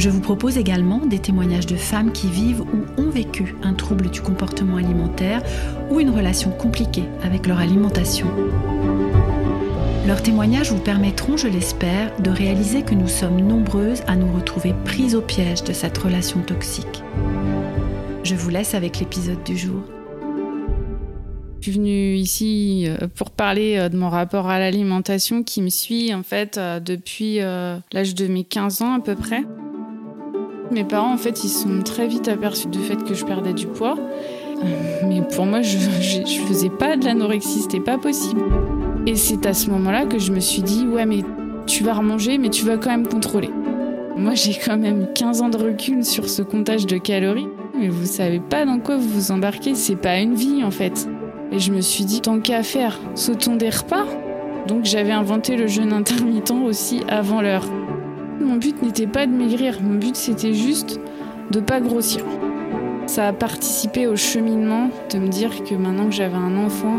Je 0.00 0.08
vous 0.08 0.22
propose 0.22 0.56
également 0.56 1.04
des 1.04 1.18
témoignages 1.18 1.66
de 1.66 1.76
femmes 1.76 2.10
qui 2.10 2.26
vivent 2.26 2.62
ou 2.62 2.86
ont 2.96 3.10
vécu 3.10 3.54
un 3.62 3.74
trouble 3.74 4.08
du 4.08 4.22
comportement 4.22 4.76
alimentaire 4.76 5.42
ou 5.90 6.00
une 6.00 6.08
relation 6.08 6.52
compliquée 6.52 7.04
avec 7.22 7.46
leur 7.46 7.58
alimentation. 7.58 8.26
Leurs 10.06 10.22
témoignages 10.22 10.72
vous 10.72 10.80
permettront, 10.80 11.36
je 11.36 11.48
l'espère, 11.48 12.18
de 12.18 12.30
réaliser 12.30 12.80
que 12.80 12.94
nous 12.94 13.08
sommes 13.08 13.42
nombreuses 13.42 14.00
à 14.06 14.16
nous 14.16 14.32
retrouver 14.32 14.74
prises 14.86 15.14
au 15.14 15.20
piège 15.20 15.64
de 15.64 15.74
cette 15.74 15.98
relation 15.98 16.40
toxique. 16.40 17.02
Je 18.24 18.34
vous 18.34 18.48
laisse 18.48 18.72
avec 18.72 19.00
l'épisode 19.00 19.44
du 19.44 19.58
jour. 19.58 19.82
Je 21.60 21.70
suis 21.70 21.78
venue 21.78 22.14
ici 22.14 22.86
euh, 22.86 23.06
pour 23.14 23.30
parler 23.30 23.76
euh, 23.76 23.90
de 23.90 23.98
mon 23.98 24.08
rapport 24.08 24.48
à 24.48 24.58
l'alimentation 24.58 25.42
qui 25.42 25.60
me 25.60 25.68
suit 25.68 26.10
euh, 26.10 26.80
depuis 26.80 27.40
l'âge 27.92 28.14
de 28.14 28.26
mes 28.28 28.44
15 28.44 28.80
ans 28.80 28.94
à 28.94 29.00
peu 29.00 29.14
près. 29.14 29.44
Mes 30.70 30.84
parents, 30.84 31.12
en 31.12 31.16
fait, 31.16 31.42
ils 31.42 31.48
sont 31.48 31.82
très 31.84 32.06
vite 32.06 32.28
aperçus 32.28 32.68
du 32.68 32.78
fait 32.78 33.02
que 33.02 33.14
je 33.14 33.24
perdais 33.24 33.52
du 33.52 33.66
poids. 33.66 33.96
Euh, 33.98 34.66
mais 35.08 35.22
pour 35.22 35.46
moi, 35.46 35.62
je, 35.62 35.78
je, 35.78 36.40
faisais 36.46 36.70
pas 36.70 36.96
de 36.96 37.04
l'anorexie, 37.04 37.62
c'était 37.62 37.80
pas 37.80 37.98
possible. 37.98 38.42
Et 39.06 39.16
c'est 39.16 39.46
à 39.46 39.54
ce 39.54 39.70
moment-là 39.70 40.06
que 40.06 40.18
je 40.18 40.30
me 40.30 40.40
suis 40.40 40.62
dit, 40.62 40.86
ouais, 40.86 41.06
mais 41.06 41.22
tu 41.66 41.82
vas 41.82 41.94
remanger, 41.94 42.38
mais 42.38 42.50
tu 42.50 42.64
vas 42.64 42.76
quand 42.76 42.90
même 42.90 43.06
contrôler. 43.06 43.50
Moi, 44.16 44.34
j'ai 44.34 44.54
quand 44.54 44.76
même 44.76 45.08
15 45.12 45.42
ans 45.42 45.48
de 45.48 45.56
recul 45.56 46.04
sur 46.04 46.28
ce 46.28 46.42
comptage 46.42 46.86
de 46.86 46.98
calories. 46.98 47.48
Mais 47.78 47.88
vous 47.88 48.06
savez 48.06 48.40
pas 48.40 48.64
dans 48.66 48.78
quoi 48.78 48.96
vous 48.96 49.08
vous 49.08 49.32
embarquez, 49.32 49.74
c'est 49.74 49.96
pas 49.96 50.18
une 50.18 50.34
vie 50.34 50.62
en 50.62 50.70
fait. 50.70 51.08
Et 51.50 51.58
je 51.58 51.72
me 51.72 51.80
suis 51.80 52.04
dit, 52.04 52.20
tant 52.20 52.38
qu'à 52.38 52.62
faire, 52.62 52.98
sautons 53.14 53.56
des 53.56 53.70
repas. 53.70 54.04
Donc 54.68 54.84
j'avais 54.84 55.12
inventé 55.12 55.56
le 55.56 55.66
jeûne 55.66 55.92
intermittent 55.92 56.50
aussi 56.50 57.00
avant 57.08 57.40
l'heure. 57.40 57.64
Mon 58.40 58.56
but 58.56 58.82
n'était 58.82 59.06
pas 59.06 59.26
de 59.26 59.32
maigrir, 59.32 59.80
mon 59.82 59.98
but 59.98 60.16
c'était 60.16 60.54
juste 60.54 60.98
de 61.50 61.60
pas 61.60 61.80
grossir. 61.80 62.24
Ça 63.06 63.28
a 63.28 63.32
participé 63.32 64.06
au 64.06 64.16
cheminement 64.16 64.90
de 65.12 65.18
me 65.18 65.28
dire 65.28 65.62
que 65.64 65.74
maintenant 65.74 66.06
que 66.06 66.12
j'avais 66.12 66.36
un 66.36 66.56
enfant, 66.56 66.98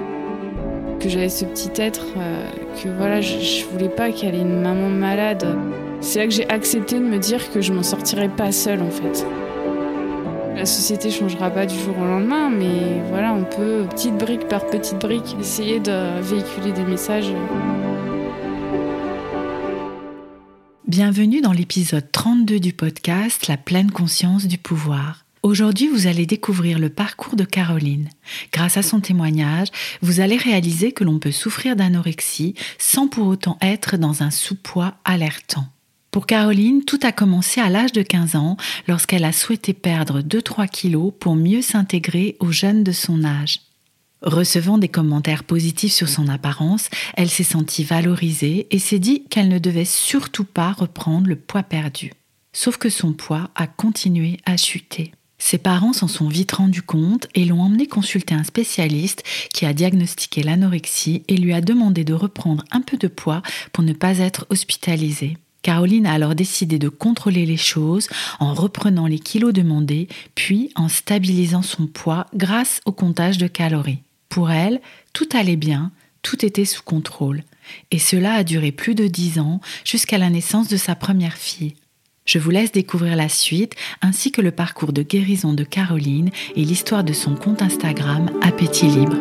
que 0.99 1.09
j'avais 1.09 1.29
ce 1.29 1.45
petit 1.45 1.71
être, 1.81 2.05
euh, 2.17 2.47
que 2.81 2.89
voilà, 2.89 3.21
je, 3.21 3.39
je 3.39 3.65
voulais 3.65 3.89
pas 3.89 4.11
qu'elle 4.11 4.35
ait 4.35 4.41
une 4.41 4.61
maman 4.61 4.89
malade. 4.89 5.57
C'est 5.99 6.19
là 6.19 6.25
que 6.25 6.33
j'ai 6.33 6.47
accepté 6.47 6.99
de 6.99 7.05
me 7.05 7.17
dire 7.17 7.51
que 7.51 7.59
je 7.59 7.73
m'en 7.73 7.83
sortirais 7.83 8.29
pas 8.29 8.51
seule 8.51 8.81
en 8.81 8.91
fait. 8.91 9.25
La 10.55 10.65
société 10.67 11.09
changera 11.09 11.49
pas 11.49 11.65
du 11.65 11.75
jour 11.75 11.95
au 11.99 12.05
lendemain, 12.05 12.49
mais 12.51 13.01
voilà, 13.09 13.33
on 13.33 13.45
peut, 13.45 13.85
petite 13.89 14.15
brique 14.17 14.47
par 14.47 14.67
petite 14.67 14.99
brique, 14.99 15.35
essayer 15.39 15.79
de 15.79 16.21
véhiculer 16.21 16.71
des 16.71 16.83
messages. 16.83 17.33
Bienvenue 21.03 21.41
dans 21.41 21.51
l'épisode 21.51 22.11
32 22.11 22.59
du 22.59 22.73
podcast 22.73 23.47
La 23.47 23.57
pleine 23.57 23.89
conscience 23.89 24.45
du 24.45 24.59
pouvoir. 24.59 25.25
Aujourd'hui, 25.41 25.87
vous 25.87 26.05
allez 26.05 26.27
découvrir 26.27 26.77
le 26.77 26.89
parcours 26.89 27.35
de 27.35 27.43
Caroline. 27.43 28.07
Grâce 28.53 28.77
à 28.77 28.83
son 28.83 28.99
témoignage, 28.99 29.69
vous 30.03 30.19
allez 30.19 30.37
réaliser 30.37 30.91
que 30.91 31.03
l'on 31.03 31.17
peut 31.17 31.31
souffrir 31.31 31.75
d'anorexie 31.75 32.53
sans 32.77 33.07
pour 33.07 33.25
autant 33.25 33.57
être 33.63 33.97
dans 33.97 34.21
un 34.21 34.29
sous-poids 34.29 34.93
alertant. 35.03 35.65
Pour 36.11 36.27
Caroline, 36.27 36.85
tout 36.85 36.99
a 37.01 37.11
commencé 37.11 37.59
à 37.59 37.69
l'âge 37.69 37.93
de 37.93 38.03
15 38.03 38.35
ans 38.35 38.55
lorsqu'elle 38.87 39.23
a 39.23 39.31
souhaité 39.31 39.73
perdre 39.73 40.21
2-3 40.21 40.69
kilos 40.69 41.13
pour 41.19 41.35
mieux 41.35 41.63
s'intégrer 41.63 42.37
aux 42.39 42.51
jeunes 42.51 42.83
de 42.83 42.91
son 42.91 43.23
âge. 43.23 43.61
Recevant 44.21 44.77
des 44.77 44.87
commentaires 44.87 45.43
positifs 45.43 45.93
sur 45.93 46.07
son 46.07 46.27
apparence, 46.27 46.89
elle 47.15 47.29
s'est 47.29 47.43
sentie 47.43 47.83
valorisée 47.83 48.67
et 48.69 48.77
s'est 48.77 48.99
dit 48.99 49.23
qu'elle 49.29 49.49
ne 49.49 49.57
devait 49.57 49.83
surtout 49.83 50.43
pas 50.43 50.73
reprendre 50.73 51.27
le 51.27 51.35
poids 51.35 51.63
perdu. 51.63 52.11
Sauf 52.53 52.77
que 52.77 52.89
son 52.89 53.13
poids 53.13 53.49
a 53.55 53.65
continué 53.65 54.37
à 54.45 54.57
chuter. 54.57 55.11
Ses 55.39 55.57
parents 55.57 55.93
s'en 55.93 56.07
sont 56.07 56.27
vite 56.27 56.51
rendus 56.51 56.83
compte 56.83 57.27
et 57.33 57.45
l'ont 57.45 57.61
emmené 57.61 57.87
consulter 57.87 58.35
un 58.35 58.43
spécialiste 58.43 59.23
qui 59.55 59.65
a 59.65 59.73
diagnostiqué 59.73 60.43
l'anorexie 60.43 61.23
et 61.27 61.35
lui 61.35 61.51
a 61.51 61.61
demandé 61.61 62.03
de 62.03 62.13
reprendre 62.13 62.63
un 62.69 62.81
peu 62.81 62.97
de 62.97 63.07
poids 63.07 63.41
pour 63.73 63.83
ne 63.83 63.93
pas 63.93 64.19
être 64.19 64.45
hospitalisée. 64.51 65.35
Caroline 65.63 66.05
a 66.05 66.13
alors 66.13 66.35
décidé 66.35 66.77
de 66.77 66.89
contrôler 66.89 67.47
les 67.47 67.57
choses 67.57 68.07
en 68.39 68.53
reprenant 68.53 69.07
les 69.07 69.19
kilos 69.19 69.53
demandés, 69.53 70.07
puis 70.35 70.71
en 70.75 70.89
stabilisant 70.89 71.63
son 71.63 71.87
poids 71.87 72.27
grâce 72.35 72.81
au 72.85 72.91
comptage 72.91 73.39
de 73.39 73.47
calories. 73.47 74.03
Pour 74.31 74.49
elle, 74.49 74.79
tout 75.11 75.27
allait 75.33 75.57
bien, 75.57 75.91
tout 76.21 76.45
était 76.45 76.65
sous 76.65 76.83
contrôle. 76.83 77.43
Et 77.91 77.99
cela 77.99 78.33
a 78.33 78.43
duré 78.45 78.71
plus 78.71 78.95
de 78.95 79.07
dix 79.07 79.39
ans 79.39 79.59
jusqu'à 79.83 80.17
la 80.17 80.29
naissance 80.29 80.69
de 80.69 80.77
sa 80.77 80.95
première 80.95 81.35
fille. 81.35 81.75
Je 82.25 82.39
vous 82.39 82.49
laisse 82.49 82.71
découvrir 82.71 83.17
la 83.17 83.27
suite 83.27 83.75
ainsi 84.01 84.31
que 84.31 84.41
le 84.41 84.51
parcours 84.51 84.93
de 84.93 85.03
guérison 85.03 85.53
de 85.53 85.65
Caroline 85.65 86.29
et 86.55 86.63
l'histoire 86.63 87.03
de 87.03 87.13
son 87.13 87.35
compte 87.35 87.61
Instagram 87.61 88.31
Appétit 88.41 88.87
Libre. 88.87 89.17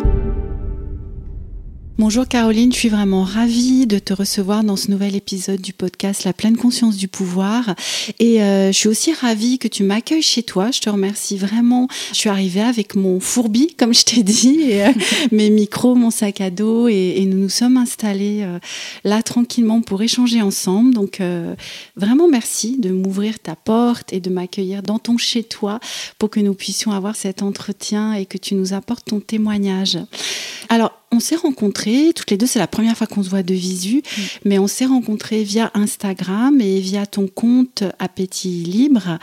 Bonjour 2.00 2.27
Caroline, 2.27 2.72
je 2.72 2.78
suis 2.78 2.88
vraiment 2.88 3.25
ravie 3.25 3.87
de 3.87 3.99
te 3.99 4.15
recevoir 4.15 4.65
dans 4.65 4.77
ce 4.77 4.91
nouvel 4.91 5.15
épisode 5.15 5.61
du 5.61 5.75
podcast 5.75 6.25
La 6.25 6.33
pleine 6.33 6.56
conscience 6.56 6.97
du 6.97 7.09
pouvoir. 7.09 7.75
Et 8.19 8.41
euh, 8.41 8.72
je 8.72 8.72
suis 8.72 8.88
aussi 8.88 9.12
ravie 9.12 9.59
que 9.59 9.69
tu 9.69 9.83
m'accueilles 9.83 10.22
chez 10.22 10.43
toi. 10.43 10.71
Je 10.71 10.81
te 10.81 10.89
remercie 10.89 11.37
vraiment. 11.37 11.89
Je 12.12 12.16
suis 12.16 12.31
arrivée 12.31 12.62
avec 12.62 12.94
mon 12.94 13.21
fourbi, 13.21 13.75
comme 13.75 13.93
je 13.93 14.05
t'ai 14.06 14.22
dit, 14.22 14.60
et, 14.62 14.87
euh, 14.87 14.93
mes 15.31 15.50
micros, 15.50 15.94
mon 15.94 16.10
sac 16.10 16.41
à 16.41 16.49
dos, 16.49 16.89
et, 16.89 17.22
nous 17.27 17.37
nous 17.37 17.50
sommes 17.50 17.77
installés 17.77 18.44
euh, 18.44 18.59
là 19.05 19.22
tranquillement 19.22 19.83
pour 19.83 20.00
échanger 20.00 20.41
ensemble. 20.41 20.94
Donc 20.94 21.21
vraiment 21.97 22.28
merci 22.28 22.78
de 22.78 22.89
m'ouvrir 22.93 23.39
ta 23.41 23.56
porte 23.56 24.15
et 24.15 24.21
de 24.21 24.31
m'accueillir 24.31 24.83
dans 24.83 24.99
ton 24.99 25.19
chez 25.19 25.44
toi 25.44 25.81
pour 26.19 26.31
que 26.31 26.41
nous 26.41 26.55
puissions 26.55 26.93
avoir 26.93 27.15
cet 27.15 27.43
entretien 27.43 28.15
et 28.15 28.25
que 28.25 28.39
tu 28.39 28.55
nous 28.55 28.72
apportes 28.72 29.05
ton 29.05 29.21
témoignage. 29.21 29.99
Alors, 30.71 31.00
on 31.12 31.19
s'est 31.19 31.37
rencontrés, 31.37 32.12
toutes 32.15 32.31
les 32.31 32.37
deux, 32.37 32.47
c'est 32.47 32.59
la 32.59 32.69
première 32.69 32.97
fois 32.97 33.06
qu'on 33.06 33.22
se 33.22 33.31
voit 33.31 33.43
de 33.43 33.54
visu, 33.54 33.97
mm. 33.97 34.22
mais 34.44 34.59
on 34.59 34.69
s'est 34.69 34.87
rencontrés 34.87 35.43
via 35.43 35.71
Instagram 35.75 36.60
et 36.60 36.78
via 36.81 37.04
ton 37.06 37.26
compte 37.26 37.82
Appétit 37.98 38.62
Libre, 38.62 39.19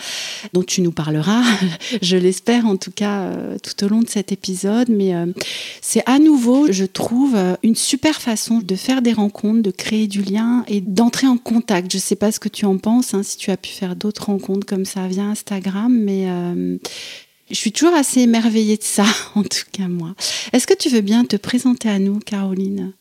dont 0.53 0.63
tu 0.63 0.81
nous 0.81 0.91
parleras, 0.91 1.43
je 2.01 2.17
l'espère 2.17 2.65
en 2.65 2.75
tout 2.75 2.91
cas 2.91 3.21
euh, 3.21 3.57
tout 3.59 3.85
au 3.85 3.89
long 3.89 4.01
de 4.01 4.09
cet 4.09 4.31
épisode. 4.31 4.89
Mais 4.89 5.15
euh, 5.15 5.27
c'est 5.81 6.03
à 6.05 6.19
nouveau, 6.19 6.71
je 6.71 6.85
trouve, 6.85 7.35
euh, 7.35 7.55
une 7.63 7.75
super 7.75 8.21
façon 8.21 8.59
de 8.59 8.75
faire 8.75 9.01
des 9.01 9.13
rencontres, 9.13 9.61
de 9.61 9.71
créer 9.71 10.07
du 10.07 10.21
lien 10.21 10.65
et 10.67 10.81
d'entrer 10.81 11.27
en 11.27 11.37
contact. 11.37 11.91
Je 11.91 11.97
ne 11.97 12.01
sais 12.01 12.15
pas 12.15 12.31
ce 12.31 12.39
que 12.39 12.49
tu 12.49 12.65
en 12.65 12.77
penses, 12.77 13.13
hein, 13.13 13.23
si 13.23 13.37
tu 13.37 13.49
as 13.51 13.57
pu 13.57 13.71
faire 13.71 13.95
d'autres 13.95 14.25
rencontres 14.25 14.65
comme 14.65 14.85
ça 14.85 15.07
via 15.07 15.23
Instagram, 15.23 15.97
mais 15.97 16.27
je 17.49 17.55
suis 17.55 17.71
toujours 17.71 17.95
assez 17.95 18.21
émerveillée 18.21 18.77
de 18.77 18.83
ça, 18.83 19.05
en 19.35 19.43
tout 19.43 19.65
cas 19.71 19.87
moi. 19.87 20.15
Est-ce 20.53 20.67
que 20.67 20.73
tu 20.73 20.89
veux 20.89 21.01
bien 21.01 21.25
te 21.25 21.35
présenter 21.35 21.89
à 21.89 21.99
nous, 21.99 22.19
Caroline? 22.19 22.93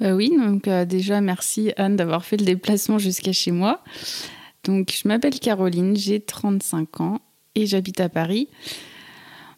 Bah 0.00 0.14
Oui, 0.14 0.32
donc 0.36 0.66
euh, 0.66 0.84
déjà 0.84 1.20
merci 1.20 1.72
Anne 1.76 1.96
d'avoir 1.96 2.24
fait 2.24 2.36
le 2.36 2.44
déplacement 2.44 2.98
jusqu'à 2.98 3.32
chez 3.32 3.50
moi. 3.52 3.82
Donc 4.64 4.92
je 5.00 5.06
m'appelle 5.06 5.38
Caroline, 5.38 5.96
j'ai 5.96 6.20
35 6.20 7.00
ans 7.00 7.20
et 7.54 7.66
j'habite 7.66 8.00
à 8.00 8.08
Paris. 8.08 8.48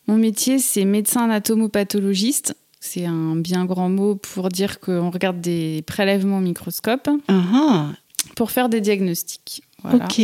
Mon 0.07 0.17
métier 0.17 0.59
c'est 0.59 0.85
médecin 0.85 1.25
anatomopathologiste. 1.25 2.57
C'est 2.81 3.07
un 3.07 3.37
bien 3.37 3.65
grand 3.65 3.89
mot 3.89 4.17
pour 4.17 4.49
dire 4.49 4.81
qu'on 4.81 5.11
regarde 5.11 5.41
des 5.41 5.85
prélèvements 5.87 6.39
au 6.39 6.41
microscope 6.41 7.09
uh-huh. 7.29 7.95
pour 8.35 8.51
faire 8.51 8.69
des 8.69 8.81
diagnostics. 8.81 9.63
Ok. 9.85 10.21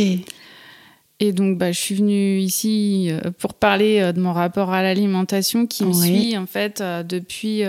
Et 1.19 1.33
donc, 1.33 1.57
bah, 1.57 1.71
je 1.71 1.79
suis 1.79 1.95
venue 1.95 2.39
ici 2.39 3.09
euh, 3.09 3.31
pour 3.37 3.53
parler 3.53 3.99
euh, 3.99 4.13
de 4.13 4.21
mon 4.21 4.31
rapport 4.31 4.71
à 4.71 4.81
l'alimentation 4.81 5.67
qui 5.67 5.85
me 5.85 5.93
suit 5.93 6.37
en 6.37 6.45
fait 6.45 6.79
euh, 6.79 7.03
depuis 7.03 7.61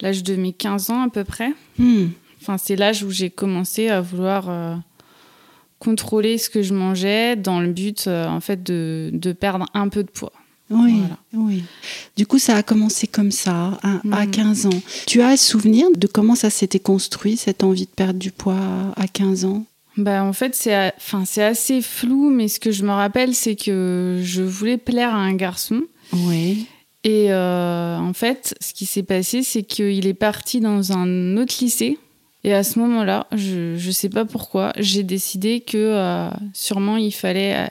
l'âge 0.00 0.22
de 0.22 0.36
mes 0.36 0.52
15 0.52 0.90
ans 0.90 1.02
à 1.02 1.08
peu 1.08 1.24
près. 1.24 1.52
Hmm. 1.78 2.06
Enfin, 2.40 2.56
c'est 2.56 2.76
l'âge 2.76 3.02
où 3.02 3.10
j'ai 3.10 3.30
commencé 3.30 3.88
à 3.88 4.00
vouloir 4.00 4.80
contrôler 5.78 6.38
ce 6.38 6.48
que 6.48 6.62
je 6.62 6.72
mangeais 6.72 7.36
dans 7.36 7.60
le 7.60 7.70
but 7.70 8.06
en 8.06 8.40
fait 8.40 8.62
de, 8.62 9.10
de, 9.12 9.32
perdre 9.32 9.66
un 9.74 9.88
peu 9.88 10.02
de 10.02 10.10
poids. 10.10 10.32
Oui, 10.70 11.02
oui. 11.34 11.64
Du 12.16 12.26
coup, 12.26 12.38
ça 12.38 12.56
a 12.56 12.62
commencé 12.62 13.06
comme 13.08 13.30
ça, 13.30 13.78
à, 13.82 14.00
à 14.12 14.26
15 14.26 14.64
hmm. 14.64 14.68
ans. 14.68 14.82
Tu 15.06 15.20
as 15.20 15.36
souvenir 15.36 15.88
de 15.94 16.06
comment 16.06 16.34
ça 16.34 16.48
s'était 16.48 16.78
construit, 16.78 17.36
cette 17.36 17.62
envie 17.62 17.84
de 17.86 17.90
perdre 17.90 18.18
du 18.18 18.30
poids 18.30 18.56
à 18.96 19.06
15 19.06 19.44
ans? 19.44 19.66
Bah, 19.96 20.24
en 20.24 20.32
fait, 20.32 20.54
c'est 20.54 20.92
enfin, 20.96 21.24
c'est 21.26 21.42
assez 21.44 21.82
flou, 21.82 22.30
mais 22.30 22.48
ce 22.48 22.60
que 22.60 22.70
je 22.70 22.84
me 22.84 22.90
rappelle, 22.92 23.34
c'est 23.34 23.56
que 23.56 24.20
je 24.22 24.42
voulais 24.42 24.78
plaire 24.78 25.14
à 25.14 25.18
un 25.18 25.34
garçon. 25.34 25.82
Oui. 26.12 26.66
Et 27.04 27.32
euh, 27.32 27.96
en 27.96 28.12
fait, 28.12 28.54
ce 28.60 28.72
qui 28.74 28.84
s'est 28.86 29.02
passé, 29.02 29.42
c'est 29.42 29.62
qu'il 29.62 30.06
est 30.06 30.14
parti 30.14 30.60
dans 30.60 30.92
un 30.92 31.36
autre 31.36 31.54
lycée. 31.60 31.98
Et 32.44 32.54
à 32.54 32.62
ce 32.62 32.78
moment-là, 32.78 33.26
je 33.32 33.74
ne 33.86 33.92
sais 33.92 34.08
pas 34.08 34.24
pourquoi, 34.24 34.72
j'ai 34.78 35.02
décidé 35.02 35.60
que 35.60 35.76
euh, 35.76 36.30
sûrement 36.54 36.96
il 36.96 37.12
fallait 37.12 37.54
euh, 37.54 37.66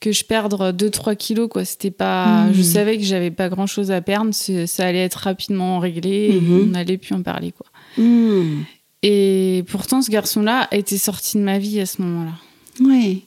que 0.00 0.12
je 0.12 0.24
perde 0.24 0.54
2-3 0.54 1.16
kilos. 1.16 1.48
Quoi. 1.48 1.64
C'était 1.64 1.90
pas, 1.90 2.44
Mhm. 2.46 2.54
Je 2.54 2.62
savais 2.62 2.96
que 2.98 3.02
j'avais 3.04 3.32
pas 3.32 3.48
grand-chose 3.48 3.90
à 3.90 4.00
perdre, 4.00 4.32
ça 4.32 4.86
allait 4.86 5.04
être 5.04 5.16
rapidement 5.16 5.80
réglé 5.80 6.30
et 6.36 6.40
Mhm. 6.40 6.60
on 6.62 6.66
n'allait 6.66 6.98
plus 6.98 7.14
en 7.14 7.22
parler. 7.22 7.52
Quoi. 7.52 7.66
Hmm. 7.96 8.62
Et 9.02 9.64
pourtant, 9.68 10.02
ce 10.02 10.10
garçon-là 10.10 10.68
était 10.72 10.98
sorti 10.98 11.36
de 11.38 11.42
ma 11.42 11.58
vie 11.58 11.80
à 11.80 11.86
ce 11.86 12.02
moment-là. 12.02 12.32
Oui. 12.80 13.24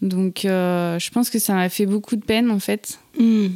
Donc, 0.00 0.44
euh, 0.44 0.98
je 0.98 1.10
pense 1.10 1.28
que 1.30 1.38
ça 1.40 1.54
m'a 1.54 1.68
fait 1.68 1.86
beaucoup 1.86 2.14
de 2.14 2.24
peine, 2.24 2.50
en 2.52 2.60
fait. 2.60 3.00
Hmm. 3.18 3.48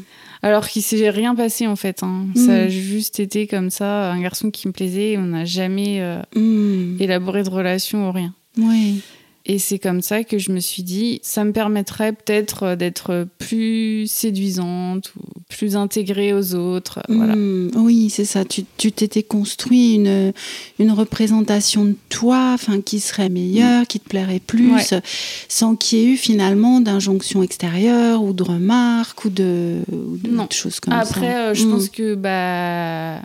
Alors 0.42 0.66
qu'il 0.66 0.82
s'est 0.82 1.08
rien 1.10 1.36
passé, 1.36 1.68
en 1.68 1.76
fait. 1.76 2.02
hein. 2.02 2.26
Ça 2.34 2.62
a 2.62 2.64
Mm. 2.66 2.68
juste 2.68 3.20
été 3.20 3.46
comme 3.46 3.70
ça, 3.70 4.10
un 4.10 4.20
garçon 4.20 4.50
qui 4.50 4.66
me 4.66 4.72
plaisait. 4.72 5.16
On 5.16 5.22
n'a 5.26 5.44
jamais 5.44 6.00
euh, 6.00 6.20
Hmm. 6.34 6.96
élaboré 7.00 7.44
de 7.44 7.50
relation 7.50 8.08
ou 8.08 8.12
rien. 8.12 8.34
Oui. 8.58 9.00
Et 9.44 9.58
c'est 9.58 9.78
comme 9.80 10.02
ça 10.02 10.22
que 10.22 10.38
je 10.38 10.52
me 10.52 10.60
suis 10.60 10.84
dit, 10.84 11.18
ça 11.24 11.42
me 11.44 11.52
permettrait 11.52 12.12
peut-être 12.12 12.62
euh, 12.62 12.76
d'être 12.76 13.26
plus 13.38 14.06
séduisante 14.06 15.12
ou 15.16 15.22
plus 15.48 15.74
intégrée 15.76 16.32
aux 16.32 16.54
autres. 16.54 17.00
Voilà. 17.08 17.34
Hmm, 17.34 17.70
Oui, 17.74 18.08
c'est 18.08 18.24
ça. 18.24 18.44
Tu 18.44 18.64
t'étais 18.92 19.22
construit 19.24 19.94
une, 19.94 20.32
une 20.78 20.92
représentation 20.92 21.84
de 21.86 21.96
toi 22.08 22.52
enfin, 22.54 22.80
qui 22.80 23.00
serait 23.00 23.28
meilleure, 23.28 23.86
qui 23.88 23.98
te 23.98 24.08
plairait 24.08 24.38
plus, 24.40 24.72
Ouais. 24.72 25.00
sans 25.48 25.74
qu'il 25.74 25.98
y 25.98 26.02
ait 26.02 26.06
eu 26.12 26.16
finalement 26.16 26.80
d'injonction 26.80 27.42
extérieure 27.42 28.22
ou 28.22 28.32
de 28.32 28.42
remarques 28.44 29.24
ou 29.24 29.28
de, 29.30 29.80
ou 29.90 30.18
de, 30.18 30.28
Non. 30.30 30.46
choses 30.50 30.78
comme 30.80 30.94
Après, 30.94 31.20
ça. 31.20 31.48
euh, 31.48 31.54
je 31.54 31.64
Hmm. 31.64 31.70
pense 31.70 31.88
que 31.88 32.14
bah 32.14 33.20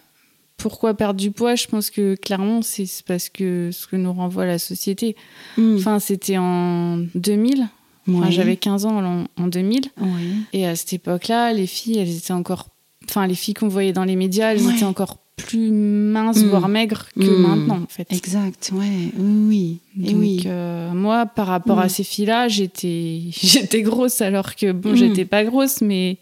pourquoi 0.57 0.93
perdre 0.95 1.19
du 1.19 1.31
poids 1.31 1.55
Je 1.55 1.67
pense 1.67 1.89
que 1.89 2.15
clairement 2.15 2.61
c'est 2.61 2.87
parce 3.05 3.29
que 3.29 3.69
ce 3.71 3.87
que 3.87 3.95
nous 3.95 4.11
renvoie 4.13 4.45
la 4.45 4.59
société. 4.59 5.15
Hmm. 5.57 5.75
Enfin, 5.77 5.99
c'était 5.99 6.37
en 6.37 6.97
2000. 7.15 7.61
Enfin, 8.09 8.25
Ouais. 8.25 8.31
J'avais 8.31 8.55
15 8.55 8.85
ans 8.85 9.03
en, 9.03 9.25
en 9.43 9.47
2000. 9.47 9.81
Oui. 9.99 10.07
Et 10.53 10.65
à 10.65 10.75
cette 10.77 10.93
époque-là, 10.93 11.51
les 11.51 11.67
filles, 11.67 11.97
elles 11.97 12.15
étaient 12.17 12.31
encore. 12.33 12.69
Enfin, 13.09 13.27
les 13.27 13.35
filles 13.35 13.53
qu'on 13.53 13.67
voyait 13.67 13.91
dans 13.91 14.05
les 14.05 14.15
médias, 14.15 14.53
elles 14.53 14.69
étaient 14.69 14.85
encore 14.85 15.17
plus 15.35 15.71
minces, 15.71 16.41
Mm. 16.41 16.47
voire 16.47 16.67
maigres 16.69 17.07
que 17.15 17.19
Mm. 17.25 17.41
maintenant, 17.41 17.81
en 17.83 17.87
fait. 17.87 18.07
Exact, 18.11 18.71
ouais. 18.73 19.11
oui, 19.17 19.79
oui. 19.97 20.05
Donc, 20.11 20.15
oui. 20.19 20.43
euh, 20.45 20.91
moi, 20.93 21.25
par 21.25 21.47
rapport 21.47 21.79
à 21.79 21.89
ces 21.89 22.03
filles-là, 22.05 22.47
j'étais, 22.47 23.23
j'étais 23.31 23.81
grosse, 23.81 24.21
alors 24.21 24.55
que 24.55 24.71
bon, 24.71 24.95
j'étais 24.95 25.25
pas 25.25 25.43
grosse, 25.43 25.81
mais 25.81 26.17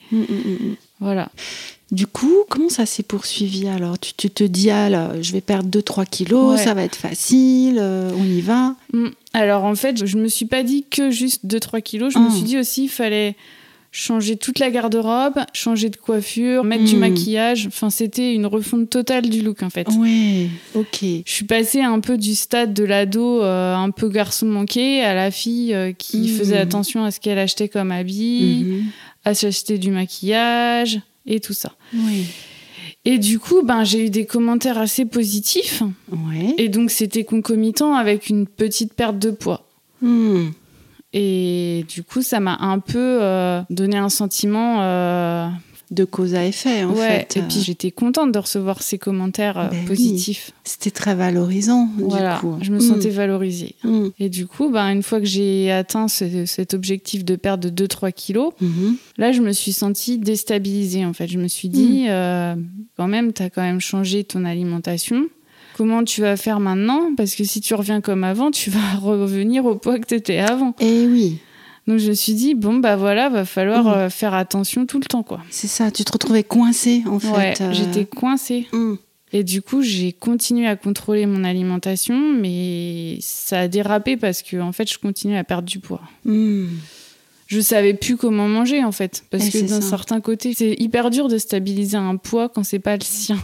voilà. 1.00 1.30
Du 1.92 2.08
coup, 2.08 2.34
comment 2.50 2.70
ça 2.70 2.86
s'est 2.86 3.04
poursuivi 3.04 3.68
alors? 3.68 4.00
Tu, 4.00 4.14
tu 4.18 4.30
te 4.30 4.44
dis, 4.44 4.72
ah 4.72 4.90
là, 4.90 5.12
je 5.22 5.32
vais 5.34 5.42
perdre 5.42 5.70
2-3 5.70 6.06
kilos, 6.08 6.58
Ouais. 6.58 6.64
ça 6.64 6.74
va 6.74 6.84
être 6.84 6.96
facile, 6.96 7.78
euh, 7.80 8.12
on 8.18 8.24
y 8.24 8.42
va? 8.42 8.76
Mm. 8.92 9.10
Alors 9.34 9.64
en 9.66 9.76
fait, 9.76 10.04
je 10.06 10.18
me 10.18 10.28
suis 10.28 10.46
pas 10.46 10.64
dit 10.64 10.84
que 10.90 11.12
juste 11.12 11.46
2-3 11.46 11.82
kilos. 11.82 12.14
Je 12.14 12.20
me 12.20 12.28
Mm. 12.30 12.32
suis 12.32 12.44
dit 12.44 12.58
aussi, 12.58 12.86
il 12.86 12.90
fallait 12.90 13.36
changer 13.92 14.36
toute 14.36 14.60
la 14.60 14.72
garde-robe, 14.72 15.40
changer 15.54 15.90
de 15.90 15.96
coiffure, 15.96 16.64
mettre 16.66 16.84
du 16.86 16.96
Mm. 16.96 17.00
maquillage. 17.00 17.68
Enfin, 17.68 17.90
c'était 17.90 18.34
une 18.34 18.46
refonte 18.48 18.90
totale 18.90 19.30
du 19.30 19.42
look 19.42 19.62
en 19.64 19.70
fait. 19.70 19.88
Ouais, 19.98 20.50
ok. 20.74 21.00
Je 21.02 21.32
suis 21.32 21.46
passée 21.46 21.82
un 21.82 22.00
peu 22.02 22.18
du 22.18 22.36
stade 22.36 22.74
de 22.74 22.84
l'ado 22.84 23.42
euh, 23.44 23.74
un 23.76 23.92
peu 23.92 24.10
garçon 24.10 24.48
manqué 24.48 25.02
à 25.02 25.14
la 25.14 25.32
fille 25.32 25.74
euh, 25.74 25.94
qui 25.94 26.28
faisait 26.30 26.58
attention 26.58 27.06
à 27.06 27.12
ce 27.12 27.20
qu'elle 27.22 27.40
achetait 27.40 27.70
comme 27.70 27.92
habit, 27.92 28.64
Mhm. 28.66 28.84
à 29.24 29.34
s'acheter 29.34 29.78
du 29.78 29.92
maquillage 29.92 31.00
et 31.26 31.40
tout 31.40 31.54
ça. 31.54 31.74
Oui. 31.94 32.28
Et 33.06 33.20
du 33.20 33.40
coup, 33.40 33.62
ben, 33.64 33.84
j'ai 33.84 34.06
eu 34.06 34.10
des 34.10 34.26
commentaires 34.26 34.80
assez 34.80 35.06
positifs. 35.06 35.84
Ouais. 36.12 36.56
Et 36.58 36.70
donc, 36.70 36.90
c'était 36.90 37.24
concomitant 37.24 37.94
avec 37.94 38.30
une 38.30 38.48
petite 38.48 38.94
perte 38.94 39.20
de 39.20 39.30
poids. 39.32 39.68
Hmm. 40.02 40.50
Et 41.14 41.86
du 41.88 42.04
coup, 42.04 42.22
ça 42.22 42.40
m'a 42.40 42.58
un 42.60 42.80
peu 42.80 43.20
euh, 43.22 43.62
donné 43.70 43.98
un 43.98 44.10
sentiment. 44.10 44.82
euh, 44.82 45.48
De 45.92 46.04
cause 46.04 46.34
à 46.34 46.44
effet, 46.46 46.84
en 46.84 46.94
ouais. 46.94 47.26
fait. 47.30 47.38
Et 47.38 47.42
puis, 47.44 47.62
j'étais 47.62 47.92
contente 47.92 48.32
de 48.32 48.40
recevoir 48.40 48.82
ces 48.82 48.98
commentaires 48.98 49.58
euh, 49.60 49.68
Ben 49.70 49.78
oui. 49.82 49.86
positifs. 49.86 50.52
C'était 50.64 50.90
très 50.92 51.14
valorisant, 51.14 51.88
Voilà, 52.00 52.36
du 52.36 52.40
coup. 52.42 52.58
je 52.62 52.72
me 52.72 52.80
sentais 52.80 53.10
valorisée. 53.12 53.76
Hmm. 53.84 54.08
Et 54.20 54.30
du 54.30 54.48
coup, 54.48 54.70
ben, 54.70 54.90
une 54.92 55.04
fois 55.04 55.20
que 55.20 55.26
j'ai 55.28 55.72
atteint 55.72 56.08
ce- 56.08 56.46
cet 56.48 56.74
objectif 56.74 57.24
de 57.24 57.36
perte 57.36 57.60
de 57.60 57.70
2-3 57.70 58.12
kilos, 58.12 58.52
Mhm. 58.62 58.98
là, 59.18 59.32
je 59.32 59.42
me 59.42 59.52
suis 59.52 59.74
sentie 59.74 60.18
déstabilisée. 60.18 61.06
En 61.06 61.14
fait, 61.14 61.28
je 61.28 61.38
me 61.38 61.48
suis 61.48 61.70
dit, 61.70 62.06
euh, 62.10 62.56
quand 62.98 63.08
même, 63.08 63.32
tu 63.32 63.44
as 63.44 63.50
quand 63.52 63.62
même 63.62 63.80
changé 63.80 64.24
ton 64.24 64.44
alimentation. 64.44 65.28
Comment 65.78 66.04
tu 66.04 66.22
vas 66.22 66.38
faire 66.38 66.60
maintenant? 66.60 67.14
Parce 67.18 67.36
que 67.36 67.44
si 67.44 67.60
tu 67.62 67.74
reviens 67.76 68.00
comme 68.02 68.24
avant, 68.24 68.50
tu 68.50 68.70
vas 68.70 68.80
revenir 69.02 69.66
au 69.66 69.76
poids 69.76 70.00
que 70.00 70.08
tu 70.08 70.16
étais 70.16 70.38
avant. 70.40 70.74
Eh 70.80 71.06
oui, 71.06 71.38
Donc 71.88 72.00
je 72.00 72.10
me 72.10 72.14
suis 72.14 72.34
dit, 72.34 72.56
bon, 72.56 72.78
bah 72.78 72.96
voilà, 72.96 73.30
va 73.30 73.46
falloir 73.46 73.84
Mm. 73.86 73.90
euh, 73.90 74.10
faire 74.10 74.34
attention 74.34 74.86
tout 74.86 75.00
le 75.00 75.06
temps, 75.06 75.22
quoi. 75.24 75.40
c'est 75.52 75.68
ça. 75.68 75.92
Tu 75.92 76.04
te 76.04 76.12
retrouvais 76.12 76.44
coincée, 76.44 77.04
en 77.06 77.18
Ouais, 77.18 77.54
fait. 77.56 77.62
euh. 77.64 77.74
j'étais 77.74 78.06
coincée. 78.06 78.68
Hmm. 78.72 78.96
Et 79.34 79.44
du 79.44 79.62
coup, 79.62 79.82
j'ai 79.82 80.14
continué 80.14 80.66
à 80.68 80.76
contrôler 80.76 81.26
mon 81.26 81.44
alimentation, 81.44 82.18
mais 82.34 83.18
ça 83.22 83.62
a 83.62 83.68
dérapé 83.68 84.18
parce 84.18 84.42
que, 84.42 84.58
en 84.62 84.72
fait, 84.72 84.90
je 84.92 84.98
continue 84.98 85.36
à 85.38 85.44
perdre 85.44 85.68
du 85.68 85.80
poids. 85.80 86.02
Hmm. 86.24 86.68
Je 87.48 87.60
savais 87.60 87.94
plus 87.94 88.18
comment 88.18 88.48
manger, 88.48 88.84
en 88.84 88.92
fait. 88.92 89.24
Parce 89.30 89.48
Et 89.48 89.52
que 89.52 89.68
d'un 89.70 89.82
certain 89.82 90.20
côté, 90.22 90.54
c'est 90.56 90.76
hyper 90.80 91.12
dur 91.12 91.28
de 91.28 91.38
stabiliser 91.38 91.98
un 91.98 92.16
poids 92.16 92.50
quand 92.50 92.64
c'est 92.64 92.80
pas 92.80 92.96
le 92.96 93.04
sien. 93.04 93.38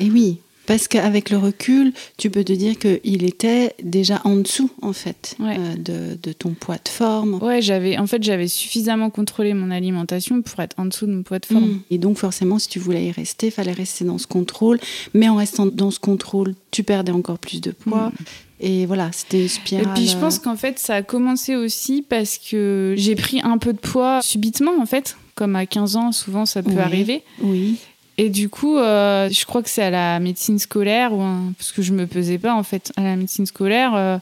Et 0.00 0.10
oui, 0.10 0.38
parce 0.66 0.88
qu'avec 0.88 1.30
le 1.30 1.38
recul, 1.38 1.92
tu 2.16 2.30
peux 2.30 2.44
te 2.44 2.52
dire 2.52 2.78
qu'il 2.78 3.24
était 3.24 3.74
déjà 3.82 4.20
en 4.24 4.36
dessous, 4.36 4.70
en 4.82 4.92
fait, 4.92 5.36
Ouais. 5.38 5.56
euh, 5.58 5.74
de, 5.76 6.18
de 6.22 6.32
ton 6.32 6.50
poids 6.50 6.76
de 6.82 6.88
forme. 6.88 7.34
Ouais, 7.42 7.62
j'avais, 7.62 7.96
en 7.98 8.06
fait, 8.06 8.22
j'avais 8.22 8.48
suffisamment 8.48 9.10
contrôlé 9.10 9.54
mon 9.54 9.70
alimentation 9.70 10.42
pour 10.42 10.60
être 10.60 10.74
en 10.78 10.86
dessous 10.86 11.06
de 11.06 11.12
mon 11.12 11.22
poids 11.22 11.38
de 11.38 11.46
forme. 11.46 11.64
Mm. 11.64 11.80
Et 11.90 11.98
donc 11.98 12.18
forcément, 12.18 12.58
si 12.58 12.68
tu 12.68 12.78
voulais 12.78 13.06
y 13.06 13.10
rester, 13.12 13.50
fallait 13.50 13.72
rester 13.72 14.04
dans 14.04 14.18
ce 14.18 14.26
contrôle. 14.26 14.78
Mais 15.14 15.28
en 15.28 15.36
restant 15.36 15.66
dans 15.66 15.90
ce 15.90 15.98
contrôle, 16.00 16.54
tu 16.70 16.82
perdais 16.82 17.12
encore 17.12 17.38
plus 17.38 17.60
de 17.60 17.70
poids. 17.70 18.12
Et 18.60 18.86
voilà, 18.86 19.10
c'était 19.12 19.38
une 19.40 19.44
Et 19.44 19.48
spirale. 19.48 19.94
puis 19.94 20.08
je 20.08 20.16
euh, 20.16 20.20
pense 20.20 20.38
qu'en 20.38 20.56
fait 20.56 20.78
ça 20.78 20.94
a 20.96 21.02
commencé 21.02 21.56
aussi 21.56 22.00
parce 22.00 22.38
que 22.38 22.94
j'ai 22.96 23.14
pris 23.14 23.40
un 23.42 23.58
peu 23.58 23.74
de 23.74 23.78
poids 23.78 24.22
subitement 24.22 24.72
en 24.80 24.86
fait, 24.86 25.16
comme 25.34 25.56
à 25.56 25.66
15 25.66 25.96
ans 25.96 26.10
souvent 26.12 26.46
ça 26.46 26.62
peut 26.62 26.70
Oui. 26.70 26.78
arriver. 26.78 27.22
Oui. 27.42 27.76
Et 28.18 28.30
du 28.30 28.48
coup 28.48 28.78
euh, 28.78 29.28
je 29.30 29.44
crois 29.44 29.62
que 29.62 29.68
c'est 29.70 29.82
à 29.82 29.90
la 29.90 30.18
médecine 30.20 30.58
scolaire 30.58 31.12
ou 31.12 31.20
un- 31.22 31.52
parce 31.58 31.72
que 31.72 31.82
je 31.82 31.92
me 31.92 32.06
pesais 32.06 32.38
pas 32.38 32.54
en 32.54 32.62
fait 32.62 32.92
à 32.96 33.02
la 33.02 33.16
médecine 33.16 33.46
scolaire. 33.46 33.94
euh, 33.94 34.18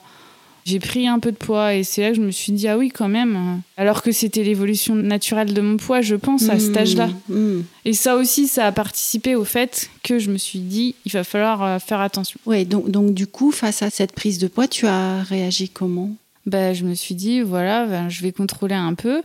j'ai 0.67 0.81
pris 0.81 1.07
un 1.07 1.19
peu 1.19 1.31
de 1.31 1.37
poids 1.37 1.75
et 1.75 1.85
c'est 1.85 2.01
là 2.01 2.09
que 2.09 2.15
je 2.17 2.23
me 2.23 2.31
suis 2.31 2.51
dit 2.51 2.67
ah 2.69 2.79
oui 2.79 2.89
quand 2.89 3.07
même 3.09 3.61
alors 3.77 4.01
que 4.03 4.13
c'était 4.13 4.43
l'évolution 4.43 4.95
naturelle 4.95 5.53
de 5.53 5.61
mon 5.61 5.77
poids 5.77 6.01
je 6.01 6.15
pense 6.17 6.49
à 6.49 6.59
cet 6.59 6.73
Mm. 6.75 6.79
âge-là 6.79 7.09
Mm. 7.29 7.61
et 7.85 7.93
ça 7.93 8.17
aussi 8.17 8.49
ça 8.49 8.67
a 8.67 8.73
participé 8.73 9.35
au 9.35 9.45
fait 9.45 9.91
que 10.03 10.19
je 10.19 10.31
me 10.31 10.39
suis 10.39 10.61
dit 10.61 10.95
il 11.05 11.13
va 11.13 11.23
falloir 11.23 11.63
euh, 11.63 11.79
faire 11.79 12.01
attention 12.01 12.41
Ouais, 12.47 12.65
donc, 12.65 12.91
donc 12.91 13.13
du 13.13 13.27
coup, 13.27 13.51
face 13.53 13.83
à 13.83 13.91
cette 13.91 14.13
prise 14.13 14.39
de 14.39 14.49
poids, 14.49 14.67
tu 14.67 14.87
as 14.87 15.23
réagi 15.25 15.69
comment? 15.69 16.11
Ben, 16.47 16.75
je 16.75 16.85
me 16.85 16.95
suis 16.95 17.15
dit, 17.15 17.41
voilà, 17.43 17.87
ben, 17.87 18.09
je 18.11 18.23
vais 18.23 18.33
contrôler 18.33 18.75
un 18.75 18.95
peu 18.95 19.23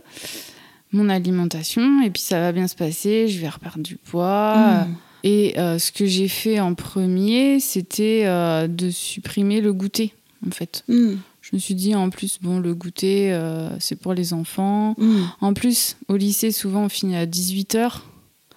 mon 0.92 1.08
alimentation 1.08 2.02
et 2.02 2.10
puis 2.10 2.22
ça 2.22 2.40
va 2.40 2.52
bien 2.52 2.68
se 2.68 2.74
passer, 2.74 3.28
je 3.28 3.40
vais 3.40 3.48
reperdre 3.48 3.82
du 3.82 3.96
poids. 3.96 4.84
Mm. 4.84 4.94
Et 5.22 5.58
euh, 5.58 5.78
ce 5.78 5.92
que 5.92 6.06
j'ai 6.06 6.28
fait 6.28 6.60
en 6.60 6.74
premier, 6.74 7.60
c'était 7.60 8.22
euh, 8.24 8.66
de 8.66 8.90
supprimer 8.90 9.60
le 9.60 9.72
goûter, 9.72 10.14
en 10.46 10.50
fait. 10.50 10.84
Mm. 10.88 11.14
Je 11.42 11.50
me 11.52 11.58
suis 11.58 11.74
dit, 11.74 11.94
en 11.94 12.10
plus, 12.10 12.38
bon, 12.40 12.58
le 12.58 12.74
goûter, 12.74 13.32
euh, 13.32 13.68
c'est 13.80 13.96
pour 13.96 14.14
les 14.14 14.32
enfants. 14.32 14.94
Mm. 14.98 15.22
En 15.40 15.52
plus, 15.52 15.96
au 16.08 16.16
lycée, 16.16 16.52
souvent, 16.52 16.84
on 16.84 16.88
finit 16.88 17.16
à 17.16 17.26
18h. 17.26 18.00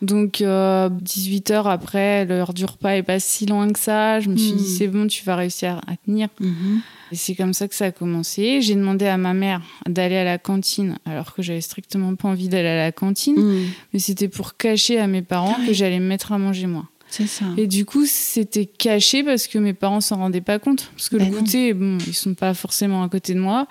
Donc, 0.04 0.42
18h 0.42 1.66
après, 1.66 2.26
l'heure 2.26 2.54
du 2.54 2.66
repas 2.66 2.92
est 2.92 3.04
pas 3.04 3.20
si 3.20 3.46
loin 3.46 3.72
que 3.72 3.80
ça. 3.80 4.20
Je 4.20 4.30
me 4.30 4.36
suis 4.36 4.54
dit, 4.54 4.68
c'est 4.68 4.88
bon, 4.88 5.08
tu 5.08 5.24
vas 5.24 5.36
réussir 5.36 5.82
à 5.88 5.96
tenir. 6.06 6.28
Mhm. 6.40 6.82
Et 7.14 7.16
c'est 7.16 7.36
comme 7.36 7.54
ça 7.54 7.68
que 7.68 7.76
ça 7.76 7.86
a 7.86 7.92
commencé. 7.92 8.62
J'ai 8.62 8.74
demandé 8.74 9.06
à 9.06 9.18
ma 9.18 9.34
mère 9.34 9.62
d'aller 9.88 10.18
à 10.18 10.24
la 10.24 10.40
cantine, 10.40 10.98
alors 11.06 11.34
que 11.34 11.44
j'avais 11.44 11.62
strictement 11.62 12.16
pas 12.16 12.28
envie 12.28 12.50
d'aller 12.50 12.70
à 12.70 12.76
la 12.86 12.92
cantine. 12.92 13.36
Mm. 13.36 13.66
Mais 13.94 14.00
c'était 14.00 14.28
pour 14.28 14.58
cacher 14.58 15.00
à 15.00 15.06
mes 15.06 15.22
parents 15.22 15.56
Ah 15.60 15.68
que 15.68 15.74
j'allais 15.74 16.00
me 16.00 16.08
mettre 16.08 16.32
à 16.32 16.40
manger 16.40 16.66
moi. 16.66 16.86
C'est 17.10 17.28
ça. 17.28 17.46
Et 17.56 17.68
du 17.68 17.86
coup, 17.86 18.06
c'était 18.08 18.66
caché 18.66 19.24
parce 19.24 19.46
que 19.46 19.60
mes 19.60 19.74
parents 19.74 20.02
s'en 20.02 20.16
rendaient 20.18 20.42
pas 20.42 20.58
compte. 20.58 20.90
Parce 20.96 21.10
que 21.10 21.18
Ben 21.18 21.30
le 21.30 21.36
non. 21.36 21.40
goûter, 21.42 21.74
bon, 21.74 22.00
ils 22.08 22.16
sont 22.16 22.34
pas 22.34 22.56
forcément 22.56 23.04
à 23.04 23.10
côté 23.10 23.36
de 23.36 23.40
moi. 23.40 23.68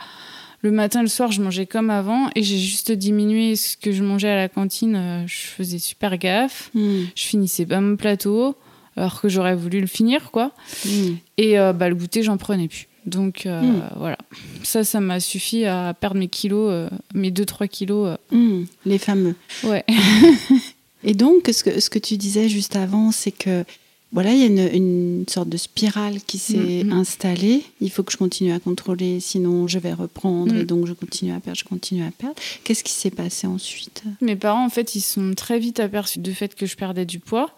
Le 0.63 0.71
matin, 0.71 1.03
le 1.03 1.09
soir, 1.09 1.33
je 1.33 1.43
mangeais 1.43 1.67
comme 1.67 1.91
avant 1.91 2.29
et 2.37 2.43
j'ai 2.43 2.59
juste 2.59 2.93
diminué 2.93 3.57
ce 3.57 3.77
que 3.77 3.91
je 3.93 4.03
mangeais 4.05 4.29
à 4.31 4.37
la 4.37 4.49
cantine. 4.49 4.95
Euh, 4.97 5.27
Je 5.27 5.35
faisais 5.49 5.79
super 5.79 6.17
gaffe. 6.19 6.71
Mm. 6.75 7.03
Je 7.17 7.23
finissais 7.25 7.67
pas 7.67 7.81
mon 7.81 7.97
plateau, 7.97 8.55
alors 8.97 9.21
que 9.21 9.29
j'aurais 9.29 9.57
voulu 9.57 9.81
le 9.81 9.89
finir, 9.89 10.31
quoi. 10.31 10.53
Mm. 10.87 10.91
Et 11.39 11.59
euh, 11.59 11.73
bah, 11.73 11.89
le 11.89 11.97
goûter, 11.97 12.23
j'en 12.23 12.37
prenais 12.37 12.69
plus. 12.69 12.87
Donc 13.07 13.47
euh, 13.47 13.61
Mm. 13.61 13.83
voilà, 13.97 14.19
ça, 14.63 14.85
ça 14.85 15.01
m'a 15.01 15.19
suffi 15.19 15.65
à 15.65 15.93
perdre 15.95 16.17
mes 16.17 16.29
kilos, 16.29 16.69
euh, 16.71 16.89
mes 17.15 17.33
2-3 17.33 17.67
kilos. 17.67 18.17
Hmm, 18.31 18.63
les 18.87 18.99
fameux. 18.99 19.35
Ouais. 19.65 19.85
Et 21.05 21.15
donc, 21.15 21.49
ce 21.53 21.65
que, 21.65 21.81
ce 21.81 21.91
que 21.91 21.99
tu 21.99 22.17
disais 22.17 22.49
juste 22.49 22.77
avant, 22.77 23.11
c'est 23.11 23.33
que 23.33 23.65
voilà, 24.13 24.33
il 24.33 24.39
y 24.41 24.43
a 24.43 24.47
une, 24.47 24.75
une 24.75 25.25
sorte 25.29 25.49
de 25.49 25.57
spirale 25.57 26.19
qui 26.27 26.39
s'est 26.39 26.85
Mhm. 26.85 26.93
installée. 26.93 27.65
Il 27.81 27.91
faut 27.91 28.03
que 28.03 28.13
je 28.13 28.17
continue 28.19 28.53
à 28.53 28.59
contrôler, 28.61 29.21
sinon 29.21 29.67
je 29.69 29.79
vais 29.79 29.93
reprendre. 29.95 30.55
Et 30.55 30.65
donc, 30.65 30.87
je 30.87 30.93
continue 30.93 31.33
à 31.33 31.41
perdre, 31.41 31.59
je 31.59 31.65
continue 31.65 32.05
à 32.05 32.11
perdre. 32.11 32.37
Qu'est-ce 32.65 32.85
qui 32.85 32.93
s'est 32.93 33.11
passé 33.11 33.47
ensuite? 33.47 34.03
Mes 34.21 34.37
parents, 34.37 34.65
en 34.67 34.71
fait, 34.71 34.95
ils 34.95 35.01
sont 35.01 35.33
très 35.35 35.59
vite 35.59 35.81
aperçus 35.81 36.19
du 36.21 36.35
fait 36.35 36.55
que 36.55 36.67
je 36.67 36.77
perdais 36.77 37.07
du 37.07 37.19
poids. 37.19 37.51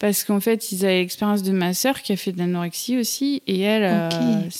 Parce 0.00 0.24
qu'en 0.24 0.40
fait, 0.40 0.72
ils 0.72 0.84
avaient 0.84 1.00
l'expérience 1.00 1.42
de 1.42 1.52
ma 1.52 1.72
sœur 1.72 2.02
qui 2.02 2.12
a 2.12 2.16
fait 2.16 2.32
de 2.32 2.38
l'anorexie 2.38 2.98
aussi. 2.98 3.42
Et 3.46 3.60
elle, 3.60 3.84
euh, 3.84 4.40
Ok. 4.40 4.50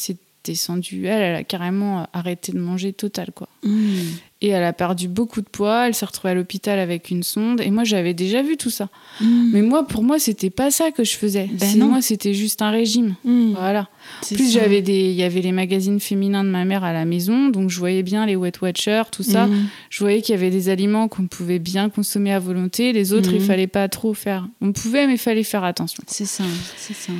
Descendue. 0.44 1.06
Elle, 1.06 1.22
elle 1.22 1.36
a 1.36 1.44
carrément 1.44 2.00
euh, 2.00 2.04
arrêté 2.12 2.52
de 2.52 2.58
manger 2.58 2.92
total, 2.92 3.30
quoi. 3.34 3.48
Hmm. 3.62 3.96
Et 4.40 4.48
elle 4.48 4.64
a 4.64 4.74
perdu 4.74 5.08
beaucoup 5.08 5.40
de 5.40 5.48
poids. 5.48 5.88
Elle 5.88 5.94
s'est 5.94 6.04
retrouvée 6.04 6.32
à 6.32 6.34
l'hôpital 6.34 6.78
avec 6.78 7.10
une 7.10 7.22
sonde. 7.22 7.62
Et 7.62 7.70
moi, 7.70 7.84
j'avais 7.84 8.12
déjà 8.12 8.42
vu 8.42 8.58
tout 8.58 8.68
ça. 8.68 8.90
Hmm. 9.20 9.50
Mais 9.52 9.62
moi, 9.62 9.86
pour 9.86 10.02
moi, 10.02 10.18
c'était 10.18 10.50
pas 10.50 10.70
ça 10.70 10.90
que 10.90 11.02
je 11.02 11.16
faisais. 11.16 11.48
Ben 11.52 11.78
non. 11.78 11.88
Moi, 11.88 12.02
c'était 12.02 12.34
juste 12.34 12.60
un 12.60 12.70
régime. 12.70 13.14
Hmm. 13.24 13.52
Voilà. 13.52 13.88
C'est 14.20 14.34
Plus 14.34 14.52
j'avais 14.52 14.82
des, 14.82 15.10
il 15.10 15.14
y 15.14 15.22
avait 15.22 15.40
les 15.40 15.52
magazines 15.52 15.98
féminins 15.98 16.44
de 16.44 16.50
ma 16.50 16.64
mère 16.64 16.84
à 16.84 16.92
la 16.92 17.06
maison, 17.06 17.48
donc 17.48 17.70
je 17.70 17.78
voyais 17.78 18.02
bien 18.02 18.26
les 18.26 18.36
Weight 18.36 18.60
Watchers, 18.60 19.04
tout 19.10 19.22
ça. 19.22 19.48
Je 19.88 19.98
voyais 20.00 20.20
qu'il 20.20 20.34
y 20.34 20.38
avait 20.38 20.50
des 20.50 20.68
aliments 20.68 21.08
qu'on 21.08 21.26
pouvait 21.26 21.58
bien 21.58 21.88
consommer 21.88 22.32
à 22.32 22.38
volonté, 22.38 22.92
les 22.92 23.12
autres 23.12 23.32
il 23.32 23.40
fallait 23.40 23.66
pas 23.66 23.88
trop 23.88 24.14
faire. 24.14 24.46
On 24.60 24.72
pouvait, 24.72 25.06
mais 25.06 25.14
il 25.14 25.18
fallait 25.18 25.42
faire 25.42 25.64
attention. 25.64 26.02
C'est 26.06 26.26
ça, 26.26 26.44
c'est 26.76 26.94
ça. 26.94 27.12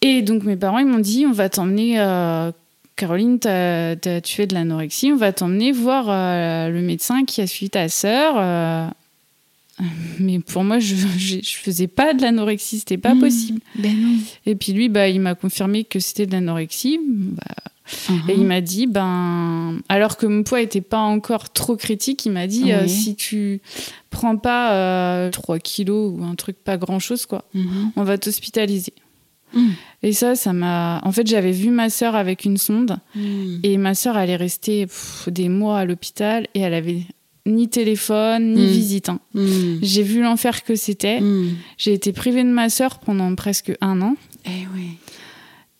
Et 0.00 0.22
donc 0.22 0.44
mes 0.44 0.56
parents 0.56 0.78
ils 0.78 0.86
m'ont 0.86 0.98
dit, 1.00 1.24
on 1.26 1.32
va 1.32 1.48
t'emmener, 1.48 1.98
euh, 2.00 2.52
Caroline, 2.96 3.38
t'as- 3.38 3.96
t'as- 3.96 4.20
tu 4.20 4.34
fais 4.36 4.46
de 4.46 4.54
l'anorexie, 4.54 5.12
on 5.12 5.16
va 5.16 5.32
t'emmener 5.32 5.72
voir 5.72 6.06
euh, 6.08 6.68
le 6.70 6.80
médecin 6.82 7.24
qui 7.24 7.40
a 7.40 7.46
suivi 7.46 7.70
ta 7.70 7.88
sœur. 7.88 8.34
euh. 8.38 8.86
Mais 10.18 10.40
pour 10.40 10.64
moi, 10.64 10.78
je, 10.80 10.94
je, 11.18 11.36
je 11.42 11.56
faisais 11.56 11.86
pas 11.86 12.12
de 12.14 12.22
l'anorexie, 12.22 12.80
c'était 12.80 12.98
pas 12.98 13.14
Hmm. 13.14 13.20
possible. 13.20 13.60
Ben 13.76 13.96
non. 14.00 14.16
Et 14.46 14.54
puis 14.56 14.72
lui, 14.72 14.88
bah, 14.88 15.08
il 15.08 15.20
m'a 15.20 15.34
confirmé 15.34 15.84
que 15.84 16.00
c'était 16.00 16.26
de 16.26 16.32
l'anorexie. 16.32 16.98
Bah, 17.06 17.42
Mhm. 18.10 18.28
Et 18.28 18.34
il 18.34 18.44
m'a 18.44 18.60
dit, 18.60 18.86
ben, 18.86 19.78
alors 19.88 20.18
que 20.18 20.26
mon 20.26 20.42
poids 20.42 20.60
était 20.60 20.82
pas 20.82 20.98
encore 20.98 21.48
trop 21.50 21.74
critique, 21.74 22.26
il 22.26 22.32
m'a 22.32 22.46
dit, 22.46 22.70
euh, 22.70 22.86
si 22.86 23.16
tu 23.16 23.62
prends 24.10 24.36
pas 24.36 24.74
euh, 24.74 25.30
3 25.30 25.58
kilos 25.58 26.12
ou 26.14 26.22
un 26.22 26.34
truc 26.34 26.56
pas 26.62 26.76
grand 26.76 26.98
chose, 26.98 27.24
quoi, 27.24 27.46
Mhm. 27.54 27.92
on 27.96 28.02
va 28.04 28.18
t'hospitaliser. 28.18 28.92
Mm. 29.54 29.68
Et 30.02 30.12
ça, 30.12 30.34
ça 30.36 30.52
m'a. 30.52 31.00
En 31.04 31.12
fait, 31.12 31.26
j'avais 31.26 31.52
vu 31.52 31.70
ma 31.70 31.90
sœur 31.90 32.14
avec 32.14 32.44
une 32.44 32.56
sonde 32.56 32.98
Hmm. 33.14 33.58
et 33.62 33.76
ma 33.78 33.94
sœur, 33.94 34.16
elle 34.18 34.30
est 34.30 34.36
restée 34.36 34.86
pff, 34.86 35.28
des 35.30 35.48
mois 35.48 35.78
à 35.80 35.84
l'hôpital 35.84 36.46
et 36.54 36.60
elle 36.60 36.74
avait 36.74 37.02
ni 37.46 37.68
téléphone, 37.68 38.54
ni 38.54 38.62
Mm. 38.66 38.70
visite. 38.70 39.08
hein. 39.08 39.20
Hmm. 39.34 39.78
J'ai 39.82 40.02
vu 40.02 40.22
l'enfer 40.22 40.62
que 40.64 40.74
c'était. 40.76 41.20
J'ai 41.78 41.94
été 41.94 42.12
privée 42.12 42.44
de 42.44 42.50
ma 42.50 42.68
sœur 42.70 42.98
pendant 43.00 43.34
presque 43.34 43.72
un 43.80 44.00
an. 44.02 44.16
Eh 44.44 44.66
oui. 44.74 44.90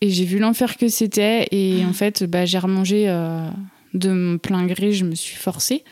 Et 0.01 0.11
j'ai 0.11 0.25
vu 0.25 0.39
l'enfer 0.39 0.77
que 0.77 0.89
c'était. 0.89 1.47
Et 1.53 1.81
Ah. 1.85 1.89
en 1.89 1.93
fait, 1.93 2.25
bah, 2.25 2.45
j'ai 2.47 2.59
remangé 2.59 3.05
euh, 3.09 3.49
de 3.95 4.11
mon 4.11 4.39
plein 4.39 4.67
gré, 4.67 4.93
je 4.93 5.05
me 5.05 5.15
suis 5.15 5.37
forcée. 5.37 5.85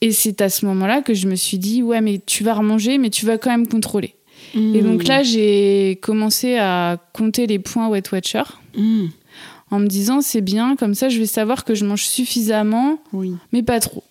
Et 0.00 0.12
c'est 0.12 0.40
à 0.42 0.48
ce 0.48 0.64
moment-là 0.66 1.02
que 1.02 1.12
je 1.14 1.26
me 1.26 1.34
suis 1.34 1.58
dit, 1.58 1.82
ouais, 1.82 2.00
mais 2.00 2.20
tu 2.24 2.44
vas 2.44 2.54
remanger, 2.54 2.98
mais 2.98 3.10
tu 3.10 3.26
vas 3.26 3.36
quand 3.38 3.50
même 3.50 3.66
contrôler. 3.66 4.14
Et 4.54 4.82
donc 4.82 5.04
Hmm. 5.04 5.08
là, 5.08 5.22
j'ai 5.22 5.98
commencé 6.02 6.56
à 6.56 6.98
compter 7.12 7.46
les 7.46 7.58
points 7.58 7.88
Weight 7.88 8.10
Watcher 8.12 8.42
Hmm. 8.76 9.06
en 9.70 9.78
me 9.80 9.86
disant, 9.86 10.20
c'est 10.20 10.40
bien, 10.40 10.76
comme 10.76 10.94
ça, 10.94 11.08
je 11.08 11.18
vais 11.18 11.26
savoir 11.26 11.64
que 11.64 11.74
je 11.74 11.84
mange 11.84 12.04
suffisamment, 12.04 12.98
Oui, 13.12 13.34
mais 13.52 13.62
pas 13.62 13.80
trop. 13.80 14.02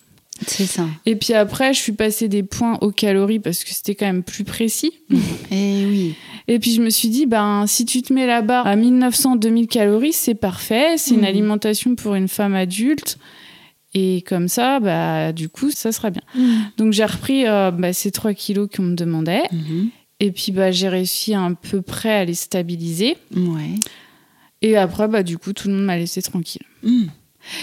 c'est 0.46 0.66
ça. 0.66 0.86
Et 1.06 1.16
puis 1.16 1.34
après, 1.34 1.74
je 1.74 1.80
suis 1.80 1.92
passée 1.92 2.28
des 2.28 2.42
points 2.44 2.78
aux 2.80 2.92
calories 2.92 3.40
parce 3.40 3.64
que 3.64 3.70
c'était 3.70 3.94
quand 3.96 4.06
même 4.06 4.22
plus 4.22 4.44
précis. 4.44 4.92
Eh 5.50 5.84
oui. 5.86 6.14
Et 6.46 6.58
puis 6.58 6.72
je 6.72 6.80
me 6.80 6.90
suis 6.90 7.08
dit, 7.08 7.26
ben, 7.26 7.66
si 7.66 7.84
tu 7.84 8.00
te 8.02 8.12
mets 8.12 8.26
la 8.26 8.40
barre 8.42 8.66
à 8.66 8.76
1900-2000 8.76 9.66
calories, 9.66 10.12
c'est 10.12 10.34
parfait. 10.34 10.96
C'est 10.96 11.14
une 11.14 11.20
Mhm. 11.20 11.26
alimentation 11.26 11.94
pour 11.94 12.14
une 12.14 12.28
femme 12.28 12.54
adulte. 12.54 13.18
Et 13.94 14.22
comme 14.28 14.48
ça, 14.48 14.80
bah, 14.80 15.32
du 15.32 15.48
coup, 15.48 15.70
ça 15.70 15.92
sera 15.92 16.10
bien. 16.10 16.22
Donc 16.76 16.92
j'ai 16.92 17.04
repris 17.04 17.46
euh, 17.46 17.70
bah, 17.70 17.92
ces 17.92 18.10
3 18.12 18.34
kilos 18.34 18.68
qu'on 18.74 18.82
me 18.82 18.94
demandait. 18.94 19.42
Mhm. 19.50 19.88
Et 20.20 20.32
puis 20.32 20.52
bah, 20.52 20.70
j'ai 20.72 20.88
réussi 20.88 21.34
à 21.34 21.48
peu 21.70 21.80
près 21.82 22.10
à 22.12 22.24
les 22.24 22.34
stabiliser. 22.34 23.16
Ouais. 23.36 23.74
Et 24.62 24.76
après, 24.76 25.06
bah, 25.06 25.22
du 25.22 25.38
coup, 25.38 25.52
tout 25.52 25.68
le 25.68 25.74
monde 25.74 25.84
m'a 25.84 25.96
laissé 25.96 26.20
tranquille. 26.22 26.62
Hmm. 26.82 27.04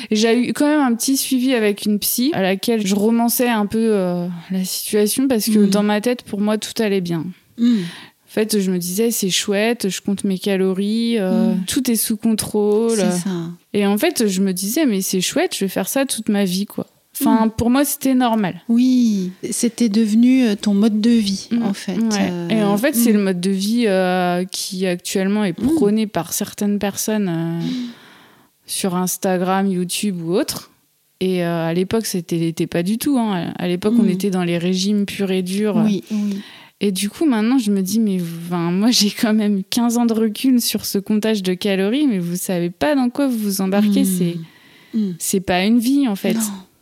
J'ai 0.10 0.40
eu 0.48 0.54
quand 0.54 0.66
même 0.66 0.80
un 0.82 0.96
petit 0.96 1.18
suivi 1.18 1.54
avec 1.54 1.86
une 1.86 2.00
psy 2.00 2.32
à 2.34 2.42
laquelle 2.42 2.88
je 2.88 2.96
romançais 2.96 3.50
un 3.50 3.66
peu 3.66 3.90
euh, 3.92 4.28
la 4.50 4.64
situation 4.64 5.28
parce 5.28 5.46
que 5.46 5.60
Mhm. 5.60 5.70
dans 5.70 5.84
ma 5.84 6.00
tête, 6.02 6.24
pour 6.24 6.40
moi, 6.40 6.58
tout 6.58 6.72
allait 6.82 7.02
bien. 7.02 7.26
Hmm. 7.58 7.80
En 7.82 8.28
fait, 8.36 8.60
je 8.60 8.72
me 8.72 8.78
disais, 8.80 9.12
c'est 9.12 9.30
chouette, 9.30 9.88
je 9.90 10.02
compte 10.02 10.24
mes 10.24 10.38
calories, 10.40 11.18
euh, 11.20 11.54
tout 11.68 11.90
est 11.92 11.96
sous 11.96 12.18
contrôle. 12.18 12.98
C'est 12.98 13.12
ça. 13.12 13.30
Et 13.74 13.86
en 13.86 13.98
fait, 13.98 14.28
je 14.28 14.42
me 14.42 14.52
disais, 14.54 14.86
mais 14.86 15.02
c'est 15.02 15.22
chouette, 15.22 15.56
je 15.56 15.64
vais 15.66 15.70
faire 15.70 15.88
ça 15.88 16.06
toute 16.06 16.28
ma 16.30 16.44
vie, 16.46 16.66
quoi. 16.66 16.88
Enfin, 17.22 17.48
pour 17.48 17.70
moi, 17.70 17.86
c'était 17.86 18.14
normal. 18.14 18.62
Oui, 18.68 19.32
c'était 19.52 19.90
devenu 19.90 20.44
euh, 20.46 20.56
ton 20.56 20.74
mode 20.74 21.00
de 21.02 21.10
vie, 21.12 21.48
Mm. 21.52 21.64
en 21.64 21.74
fait. 21.74 21.98
Ouais. 21.98 22.30
Euh, 22.32 22.50
Et 22.50 22.64
en 22.64 22.78
fait, 22.78 22.94
c'est 22.96 23.12
mm. 23.12 23.18
le 23.18 23.24
mode 23.24 23.40
de 23.42 23.52
vie 23.52 23.86
euh, 23.88 24.44
qui 24.46 24.86
actuellement 24.86 25.44
est 25.46 25.54
prôné 25.54 26.08
par 26.08 26.34
certaines 26.34 26.78
personnes 26.80 27.30
euh, 27.30 27.60
sur 28.66 28.96
Instagram, 28.96 29.68
YouTube 29.68 30.22
ou 30.24 30.34
autres. 30.34 30.72
Et 31.22 31.46
euh, 31.46 31.68
à 31.70 31.74
l'époque, 31.74 32.06
c'était 32.06 32.38
n'était 32.38 32.68
pas 32.68 32.84
du 32.84 32.98
tout. 32.98 33.18
hein. 33.18 33.54
À 33.58 33.68
l'époque, 33.68 33.94
on 33.98 34.04
Mm. 34.04 34.10
était 34.10 34.30
dans 34.30 34.44
les 34.44 34.58
régimes 34.58 35.06
purs 35.06 35.32
et 35.32 35.42
durs. 35.42 35.78
Oui, 35.78 36.04
oui. 36.12 36.42
Et 36.82 36.92
du 36.92 37.10
coup, 37.10 37.26
maintenant, 37.26 37.58
je 37.58 37.72
me 37.72 37.82
dis, 37.82 38.02
mais 38.02 38.18
moi, 38.52 38.92
j'ai 38.92 39.10
quand 39.10 39.34
même 39.34 39.64
15 39.70 39.98
ans 39.98 40.06
de 40.06 40.14
recul 40.14 40.60
sur 40.60 40.86
ce 40.86 40.98
comptage 40.98 41.42
de 41.42 41.54
calories, 41.54 42.06
mais 42.08 42.20
vous 42.20 42.36
savez 42.36 42.70
pas 42.70 42.96
dans 42.96 43.10
quoi 43.10 43.28
vous 43.28 43.38
vous 43.38 43.62
embarquez. 43.62 44.02
Mm. 44.02 44.06
C'est, 44.06 44.36
Mm. 44.94 45.12
c'est 45.20 45.40
pas 45.42 45.64
une 45.64 45.80
vie, 45.80 46.08
en 46.08 46.16
fait. 46.16 46.34
Non, 46.34 46.42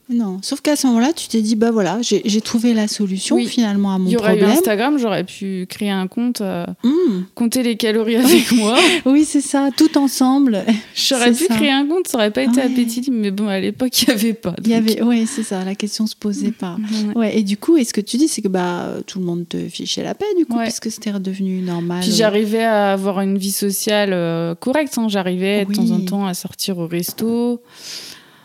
non. 0.10 0.40
Sauf 0.42 0.62
qu'à 0.62 0.76
ce 0.76 0.86
moment-là, 0.88 1.14
tu 1.14 1.28
t'es 1.28 1.42
dit, 1.42 1.56
bah 1.56 1.72
voilà, 1.72 2.00
j'ai 2.02 2.42
trouvé 2.42 2.74
la 2.74 2.88
solution 2.88 3.36
Oui. 3.38 3.48
finalement 3.48 3.94
à 3.94 3.98
mon 3.98 4.08
Il 4.10 4.12
y 4.14 4.18
aurait 4.18 4.36
eu 4.36 4.38
problème. 4.40 4.58
Instagram, 4.58 4.98
j'aurais 5.00 5.24
pu 5.24 5.66
créer 5.70 5.90
un 5.92 6.08
compte, 6.08 6.42
euh, 6.42 6.66
Mm. 6.84 7.24
compter 7.36 7.64
les 7.64 7.78
calories 7.78 8.18
avec 8.18 8.52
moi. 8.52 8.78
Oui, 9.06 9.24
c'est 9.26 9.42
ça, 9.42 9.70
tout 9.76 9.98
ensemble. 9.98 10.64
J'aurais 10.96 11.32
pu 11.32 11.46
ça. 11.46 11.56
créer 11.56 11.72
un 11.72 11.86
compte, 11.88 12.08
ça 12.08 12.18
aurait 12.18 12.32
pas 12.32 12.44
été 12.44 12.58
Ouais. 12.58 12.64
appétit, 12.66 13.04
mais 13.12 13.32
bon, 13.32 13.48
à 13.48 13.60
l'époque, 13.60 14.02
il 14.02 14.08
n'y 14.10 14.14
avait 14.14 14.34
pas. 14.34 14.56
Il 14.64 14.70
y 14.70 14.74
avait, 14.74 15.02
oui, 15.02 15.26
c'est 15.26 15.44
ça, 15.44 15.64
la 15.64 15.76
question 15.76 16.06
se 16.06 16.16
posait 16.16 16.52
pas. 16.52 16.78
Ouais. 17.08 17.16
Ouais, 17.16 17.38
et 17.40 17.44
du 17.44 17.58
coup, 17.58 17.78
et 17.78 17.84
ce 17.86 17.94
que 17.94 18.02
tu 18.02 18.18
dis, 18.18 18.28
c'est 18.28 18.42
que 18.42 18.48
bah 18.50 18.90
tout 19.08 19.20
le 19.20 19.26
monde 19.26 19.48
te 19.48 19.58
fichait 19.70 20.04
la 20.04 20.14
paix 20.16 20.26
du 20.38 20.46
coup, 20.46 20.58
Ouais. 20.58 20.64
puisque 20.66 20.92
c'était 20.92 21.12
redevenu 21.12 21.62
normal. 21.62 22.02
Puis 22.02 22.12
j'arrivais 22.12 22.64
à 22.64 22.92
avoir 22.94 23.22
une 23.22 23.38
vie 23.38 23.52
sociale 23.52 24.12
euh, 24.14 24.54
correcte. 24.56 24.98
hein. 24.98 25.08
J'arrivais 25.08 25.66
de 25.66 25.74
temps 25.74 25.90
en 25.92 26.00
temps 26.02 26.26
à 26.28 26.34
sortir 26.34 26.78
au 26.78 26.88
resto, 26.88 27.62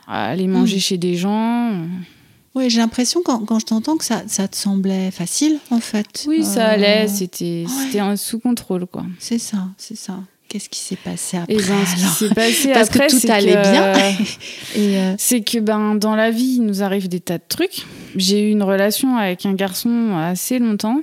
à 0.09 0.27
aller 0.27 0.47
manger 0.49 0.77
Mm. 0.77 0.81
chez 0.81 0.99
des 0.99 1.15
gens. 1.17 1.73
Oui, 2.55 2.71
j'ai 2.71 2.79
l'impression 2.81 3.21
quand, 3.25 3.45
quand 3.45 3.59
je 3.61 3.67
t'entends 3.67 3.97
que 3.97 4.05
ça, 4.05 4.23
ça 4.27 4.49
te 4.49 4.57
semblait 4.57 5.11
facile 5.13 5.59
en 5.71 5.79
fait. 5.81 6.25
Oui, 6.27 6.43
ça 6.45 6.67
Euh, 6.71 6.73
allait, 6.75 7.07
c'était 7.09 7.67
ouais. 7.95 8.17
sous 8.17 8.41
contrôle, 8.41 8.87
quoi. 8.87 9.05
C'est 9.21 9.39
ça, 9.39 9.69
c'est 9.77 9.97
ça. 9.97 10.19
Qu'est-ce 10.49 10.71
qui 10.71 10.81
s'est 10.81 10.97
passé 10.97 11.37
après 11.37 11.53
Et 11.53 11.57
ben, 11.59 11.85
ce 11.85 11.95
qui 11.95 12.01
alors 12.03 12.15
s'est 12.15 12.35
passé 12.35 12.73
Parce 12.73 12.89
après, 12.89 13.07
que 13.09 13.21
tout 13.21 13.31
allait 13.31 13.53
que- 13.53 13.71
bien. 13.71 14.17
Euh, 14.79 15.15
C'est 15.19 15.43
que 15.43 15.59
ben, 15.59 15.95
dans 15.95 16.17
la 16.17 16.31
vie, 16.31 16.55
il 16.57 16.63
nous 16.65 16.83
arrive 16.83 17.09
des 17.09 17.21
tas 17.21 17.37
de 17.37 17.43
trucs. 17.47 17.85
J'ai 18.17 18.49
eu 18.49 18.53
une 18.53 18.63
relation 18.63 19.17
avec 19.19 19.45
un 19.45 19.53
garçon 19.53 20.17
assez 20.17 20.59
longtemps. 20.59 21.01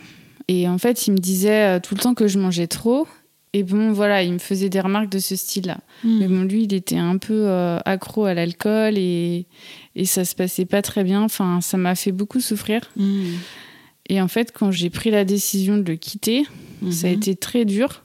Et 0.47 0.67
en 0.67 0.77
fait, 0.79 1.05
il 1.07 1.11
me 1.11 1.17
disait 1.17 1.75
euh, 1.75 1.79
tout 1.79 1.93
le 1.95 2.01
temps 2.01 2.13
que 2.15 2.27
je 2.27 2.39
mangeais 2.39 2.65
trop. 2.67 3.07
Et 3.57 3.63
bon, 3.63 3.93
voilà, 3.93 4.21
il 4.21 4.33
me 4.33 4.37
faisait 4.37 4.67
des 4.67 4.81
remarques 4.81 5.09
de 5.09 5.19
ce 5.19 5.37
style-là. 5.37 5.77
hmm. 6.03 6.19
Mais 6.19 6.27
bon, 6.27 6.41
lui, 6.43 6.63
il 6.63 6.73
était 6.73 6.97
un 6.97 7.17
peu 7.17 7.47
euh, 7.47 7.77
accro 7.85 8.25
à 8.25 8.33
l'alcool 8.33 8.97
et, 8.97 9.45
et 9.95 10.03
ça 10.03 10.25
se 10.25 10.35
passait 10.35 10.65
pas 10.65 10.81
très 10.81 11.05
bien. 11.05 11.21
Enfin, 11.21 11.61
ça 11.61 11.77
m'a 11.77 11.95
fait 11.95 12.11
beaucoup 12.11 12.41
souffrir. 12.41 12.81
Hmm. 12.97 13.23
Et 14.09 14.19
en 14.19 14.27
fait, 14.27 14.51
quand 14.51 14.71
j'ai 14.71 14.89
pris 14.89 15.09
la 15.09 15.23
décision 15.23 15.77
de 15.77 15.83
le 15.89 15.95
quitter, 15.95 16.43
ça 16.91 17.07
a 17.07 17.11
Mhm. 17.11 17.15
été 17.15 17.35
très 17.35 17.63
dur. 17.63 18.03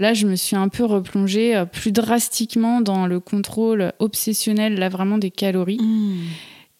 Là, 0.00 0.14
je 0.14 0.26
me 0.26 0.34
suis 0.34 0.56
un 0.56 0.66
peu 0.68 0.84
replongée 0.84 1.54
euh, 1.54 1.64
plus 1.64 1.92
drastiquement 1.92 2.80
dans 2.80 3.06
le 3.06 3.20
contrôle 3.20 3.92
obsessionnel, 4.00 4.74
là, 4.80 4.88
vraiment 4.88 5.16
des 5.16 5.30
calories. 5.30 5.78
Hmm. 5.80 6.16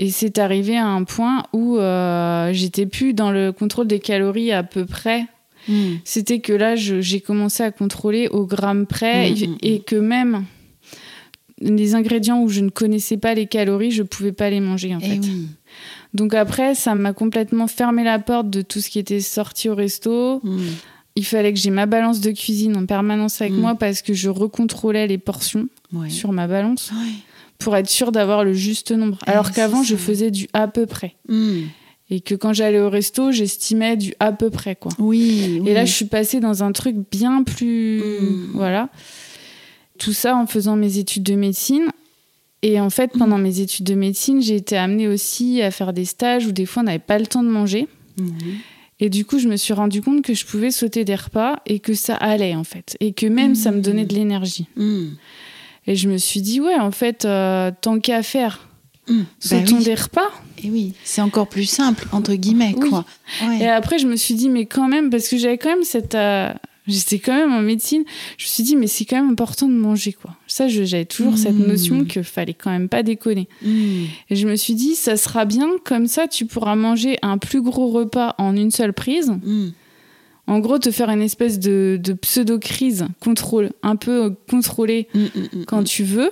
Et 0.00 0.10
c'est 0.10 0.38
arrivé 0.38 0.76
à 0.76 0.88
un 0.88 1.04
point 1.04 1.44
où 1.52 1.76
euh, 1.78 2.52
j'étais 2.52 2.86
plus 2.86 3.14
dans 3.14 3.30
le 3.30 3.52
contrôle 3.52 3.86
des 3.86 4.00
calories 4.00 4.50
à 4.50 4.64
peu 4.64 4.86
près. 4.86 5.26
Hmm. 5.68 5.96
C'était 6.04 6.40
que 6.40 6.52
là, 6.52 6.74
j'ai 6.76 7.20
commencé 7.20 7.62
à 7.62 7.70
contrôler 7.70 8.28
au 8.28 8.46
gramme 8.46 8.86
près 8.86 9.30
Mm, 9.30 9.34
et, 9.36 9.46
mm, 9.46 9.56
et 9.62 9.80
que 9.80 9.96
même 9.96 10.44
les 11.60 11.94
ingrédients 11.94 12.42
où 12.42 12.48
je 12.48 12.60
ne 12.60 12.70
connaissais 12.70 13.16
pas 13.16 13.34
les 13.34 13.46
calories, 13.46 13.92
je 13.92 14.02
pouvais 14.02 14.32
pas 14.32 14.50
les 14.50 14.60
manger 14.60 14.94
en 14.94 14.98
Eh 15.00 15.08
fait. 15.08 15.18
oui. 15.18 15.46
Donc 16.14 16.34
après, 16.34 16.74
ça 16.74 16.94
m'a 16.94 17.12
complètement 17.12 17.68
fermé 17.68 18.02
la 18.04 18.18
porte 18.18 18.50
de 18.50 18.62
tout 18.62 18.80
ce 18.80 18.90
qui 18.90 18.98
était 18.98 19.20
sorti 19.20 19.68
au 19.68 19.74
resto. 19.74 20.40
Hmm. 20.42 20.60
il 21.14 21.24
fallait 21.26 21.52
que 21.52 21.58
j'ai 21.58 21.70
ma 21.70 21.84
balance 21.86 22.20
de 22.20 22.30
cuisine 22.32 22.74
en 22.76 22.86
permanence 22.86 23.40
avec 23.42 23.52
moi 23.52 23.74
parce 23.74 24.00
que 24.02 24.14
je 24.14 24.30
recontrôlais 24.30 25.06
les 25.06 25.18
portions 25.18 25.68
Ouais. 25.92 26.08
sur 26.08 26.32
ma 26.32 26.46
balance 26.48 26.90
Ouais. 26.90 27.12
pour 27.58 27.76
être 27.76 27.88
sûre 27.90 28.12
d'avoir 28.12 28.44
le 28.44 28.54
juste 28.54 28.92
nombre. 28.92 29.18
Eh, 29.26 29.30
Alors 29.30 29.46
c'est 29.48 29.52
qu'avant, 29.54 29.82
je 29.82 29.94
faisais 29.94 30.30
du 30.30 30.48
à 30.54 30.68
peu 30.68 30.86
près. 30.86 31.14
Mm. 31.28 31.60
Et 32.14 32.20
que 32.20 32.34
quand 32.34 32.52
j'allais 32.52 32.78
au 32.78 32.90
resto, 32.90 33.32
j'estimais 33.32 33.96
du 33.96 34.12
à 34.20 34.32
peu 34.32 34.50
près, 34.50 34.76
quoi. 34.76 34.92
Oui, 34.98 35.60
oui. 35.62 35.70
Et 35.70 35.72
là, 35.72 35.86
je 35.86 35.92
suis 35.92 36.04
passée 36.04 36.40
dans 36.40 36.62
un 36.62 36.70
truc 36.72 36.94
bien 37.10 37.42
plus. 37.42 38.02
Mm. 38.20 38.50
Voilà. 38.52 38.90
Tout 39.98 40.12
ça 40.12 40.36
en 40.36 40.46
faisant 40.46 40.76
mes 40.76 40.98
études 40.98 41.22
de 41.22 41.34
médecine. 41.36 41.86
Et 42.60 42.78
en 42.80 42.90
fait, 42.90 43.12
pendant 43.18 43.38
Mm. 43.38 43.42
mes 43.42 43.60
études 43.60 43.86
de 43.86 43.94
médecine, 43.94 44.42
j'ai 44.42 44.56
été 44.56 44.76
amenée 44.76 45.08
aussi 45.08 45.62
à 45.62 45.70
faire 45.70 45.94
des 45.94 46.04
stages 46.04 46.46
où 46.46 46.52
des 46.52 46.66
fois 46.66 46.82
on 46.82 46.84
n'avait 46.84 46.98
pas 46.98 47.18
le 47.18 47.26
temps 47.26 47.42
de 47.42 47.48
manger. 47.48 47.88
Mhm. 48.18 48.34
Et 49.00 49.08
du 49.08 49.24
coup, 49.24 49.38
je 49.38 49.48
me 49.48 49.56
suis 49.56 49.72
rendu 49.72 50.02
compte 50.02 50.20
que 50.22 50.34
je 50.34 50.44
pouvais 50.44 50.70
sauter 50.70 51.06
des 51.06 51.14
repas 51.14 51.60
et 51.64 51.78
que 51.78 51.94
ça 51.94 52.14
allait 52.16 52.54
en 52.54 52.62
fait. 52.64 52.94
Et 53.00 53.14
que 53.14 53.24
même 53.26 53.54
ça 53.54 53.70
me 53.72 53.80
donnait 53.80 54.04
de 54.04 54.14
l'énergie. 54.14 54.66
Et 55.86 55.96
je 55.96 56.08
me 56.10 56.18
suis 56.18 56.42
dit, 56.42 56.60
ouais, 56.60 56.78
en 56.78 56.90
fait, 56.90 57.24
euh, 57.24 57.70
tant 57.80 57.98
qu'à 58.00 58.22
faire, 58.22 58.68
Mm. 59.08 59.18
Bah 59.20 59.24
sautons 59.40 59.78
oui. 59.78 59.84
des 59.84 59.94
repas. 59.94 60.30
Et 60.62 60.70
oui, 60.70 60.92
c'est 61.04 61.20
encore 61.22 61.48
plus 61.48 61.64
simple, 61.64 62.06
entre 62.12 62.34
guillemets, 62.34 62.74
Oui. 62.78 62.88
quoi. 62.88 63.04
Ouais. 63.44 63.60
Et 63.62 63.66
après, 63.68 63.98
je 63.98 64.06
me 64.06 64.16
suis 64.16 64.34
dit, 64.34 64.48
mais 64.48 64.66
quand 64.66 64.86
même, 64.88 65.10
parce 65.10 65.28
que 65.28 65.36
j'avais 65.36 65.58
quand 65.58 65.70
même 65.70 65.84
cette. 65.84 66.14
euh, 66.14 66.52
J'étais 66.88 67.20
quand 67.20 67.34
même 67.36 67.52
en 67.52 67.62
médecine. 67.62 68.02
Je 68.38 68.44
me 68.44 68.48
suis 68.48 68.62
dit, 68.64 68.74
mais 68.74 68.88
c'est 68.88 69.04
quand 69.04 69.14
même 69.14 69.30
important 69.30 69.68
de 69.68 69.72
manger, 69.74 70.12
quoi. 70.12 70.34
Ça, 70.48 70.66
j'avais 70.66 71.04
toujours 71.04 71.38
cette 71.38 71.54
Mm. 71.54 71.66
notion 71.68 72.04
qu'il 72.04 72.24
fallait 72.24 72.54
quand 72.54 72.70
même 72.72 72.88
pas 72.88 73.04
déconner. 73.04 73.48
Mm. 73.62 74.04
Et 74.30 74.34
je 74.36 74.48
me 74.48 74.56
suis 74.56 74.74
dit, 74.74 74.96
ça 74.96 75.16
sera 75.16 75.44
bien, 75.44 75.68
comme 75.84 76.08
ça, 76.08 76.26
tu 76.26 76.44
pourras 76.44 76.74
manger 76.74 77.18
un 77.22 77.38
plus 77.38 77.62
gros 77.62 77.86
repas 77.92 78.34
en 78.38 78.56
une 78.56 78.72
seule 78.72 78.92
prise. 78.94 79.30
Mm. 79.44 79.68
En 80.48 80.58
gros, 80.58 80.78
te 80.80 80.90
faire 80.90 81.08
une 81.10 81.22
espèce 81.22 81.60
de, 81.60 82.00
de 82.02 82.14
pseudo-crise, 82.14 83.06
contrôle, 83.20 83.70
un 83.84 83.94
peu 83.94 84.24
euh, 84.24 84.30
contrôlée 84.50 85.06
quand 85.68 85.84
tu 85.84 86.02
veux, 86.02 86.30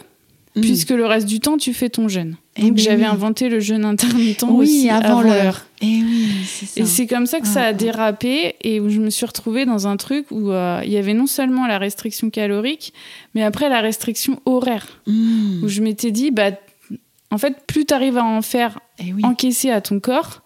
puisque 0.61 0.91
le 0.91 1.07
reste 1.07 1.29
du 1.29 1.39
temps, 1.39 1.59
tu 1.59 1.73
fais 1.73 1.91
ton 1.91 2.09
jeûne. 2.09 2.35
Eh 2.63 2.65
Donc, 2.65 2.75
ben 2.77 2.83
j'avais 2.85 3.05
inventé 3.05 3.49
le 3.49 3.59
jeûne 3.59 3.85
intermittent 3.87 4.45
Oui, 4.47 4.65
aussi 4.67 4.91
avant 4.91 5.23
l'heure. 5.23 5.65
Et 5.81 5.87
oui, 5.87 6.29
c'est. 6.45 6.81
Et 6.83 6.85
c'est 6.85 7.07
comme 7.07 7.25
ça 7.27 7.41
que 7.41 7.47
ça 7.47 7.63
Ah, 7.63 7.67
a 7.67 7.69
ah. 7.69 7.73
dérapé 7.73 8.55
et 8.61 8.81
où 8.81 8.91
je 8.91 9.01
me 9.01 9.09
suis 9.09 9.25
retrouvée 9.25 9.65
dans 9.65 9.87
un 9.87 9.97
truc 9.97 10.27
où 10.31 10.51
euh, 10.51 10.83
il 10.85 10.93
y 10.93 10.99
avait 10.99 11.15
non 11.15 11.27
seulement 11.27 11.67
la 11.67 11.79
restriction 11.79 12.29
calorique, 12.29 12.93
mais 13.35 13.43
après 13.43 13.69
la 13.71 13.81
restriction 13.81 14.41
horaire. 14.45 14.87
Mm. 15.07 15.65
Où 15.65 15.69
je 15.69 15.81
m'étais 15.81 16.11
dit, 16.11 16.31
bah, 16.31 16.51
en 17.31 17.39
fait, 17.39 17.57
plus 17.67 17.87
tu 17.87 17.95
arrives 17.95 18.19
à 18.19 18.25
en 18.25 18.43
faire 18.43 18.79
Eh 18.99 19.13
oui. 19.15 19.25
encaisser 19.25 19.71
à 19.71 19.81
ton 19.81 19.99
corps, 20.01 20.43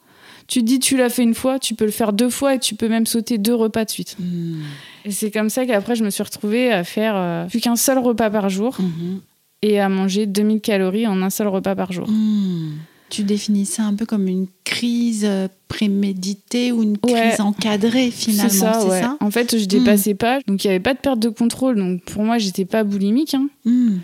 tu 0.47 0.61
te 0.61 0.67
dis, 0.67 0.79
tu 0.79 0.97
l'as 0.97 1.09
fait 1.09 1.23
une 1.25 1.35
fois, 1.35 1.59
tu 1.59 1.75
peux 1.75 1.87
le 1.87 1.91
faire 1.91 2.13
deux 2.13 2.29
fois 2.31 2.55
et 2.55 2.59
tu 2.61 2.75
peux 2.77 2.89
même 2.89 3.07
sauter 3.07 3.39
deux 3.39 3.55
repas 3.55 3.85
de 3.85 3.91
suite. 3.91 4.17
Mm. 4.21 4.61
Et 5.07 5.11
c'est 5.11 5.31
comme 5.33 5.51
ça 5.51 5.67
qu'après, 5.67 5.97
je 5.97 6.05
me 6.05 6.11
suis 6.11 6.23
retrouvée 6.23 6.71
à 6.73 6.85
faire 6.85 7.15
euh, 7.17 7.47
plus 7.47 7.61
qu'un 7.61 7.77
seul 7.77 7.99
repas 7.99 8.31
par 8.31 8.49
jour 8.51 8.77
Mhm. 8.79 9.21
Et 9.67 9.81
à 9.81 9.89
manger 9.89 10.27
2000 10.27 10.61
calories 10.61 11.07
en 11.07 11.23
un 11.23 11.31
seul 11.31 11.49
repas 11.49 11.75
par 11.75 11.91
jour. 11.91 12.07
Mm. 12.09 12.73
Tu 13.11 13.23
définis 13.23 13.65
ça 13.67 13.85
un 13.85 13.95
peu 13.95 14.07
comme 14.07 14.27
une 14.29 14.47
crise 14.65 15.25
euh, 15.25 15.47
préméditée 15.69 16.73
ou 16.73 16.83
une 16.83 16.99
crise 16.99 17.15
Ouais. 17.15 17.41
encadrée 17.41 18.11
finalement, 18.11 18.51
C'est 18.51 18.59
ça, 18.59 18.87
ouais. 18.87 19.01
ça? 19.01 19.17
En 19.21 19.31
fait, 19.31 19.57
je 19.59 19.65
dépassais 19.67 20.15
pas, 20.15 20.41
donc 20.47 20.65
il 20.65 20.67
n'y 20.67 20.71
avait 20.73 20.81
pas 20.83 20.95
de 20.95 20.99
perte 20.99 21.21
de 21.21 21.29
contrôle. 21.29 21.77
Donc 21.77 22.03
pour 22.05 22.25
moi, 22.25 22.39
j'étais 22.39 22.65
pas 22.65 22.83
boulimique. 22.85 23.35
hein. 23.35 23.49
Mm. 23.65 23.97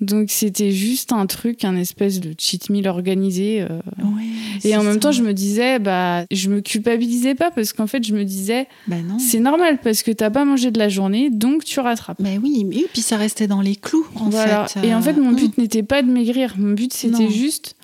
Donc 0.00 0.26
c'était 0.30 0.72
juste 0.72 1.12
un 1.12 1.24
truc, 1.26 1.64
un 1.64 1.76
espèce 1.76 2.20
de 2.20 2.34
cheat 2.36 2.68
meal 2.68 2.88
organisé. 2.88 3.62
euh. 3.62 3.68
Ouais, 4.02 4.24
Et 4.64 4.76
en 4.76 4.82
même 4.82 4.94
ça. 4.94 4.98
temps, 5.00 5.12
je 5.12 5.22
me 5.22 5.32
disais, 5.32 5.78
bah, 5.78 6.24
je 6.30 6.50
me 6.50 6.60
culpabilisais 6.60 7.34
pas 7.34 7.50
parce 7.50 7.72
qu'en 7.72 7.86
fait, 7.86 8.04
je 8.04 8.12
me 8.14 8.24
disais, 8.24 8.66
Bah 8.86 8.96
c'est 9.18 9.38
normal 9.40 9.78
parce 9.82 10.02
que 10.02 10.10
t'as 10.10 10.30
pas 10.30 10.44
mangé 10.44 10.70
de 10.70 10.78
la 10.78 10.88
journée, 10.88 11.30
donc 11.30 11.64
tu 11.64 11.78
rattrapes. 11.80 12.18
Mais 12.20 12.38
oui, 12.38 12.64
mais 12.64 12.84
puis 12.92 13.02
ça 13.02 13.16
restait 13.16 13.46
dans 13.46 13.60
les 13.60 13.76
clous 13.76 14.06
en 14.16 14.28
voilà. 14.28 14.66
fait. 14.66 14.86
Et 14.86 14.94
en 14.94 15.00
fait, 15.00 15.16
euh, 15.16 15.22
mon 15.22 15.30
mm. 15.32 15.36
but 15.36 15.58
n'était 15.58 15.82
pas 15.84 16.02
de 16.02 16.08
maigrir. 16.10 16.54
Mon 16.58 16.72
but, 16.72 16.92
c'était 16.92 17.30
juste 17.30 17.76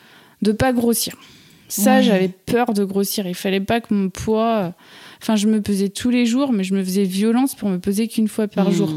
de 0.42 0.52
pas 0.52 0.72
grossir. 0.72 1.14
Ça, 1.68 1.96
Ouais. 1.98 2.02
j'avais 2.02 2.28
peur 2.28 2.74
de 2.74 2.84
grossir. 2.84 3.26
Il 3.28 3.34
fallait 3.36 3.60
pas 3.60 3.80
que 3.80 3.94
mon 3.94 4.10
poids. 4.10 4.74
Enfin, 5.22 5.36
je 5.36 5.46
me 5.48 5.60
pesais 5.60 5.88
tous 5.90 6.10
les 6.10 6.24
jours, 6.26 6.52
mais 6.52 6.64
je 6.64 6.74
me 6.74 6.82
faisais 6.82 7.04
violence 7.04 7.54
pour 7.54 7.68
me 7.68 7.78
peser 7.78 8.08
qu'une 8.08 8.28
fois 8.28 8.48
par 8.48 8.70
Mm. 8.70 8.72
jour. 8.74 8.88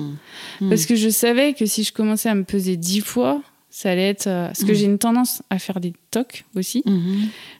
Mm. 0.61 0.69
Parce 0.69 0.85
que 0.85 0.95
je 0.95 1.09
savais 1.09 1.53
que 1.53 1.65
si 1.65 1.83
je 1.83 1.91
commençais 1.91 2.29
à 2.29 2.35
me 2.35 2.43
peser 2.43 2.77
dix 2.77 3.01
fois, 3.01 3.41
ça 3.69 3.91
allait 3.91 4.09
être. 4.09 4.27
euh, 4.27 4.47
Parce 4.47 4.63
que 4.63 4.71
Mm. 4.71 4.75
j'ai 4.75 4.85
une 4.85 4.97
tendance 4.99 5.41
à 5.49 5.59
faire 5.59 5.79
des 5.79 5.93
tocs 6.11 6.45
aussi. 6.55 6.83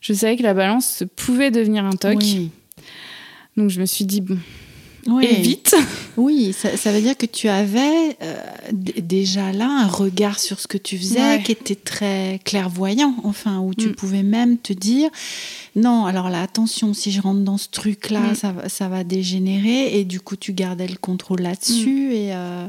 Je 0.02 0.14
savais 0.14 0.38
que 0.38 0.44
la 0.44 0.54
balance 0.54 1.04
pouvait 1.16 1.52
devenir 1.52 1.84
un 1.86 1.92
toc. 1.98 2.18
Oui. 2.22 2.52
Donc 3.58 3.70
je 3.70 3.80
me 3.82 3.86
suis 3.86 4.06
dit, 4.06 4.22
bon, 4.22 4.38
Oui. 5.08 5.26
et 5.30 5.42
vite. 5.42 5.76
Oui, 6.16 6.54
ça, 6.54 6.78
ça 6.78 6.92
veut 6.92 7.02
dire 7.02 7.18
que 7.18 7.26
tu 7.26 7.50
avais 7.50 8.16
euh, 8.22 8.36
déjà 8.72 9.52
là 9.52 9.68
un 9.68 9.88
regard 9.88 10.40
sur 10.40 10.60
ce 10.60 10.68
que 10.68 10.78
tu 10.78 10.98
faisais 10.98 11.20
Ouais. 11.20 11.44
qui 11.44 11.52
était 11.52 11.76
très 11.76 12.40
clairvoyant, 12.46 13.14
enfin, 13.24 13.60
où 13.60 13.74
tu 13.74 13.90
Mm. 13.90 13.96
pouvais 13.96 14.24
même 14.24 14.58
te 14.58 14.72
dire 14.74 15.10
non, 15.76 16.06
alors 16.06 16.30
là, 16.30 16.42
attention, 16.42 16.94
si 16.94 17.12
je 17.12 17.20
rentre 17.22 17.42
dans 17.42 17.58
ce 17.58 17.68
truc-là, 17.70 18.20
Mm. 18.32 18.36
ça, 18.36 18.52
va- 18.52 18.70
ça 18.70 18.88
va 18.88 19.04
dégénérer, 19.04 20.00
et 20.00 20.04
du 20.06 20.20
coup, 20.22 20.36
tu 20.36 20.54
gardais 20.54 20.88
le 20.88 20.98
contrôle 20.98 21.42
là-dessus, 21.42 22.14
et. 22.14 22.34
euh, 22.34 22.68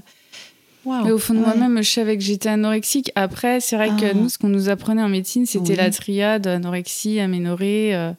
au 0.87 1.19
fond 1.19 1.35
de 1.35 1.39
ouais. 1.39 1.45
moi-même, 1.47 1.83
je 1.83 1.89
savais 1.91 2.17
que 2.17 2.23
j'étais 2.23 2.49
anorexique. 2.51 3.11
Après, 3.15 3.61
c'est 3.61 3.77
vrai 3.77 3.89
que 3.99 4.07
Ah. 4.11 4.15
nous, 4.15 4.29
ce 4.29 4.39
qu'on 4.39 4.49
nous 4.49 4.69
apprenait 4.69 5.03
en 5.03 5.09
médecine, 5.09 5.47
c'était 5.47 5.71
Oui. 5.71 5.77
la 5.77 5.91
triade 5.91 6.47
anorexie, 6.47 7.21
aménorrhée, 7.21 7.95
euh, 7.95 8.13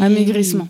amaigrissement. 0.00 0.68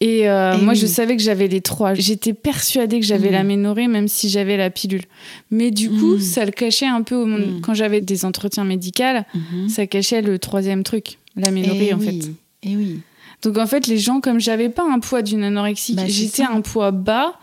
Et, 0.00 0.28
euh, 0.28 0.56
Eh 0.58 0.62
moi, 0.62 0.74
oui. 0.74 0.78
je 0.78 0.86
savais 0.86 1.16
que 1.16 1.22
j'avais 1.22 1.48
les 1.48 1.62
trois. 1.62 1.94
J'étais 1.94 2.34
persuadée 2.34 3.00
que 3.00 3.06
j'avais 3.06 3.30
Mm. 3.30 3.32
l'aménorrhée, 3.32 3.88
même 3.88 4.08
si 4.08 4.28
j'avais 4.28 4.56
la 4.58 4.68
pilule. 4.68 5.04
Mais 5.50 5.70
du 5.70 5.88
coup, 5.88 6.16
Mm. 6.16 6.20
ça 6.20 6.44
le 6.44 6.50
cachait 6.50 6.86
un 6.86 7.00
peu 7.02 7.14
au 7.14 7.24
monde. 7.24 7.46
Mm. 7.58 7.60
Quand 7.62 7.72
j'avais 7.72 8.02
des 8.02 8.24
entretiens 8.26 8.64
médicaux, 8.64 9.02
Mhm. 9.34 9.68
ça 9.70 9.86
cachait 9.86 10.20
le 10.20 10.38
troisième 10.38 10.82
truc, 10.82 11.18
l'aménorrhée, 11.34 11.88
Eh 11.90 11.94
en 11.94 11.98
oui, 11.98 12.06
fait. 12.06 12.68
Et 12.68 12.76
oui, 12.76 13.00
Donc 13.42 13.58
en 13.58 13.66
fait, 13.66 13.86
les 13.86 13.98
gens, 13.98 14.20
comme 14.20 14.40
j'avais 14.40 14.68
pas 14.68 14.82
un 14.90 14.98
poids 14.98 15.22
d'une 15.22 15.44
anorexique, 15.44 15.96
Bah, 15.96 16.02
j'étais 16.06 16.42
un 16.42 16.60
poids 16.62 16.90
bas, 16.90 17.34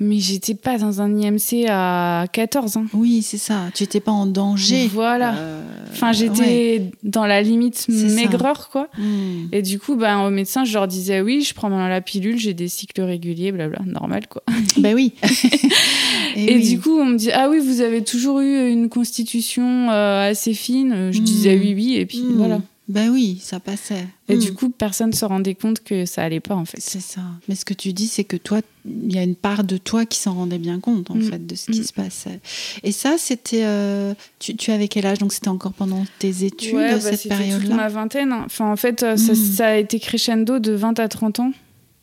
mais 0.00 0.18
j'étais 0.18 0.54
pas 0.54 0.76
dans 0.78 1.00
un 1.02 1.14
IMC 1.16 1.66
à 1.68 2.26
14. 2.32 2.76
hein. 2.78 2.86
Oui, 2.94 3.22
c'est 3.22 3.36
ça. 3.38 3.66
Tu 3.74 3.82
n'étais 3.84 4.00
pas 4.00 4.12
en 4.12 4.26
danger. 4.26 4.88
Voilà. 4.92 5.34
Euh, 5.36 5.62
Enfin, 5.92 6.12
j'étais 6.12 6.40
ouais. 6.40 6.90
dans 7.02 7.26
la 7.26 7.42
limite 7.42 7.74
ça. 7.76 7.92
maigreur, 8.14 8.70
quoi. 8.70 8.88
Mm. 8.96 9.48
Et 9.52 9.60
du 9.62 9.78
coup, 9.78 9.96
bah, 9.96 10.18
au 10.24 10.30
médecin, 10.30 10.64
je 10.64 10.72
leur 10.72 10.86
disais 10.88 11.20
oui, 11.20 11.42
je 11.42 11.52
prends 11.52 11.68
la 11.68 12.00
pilule, 12.00 12.38
j'ai 12.38 12.54
des 12.54 12.68
cycles 12.68 13.02
réguliers, 13.02 13.52
blabla, 13.52 13.80
normal, 13.86 14.26
quoi. 14.28 14.42
Ben 14.78 14.94
oui. 14.94 15.12
Et, 16.36 16.56
oui. 16.56 16.68
du 16.68 16.80
coup, 16.80 16.96
on 16.98 17.04
me 17.06 17.16
dit 17.16 17.30
ah 17.32 17.48
oui, 17.50 17.58
vous 17.58 17.80
avez 17.80 18.02
toujours 18.04 18.40
eu 18.40 18.70
une 18.70 18.88
constitution 18.88 19.90
euh, 19.90 20.30
assez 20.30 20.54
fine. 20.54 21.10
Je 21.12 21.20
Mm. 21.20 21.24
disais 21.24 21.58
oui, 21.58 21.74
oui, 21.74 21.94
et 21.96 22.06
puis 22.06 22.22
Mm. 22.22 22.36
voilà. 22.36 22.60
Ben 22.90 23.08
oui, 23.10 23.38
ça 23.40 23.60
passait. 23.60 24.04
Et 24.28 24.36
du 24.36 24.52
coup, 24.52 24.68
personne 24.68 25.12
se 25.12 25.24
rendait 25.24 25.54
compte 25.54 25.80
que 25.84 26.06
ça 26.06 26.22
allait 26.24 26.40
pas, 26.40 26.56
en 26.56 26.64
fait. 26.64 26.80
C'est 26.80 27.00
ça. 27.00 27.20
Mais 27.48 27.54
ce 27.54 27.64
que 27.64 27.72
tu 27.74 27.92
dis, 27.92 28.08
c'est 28.08 28.24
que 28.24 28.36
toi, 28.36 28.60
il 28.84 29.14
y 29.14 29.18
a 29.18 29.22
une 29.22 29.36
part 29.36 29.62
de 29.62 29.76
toi 29.76 30.06
qui 30.06 30.18
s'en 30.18 30.34
rendait 30.34 30.58
bien 30.58 30.80
compte, 30.80 31.08
en 31.10 31.14
Mm. 31.14 31.22
fait, 31.22 31.46
de 31.46 31.54
ce 31.54 31.70
qui 31.70 31.80
Mm. 31.80 31.84
se 31.84 31.92
passait. 31.92 32.40
Et 32.82 32.90
ça, 32.92 33.16
c'était. 33.16 33.62
euh, 33.64 34.12
tu, 34.40 34.56
tu 34.56 34.72
avais 34.72 34.88
quel 34.88 35.06
âge? 35.06 35.18
Donc, 35.18 35.32
c'était 35.32 35.48
encore 35.48 35.72
pendant 35.72 36.04
tes 36.18 36.44
études, 36.44 36.74
Ouais, 36.74 36.92
bah, 36.92 37.00
cette 37.00 37.28
période-là? 37.28 37.74
ma 37.76 37.88
vingtaine. 37.88 38.32
hein. 38.32 38.42
Enfin, 38.46 38.70
en 38.72 38.76
fait, 38.76 39.02
euh, 39.04 39.16
ça, 39.16 39.34
ça 39.36 39.66
a 39.68 39.76
été 39.76 40.00
crescendo 40.00 40.58
de 40.58 40.72
20 40.72 40.98
à 40.98 41.06
30 41.08 41.38
ans. 41.38 41.52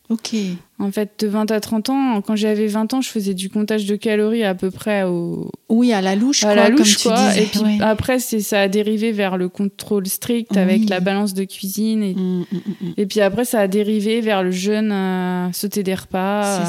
Ok. 0.10 0.36
En 0.80 0.90
fait, 0.92 1.12
de 1.20 1.28
20 1.28 1.52
à 1.52 1.60
30 1.60 1.90
ans, 1.90 2.22
quand 2.22 2.36
j'avais 2.38 2.68
20 2.68 2.94
ans, 2.94 3.02
je 3.02 3.10
faisais 3.10 3.34
du 3.34 3.50
comptage 3.50 3.86
de 3.86 3.96
calories 3.98 4.44
à 4.46 4.56
peu 4.56 4.72
près 4.72 5.04
au, 5.04 5.52
Oui, 5.70 5.92
à 5.92 6.00
la 6.02 6.16
louche, 6.16 6.44
à 6.44 6.54
quoi, 6.54 6.56
la 6.56 6.70
louche, 6.70 6.98
comme 7.04 7.14
tu 7.14 7.18
quoi. 7.20 7.28
disais. 7.30 7.44
Et 7.44 7.46
puis 7.48 7.60
ouais. 7.60 7.78
après, 7.82 8.20
c'est, 8.20 8.40
ça 8.40 8.62
a 8.62 8.68
dérivé 8.70 9.12
vers 9.12 9.36
le 9.38 9.50
contrôle 9.50 10.08
strict 10.08 10.52
Oui. 10.54 10.60
avec 10.60 10.88
la 10.90 11.00
balance 11.02 11.34
de 11.34 11.44
cuisine. 11.44 12.04
Et, 12.04 12.14
Mm, 12.16 12.20
mm, 12.20 12.46
mm, 12.54 12.88
mm. 12.90 12.94
et 12.96 13.06
puis 13.06 13.20
après, 13.22 13.44
ça 13.44 13.60
a 13.60 13.68
dérivé 13.68 14.22
vers 14.22 14.44
le 14.44 14.52
jeûne, 14.52 14.92
euh, 14.94 15.52
sauter 15.52 15.84
des 15.84 15.96
repas, 15.96 16.60
euh, 16.62 16.64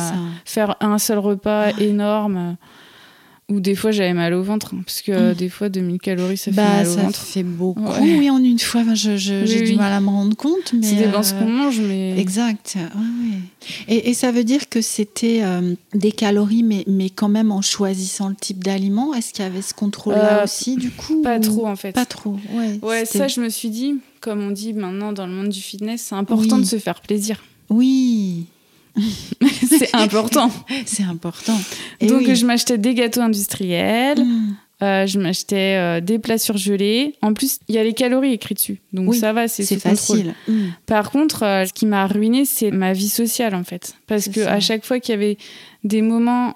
faire 0.44 0.74
un 0.80 0.98
seul 0.98 1.18
repas 1.18 1.70
énorme. 1.78 2.56
Ou 3.50 3.60
des 3.60 3.74
fois, 3.74 3.92
j'avais 3.92 4.12
mal 4.12 4.34
au 4.34 4.42
ventre. 4.42 4.74
hein, 4.74 4.82
parce 4.84 5.00
que 5.00 5.10
euh, 5.10 5.34
des 5.34 5.48
fois, 5.48 5.70
2000 5.70 5.98
calories, 6.00 6.36
ça 6.36 6.50
fait 6.50 6.56
Bah, 6.58 6.68
mal 6.68 6.86
au 6.86 6.94
ça 6.94 7.00
ventre. 7.02 7.18
fait 7.22 7.42
beaucoup. 7.42 7.80
Ouais. 7.82 8.18
Oui, 8.18 8.28
en 8.30 8.42
une 8.44 8.58
fois, 8.58 8.82
Enfin, 8.82 8.94
je- 8.94 9.16
je- 9.16 9.40
Oui, 9.40 9.46
j'ai 9.46 9.62
du 9.62 9.74
mal 9.74 9.90
à 9.90 10.00
me 10.00 10.08
rendre 10.10 10.36
compte. 10.36 10.74
Mais 10.74 10.82
Ça 10.86 10.96
dépend 10.96 11.20
euh, 11.20 11.22
ce 11.22 11.32
qu'on 11.32 11.48
mange, 11.48 11.80
mais. 11.80 12.18
Exact. 12.20 12.74
Ouais, 12.76 12.82
ouais. 13.30 13.38
Et, 13.88 14.10
et 14.10 14.14
ça 14.14 14.32
veut 14.32 14.44
dire 14.44 14.68
que 14.68 14.82
c'était 14.82 15.40
euh, 15.42 15.74
des 15.94 16.12
calories, 16.12 16.62
mais, 16.62 16.84
mais 16.86 17.08
quand 17.08 17.30
même 17.30 17.50
en 17.50 17.62
choisissant 17.62 18.28
le 18.28 18.34
type 18.34 18.62
d'aliment? 18.62 19.14
Est-ce 19.14 19.32
qu'il 19.32 19.42
y 19.44 19.48
avait 19.48 19.62
ce 19.62 19.72
contrôle-là 19.72 20.40
Euh, 20.40 20.44
aussi, 20.44 20.76
du 20.76 20.90
coup 20.90 21.22
Pas 21.22 21.38
ou- 21.38 21.40
trop, 21.40 21.66
en 21.66 21.76
fait. 21.76 21.92
Pas 21.92 22.04
trop, 22.04 22.36
ouais. 22.52 22.78
Ouais, 22.82 23.06
ça, 23.06 23.28
je 23.28 23.40
me 23.40 23.48
suis 23.48 23.70
dit, 23.70 23.94
comme 24.20 24.42
on 24.42 24.50
dit 24.50 24.74
maintenant 24.74 25.12
dans 25.14 25.26
le 25.26 25.32
monde 25.32 25.48
du 25.48 25.60
fitness, 25.62 26.02
c'est 26.10 26.14
important 26.16 26.56
Oui. 26.56 26.62
de 26.62 26.66
se 26.66 26.76
faire 26.78 27.00
plaisir. 27.00 27.42
Oui, 27.70 28.44
c'est 29.68 29.94
important. 29.94 30.50
c'est 30.86 31.04
important. 31.04 31.58
Et 32.00 32.06
Donc, 32.06 32.22
oui. 32.26 32.36
je 32.36 32.46
m'achetais 32.46 32.78
des 32.78 32.94
gâteaux 32.94 33.20
industriels, 33.20 34.24
Mm. 34.24 34.56
Euh, 34.80 35.06
je 35.06 35.18
m'achetais 35.18 35.76
euh, 35.76 36.00
des 36.00 36.20
plats 36.20 36.38
surgelés. 36.38 37.16
En 37.20 37.34
plus, 37.34 37.58
il 37.68 37.74
y 37.74 37.78
a 37.78 37.84
les 37.84 37.94
calories 37.94 38.32
écrites 38.32 38.58
dessus. 38.58 38.80
Donc 38.92 39.10
Oui, 39.10 39.18
ça 39.18 39.32
va, 39.32 39.48
c'est 39.48 39.64
facile. 39.78 40.34
Mm. 40.46 40.68
Par 40.86 41.10
contre, 41.10 41.42
euh, 41.42 41.64
ce 41.64 41.72
qui 41.72 41.84
m'a 41.84 42.06
ruiné, 42.06 42.44
c'est 42.44 42.70
ma 42.70 42.92
vie 42.92 43.08
sociale 43.08 43.56
en 43.56 43.64
fait. 43.64 43.96
Parce 44.06 44.28
que 44.28 44.44
ça. 44.44 44.52
à 44.52 44.60
chaque 44.60 44.84
fois 44.84 45.00
qu'il 45.00 45.14
y 45.14 45.18
avait 45.18 45.36
des 45.82 46.00
moments, 46.02 46.54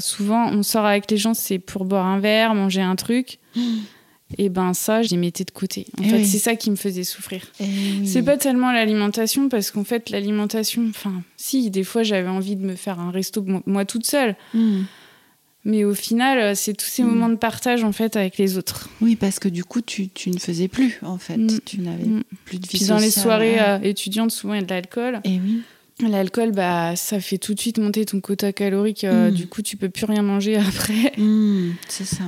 souvent 0.00 0.50
on 0.50 0.62
sort 0.62 0.84
avec 0.84 1.10
les 1.10 1.16
gens, 1.16 1.32
c'est 1.34 1.58
pour 1.58 1.84
boire 1.86 2.06
un 2.06 2.18
verre, 2.18 2.54
manger 2.54 2.82
un 2.82 2.96
truc. 2.96 3.38
Et 4.38 4.48
ben 4.48 4.74
ça, 4.74 5.02
j'ai 5.02 5.16
mettais 5.16 5.44
de 5.44 5.50
côté. 5.50 5.86
En 5.98 6.02
Eh 6.04 6.08
fait, 6.08 6.16
oui. 6.16 6.26
c'est 6.26 6.38
ça 6.38 6.56
qui 6.56 6.70
me 6.70 6.76
faisait 6.76 7.04
souffrir. 7.04 7.42
Eh 7.60 7.64
oui. 7.64 8.06
C'est 8.06 8.22
pas 8.22 8.36
tellement 8.36 8.72
l'alimentation, 8.72 9.48
parce 9.48 9.70
qu'en 9.70 9.84
fait, 9.84 10.10
l'alimentation, 10.10 10.84
enfin, 10.88 11.22
si, 11.36 11.70
des 11.70 11.84
fois 11.84 12.02
j'avais 12.02 12.28
envie 12.28 12.56
de 12.56 12.64
me 12.64 12.74
faire 12.76 13.00
un 13.00 13.10
resto 13.10 13.44
moi, 13.66 13.84
toute 13.84 14.06
seule. 14.06 14.36
Mm. 14.54 14.82
Mais 15.66 15.84
au 15.84 15.94
final, 15.94 16.38
euh, 16.38 16.52
c'est 16.54 16.74
tous 16.74 16.84
ces 16.86 17.02
Mm. 17.02 17.06
moments 17.06 17.28
de 17.30 17.36
partage 17.36 17.84
en 17.84 17.92
fait 17.92 18.16
avec 18.16 18.36
les 18.36 18.58
autres. 18.58 18.90
Oui, 19.00 19.16
parce 19.16 19.38
que 19.38 19.48
du 19.48 19.64
coup, 19.64 19.80
tu, 19.80 20.08
tu 20.10 20.30
ne 20.30 20.38
faisais 20.38 20.68
plus, 20.68 20.98
en 21.02 21.16
fait. 21.16 21.38
Mm. 21.38 21.60
Tu 21.64 21.80
n'avais 21.80 22.04
plus 22.44 22.58
de 22.58 22.66
vie 22.66 22.78
Puis 22.78 22.86
dans 22.86 22.98
les 22.98 23.06
sociale. 23.06 23.22
soirées 23.22 23.54
Ouais. 23.54 23.60
euh, 23.60 23.78
étudiantes, 23.82 24.30
souvent 24.30 24.52
il 24.54 24.60
y 24.60 24.62
a 24.62 24.66
de 24.66 24.70
l'alcool. 24.70 25.20
Eh 25.24 25.40
oui. 25.42 25.62
L'alcool, 26.00 26.50
bah, 26.50 26.96
ça 26.96 27.20
fait 27.20 27.38
tout 27.38 27.54
de 27.54 27.60
suite 27.60 27.78
monter 27.78 28.04
ton 28.04 28.20
quota 28.20 28.52
calorique. 28.52 29.04
euh. 29.04 29.30
Du 29.30 29.46
coup, 29.46 29.62
tu 29.62 29.76
peux 29.76 29.88
plus 29.88 30.04
rien 30.06 30.22
manger 30.22 30.56
après. 30.68 31.12
C'est 31.88 32.04
ça. 32.04 32.24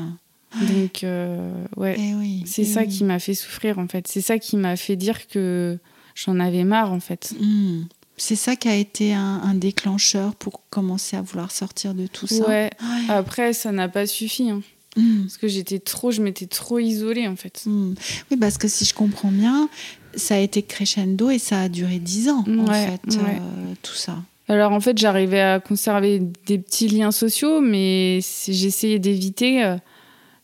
Donc, 0.61 1.05
euh, 1.05 1.51
ouais, 1.77 1.97
Eh 1.99 2.15
oui. 2.15 2.43
c'est 2.47 2.63
eh 2.63 2.65
ça 2.65 2.81
oui. 2.83 2.89
qui 2.89 3.05
m'a 3.05 3.19
fait 3.19 3.35
souffrir, 3.35 3.79
en 3.79 3.89
fait. 3.89 4.07
C'est 4.09 4.21
ça 4.21 4.39
qui 4.39 4.57
m'a 4.57 4.77
fait 4.77 4.97
dire 4.97 5.27
que 5.29 5.79
j'en 6.15 6.39
avais 6.41 6.65
marre, 6.65 6.93
en 6.93 7.01
fait. 7.01 7.35
Mm. 7.41 7.83
C'est 8.17 8.37
ça 8.37 8.57
qui 8.57 8.69
a 8.69 8.75
été 8.75 9.13
un, 9.13 9.41
un 9.45 9.55
déclencheur 9.55 10.35
pour 10.35 10.63
commencer 10.71 11.17
à 11.17 11.23
vouloir 11.23 11.51
sortir 11.51 11.93
de 11.95 12.07
tout 12.07 12.27
ça. 12.27 12.47
Ouais. 12.49 12.71
Ouais. 12.81 13.11
Après, 13.15 13.53
ça 13.53 13.73
n'a 13.73 13.89
pas 13.89 14.07
suffi. 14.07 14.51
hein, 14.51 14.63
Mm. 14.99 15.25
parce 15.25 15.37
que 15.37 15.47
j'étais 15.47 15.79
trop, 15.79 16.11
je 16.11 16.23
m'étais 16.23 16.47
trop 16.47 16.79
isolée, 16.79 17.29
en 17.29 17.37
fait. 17.37 17.65
Mm. 17.67 17.95
Oui, 18.31 18.37
parce 18.39 18.57
que 18.57 18.67
si 18.67 18.87
je 18.87 18.95
comprends 18.95 19.31
bien, 19.31 19.69
ça 20.15 20.37
a 20.37 20.39
été 20.39 20.63
crescendo 20.63 21.29
et 21.29 21.39
ça 21.39 21.61
a 21.61 21.69
duré 21.69 21.99
dix 21.99 22.31
ans, 22.31 22.45
en 22.49 22.67
fait, 22.73 23.01
ouais. 23.15 23.37
euh, 23.37 23.75
tout 23.83 23.93
ça. 23.95 24.17
Alors, 24.49 24.73
en 24.73 24.81
fait, 24.81 24.97
j'arrivais 24.97 25.43
à 25.43 25.61
conserver 25.61 26.23
des 26.47 26.57
petits 26.57 26.89
liens 26.89 27.11
sociaux, 27.11 27.61
mais 27.61 28.21
j'essayais 28.49 28.99
d'éviter. 28.99 29.77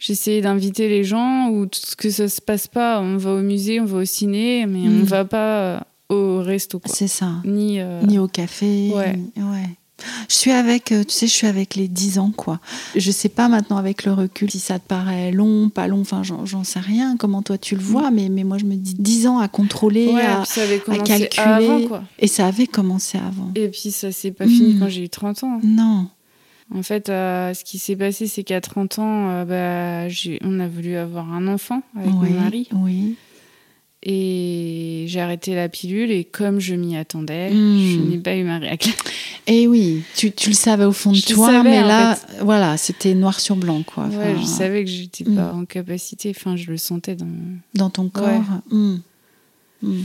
J'essayais 0.05 0.41
d'inviter 0.41 0.89
les 0.89 1.05
gens 1.05 1.49
ou 1.51 1.67
tout 1.67 1.79
ce 1.81 1.95
que 1.95 2.11
ça 2.11 2.29
se 2.29 2.41
passe 2.41 2.67
pas. 2.67 3.01
On 3.01 3.17
va 3.19 3.35
au 3.35 3.41
musée, 3.41 3.81
on 3.81 3.85
va 3.85 3.99
au 3.99 4.05
ciné, 4.05 4.67
mais 4.67 4.81
Mm. 4.89 5.01
on 5.01 5.05
va 5.05 5.25
pas 5.25 5.59
euh, 5.61 5.81
au 6.09 6.43
resto. 6.43 6.81
Quoi. 6.81 6.93
C'est 6.93 7.07
ça. 7.07 7.35
Ni, 7.45 7.79
euh, 7.81 8.03
Ni 8.03 8.19
au 8.19 8.27
café. 8.27 8.91
Ouais. 8.93 9.17
ni- 9.17 9.43
ouais. 9.45 9.69
Je 10.29 10.35
suis 10.35 10.51
avec, 10.51 10.91
euh, 10.91 11.05
tu 11.05 11.13
sais, 11.15 11.29
je 11.29 11.33
suis 11.33 11.47
avec 11.47 11.77
les 11.77 11.87
10 11.87 12.19
ans, 12.19 12.33
quoi. 12.37 12.59
Je 12.97 13.13
sais 13.13 13.29
pas 13.29 13.47
maintenant 13.49 13.77
avec 13.77 14.05
le 14.05 14.13
recul 14.13 14.51
si 14.51 14.59
ça 14.59 14.81
te 14.81 14.89
paraît 14.89 15.31
long, 15.31 15.69
pas 15.69 15.87
long, 15.87 16.01
enfin, 16.01 16.23
j'en 16.25 16.65
sais 16.65 16.81
rien, 16.81 17.17
comment 17.17 17.41
toi 17.43 17.57
tu 17.57 17.77
le 17.77 17.83
vois, 17.83 18.11
mais, 18.11 18.29
mais 18.29 18.43
moi 18.43 18.59
je 18.59 18.65
me 18.65 18.75
dis 18.75 18.95
10 18.99 19.29
ans 19.29 19.39
à 19.39 19.47
contrôler. 19.47 20.09
Ouais, 20.09 20.23
à- 20.23 20.45
ça 20.45 20.63
avait 20.63 20.81
calculer. 20.81 21.29
avant, 21.39 21.81
quoi. 21.87 22.03
et 22.19 22.27
ça 22.27 22.49
avait 22.49 22.67
commencé 22.67 23.17
avant. 23.19 23.53
Et 23.55 23.69
puis 23.69 23.93
ça 23.93 24.11
s'est 24.11 24.33
pas 24.33 24.49
fini 24.49 24.75
Mm. 24.75 24.79
quand 24.81 24.89
j'ai 24.89 25.05
eu 25.05 25.09
30 25.09 25.45
ans. 25.45 25.61
Non. 25.63 26.09
En 26.75 26.83
fait, 26.83 27.09
euh, 27.11 27.53
ce 27.55 27.65
qui 27.65 27.79
s'est 27.79 27.97
passé, 27.97 28.27
c'est 28.27 28.45
qu'à 28.45 28.61
30 28.61 28.99
ans, 28.99 29.29
euh, 29.31 29.45
bah, 29.45 30.09
j'ai- 30.09 30.39
on 30.43 30.59
a 30.61 30.69
voulu 30.69 30.97
avoir 30.97 31.31
un 31.33 31.47
enfant 31.49 31.83
avec 31.97 32.13
oui, 32.21 32.31
mon 32.31 32.41
mari. 32.41 32.69
oui. 32.73 33.17
Et 34.05 35.05
j'ai 35.07 35.21
arrêté 35.21 35.55
la 35.55 35.69
pilule 35.69 36.11
et 36.11 36.25
comme 36.25 36.59
je 36.59 36.75
m'y 36.75 36.97
attendais, 36.97 37.51
je 37.53 38.01
n'ai 38.01 38.19
pas 38.19 38.35
eu 38.35 38.43
ma 38.43 38.59
règle. 38.59 38.89
Et 39.47 39.67
oui, 39.69 40.03
tu, 40.17 40.33
tu 40.33 40.51
le 40.51 40.55
savais 40.57 40.85
au 40.85 40.93
fond 40.93 41.11
de 41.13 41.17
Je 41.17 41.27
toi, 41.35 41.49
savais, 41.49 41.63
mais 41.71 41.83
là, 41.83 42.17
voilà, 42.41 42.77
c'était 42.77 43.15
noir 43.15 43.39
sur 43.41 43.55
blanc, 43.57 43.83
quoi. 43.85 44.07
Ouais, 44.07 44.33
Enfin, 44.35 44.41
je 44.41 44.47
savais 44.47 44.85
que 44.85 44.91
j'étais 44.91 45.25
Mm. 45.25 45.35
pas 45.37 45.53
en 45.53 45.65
capacité. 45.65 46.33
Enfin, 46.37 46.55
je 46.57 46.71
le 46.71 46.77
sentais 46.79 47.15
dans. 47.17 47.27
Dans 47.75 47.91
ton 47.91 48.09
corps. 48.09 48.43
Mm. 48.71 48.97
Mm. 49.83 50.01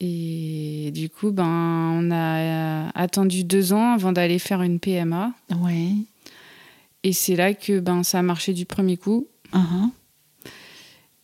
Et 0.00 0.90
du 0.94 1.08
coup, 1.08 1.30
ben, 1.32 1.44
on 1.46 2.10
a 2.10 2.36
euh, 2.38 2.88
attendu 2.94 3.44
deux 3.44 3.72
ans 3.72 3.92
avant 3.94 4.12
d'aller 4.12 4.38
faire 4.38 4.60
une 4.62 4.78
PMA. 4.78 5.32
Ouais. 5.62 5.92
Et 7.02 7.12
c'est 7.12 7.36
là 7.36 7.54
que 7.54 7.80
ben, 7.80 8.02
ça 8.02 8.18
a 8.18 8.22
marché 8.22 8.52
du 8.52 8.66
premier 8.66 8.96
coup. 8.96 9.26
Uh-huh. 9.54 9.90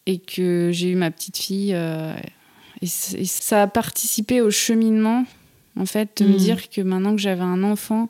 et 0.07 0.19
que 0.21 0.71
j'ai 0.73 0.91
eu 0.91 0.95
ma 0.95 1.11
petite 1.11 1.37
fille. 1.37 1.73
euh, 1.75 2.15
et, 2.81 2.87
ça 2.87 3.63
a 3.63 3.67
participé 3.67 4.41
au 4.41 4.51
cheminement, 4.51 5.25
en 5.77 5.87
fait, 5.87 6.23
de 6.23 6.29
me 6.29 6.35
Mm. 6.35 6.37
dire 6.39 6.71
que 6.71 6.81
maintenant 6.81 7.15
que 7.15 7.21
j'avais 7.21 7.43
un 7.43 7.63
enfant, 7.65 8.09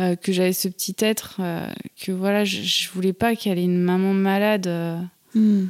euh, 0.00 0.16
que 0.16 0.32
j'avais 0.32 0.52
ce 0.54 0.68
petit 0.68 0.96
être, 1.00 1.36
euh, 1.40 1.68
que 2.02 2.12
voilà, 2.12 2.44
je, 2.44 2.62
je 2.62 2.88
voulais 2.90 3.12
pas 3.12 3.36
qu'elle 3.36 3.58
ait 3.58 3.64
une 3.64 3.80
maman 3.82 4.14
malade. 4.14 4.66
euh, 4.66 5.00
Mm. 5.34 5.66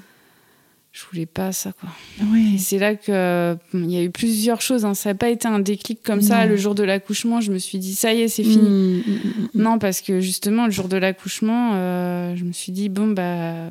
Je 0.92 1.02
voulais 1.10 1.26
pas 1.26 1.52
ça, 1.52 1.72
quoi. 1.72 1.88
Oui. 2.32 2.58
c'est 2.58 2.78
là 2.78 2.96
que 2.96 3.12
euh, 3.12 3.54
il 3.74 3.90
y 3.90 3.96
a 3.96 4.02
eu 4.02 4.10
plusieurs 4.10 4.60
choses. 4.60 4.84
hein. 4.84 4.94
Ça 4.94 5.10
n'a 5.10 5.14
pas 5.14 5.28
été 5.30 5.46
un 5.46 5.60
déclic 5.60 6.02
comme 6.02 6.20
ça. 6.20 6.46
Le 6.46 6.56
jour 6.56 6.74
de 6.74 6.82
l'accouchement, 6.82 7.40
je 7.40 7.52
me 7.52 7.58
suis 7.58 7.78
dit, 7.78 7.94
ça 7.94 8.12
y 8.12 8.22
est, 8.22 8.28
c'est 8.28 8.42
fini. 8.42 8.68
Mm, 8.68 8.96
mm, 9.06 9.12
mm, 9.12 9.48
mm. 9.54 9.62
Non, 9.62 9.78
parce 9.78 10.00
que 10.00 10.20
justement, 10.20 10.64
le 10.66 10.72
jour 10.72 10.88
de 10.88 10.96
l'accouchement, 10.96 11.72
euh, 11.74 12.34
je 12.36 12.44
me 12.44 12.52
suis 12.52 12.72
dit, 12.72 12.88
bon, 12.88 13.08
bah. 13.08 13.70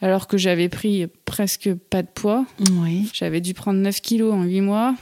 Alors 0.00 0.28
que 0.28 0.38
j'avais 0.38 0.68
pris 0.68 1.08
presque 1.24 1.74
pas 1.74 2.02
de 2.02 2.08
poids, 2.14 2.46
Oui. 2.80 3.10
j'avais 3.12 3.40
dû 3.40 3.52
prendre 3.52 3.80
9 3.80 4.00
kilos 4.00 4.32
en 4.32 4.44
8 4.44 4.60
mois. 4.60 4.94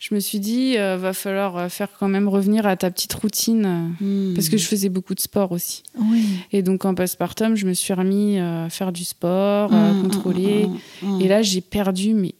Je 0.00 0.14
me 0.14 0.20
suis 0.20 0.40
dit, 0.40 0.78
euh, 0.78 0.96
va 0.96 1.12
falloir 1.12 1.56
euh, 1.58 1.68
faire 1.68 1.88
quand 1.98 2.08
même 2.08 2.26
revenir 2.26 2.66
à 2.66 2.74
ta 2.74 2.90
petite 2.90 3.12
routine. 3.12 3.66
euh, 4.00 4.04
Mm. 4.30 4.34
Parce 4.34 4.48
que 4.48 4.56
je 4.56 4.64
faisais 4.66 4.88
beaucoup 4.88 5.14
de 5.14 5.20
sport 5.20 5.52
aussi. 5.52 5.82
Oui. 5.98 6.24
Et 6.52 6.62
donc 6.62 6.86
en 6.86 6.94
postpartum, 6.94 7.54
je 7.54 7.66
me 7.66 7.74
suis 7.74 7.92
remis 7.92 8.38
euh, 8.38 8.64
à 8.66 8.70
faire 8.70 8.92
du 8.92 9.04
sport, 9.04 9.72
à 9.74 9.92
Mm, 9.92 10.02
contrôler. 10.02 10.66
mm, 10.66 11.06
mm, 11.06 11.16
mm. 11.18 11.20
Et 11.20 11.28
là, 11.28 11.42
j'ai 11.42 11.60
perdu, 11.60 12.14
mais 12.14 12.34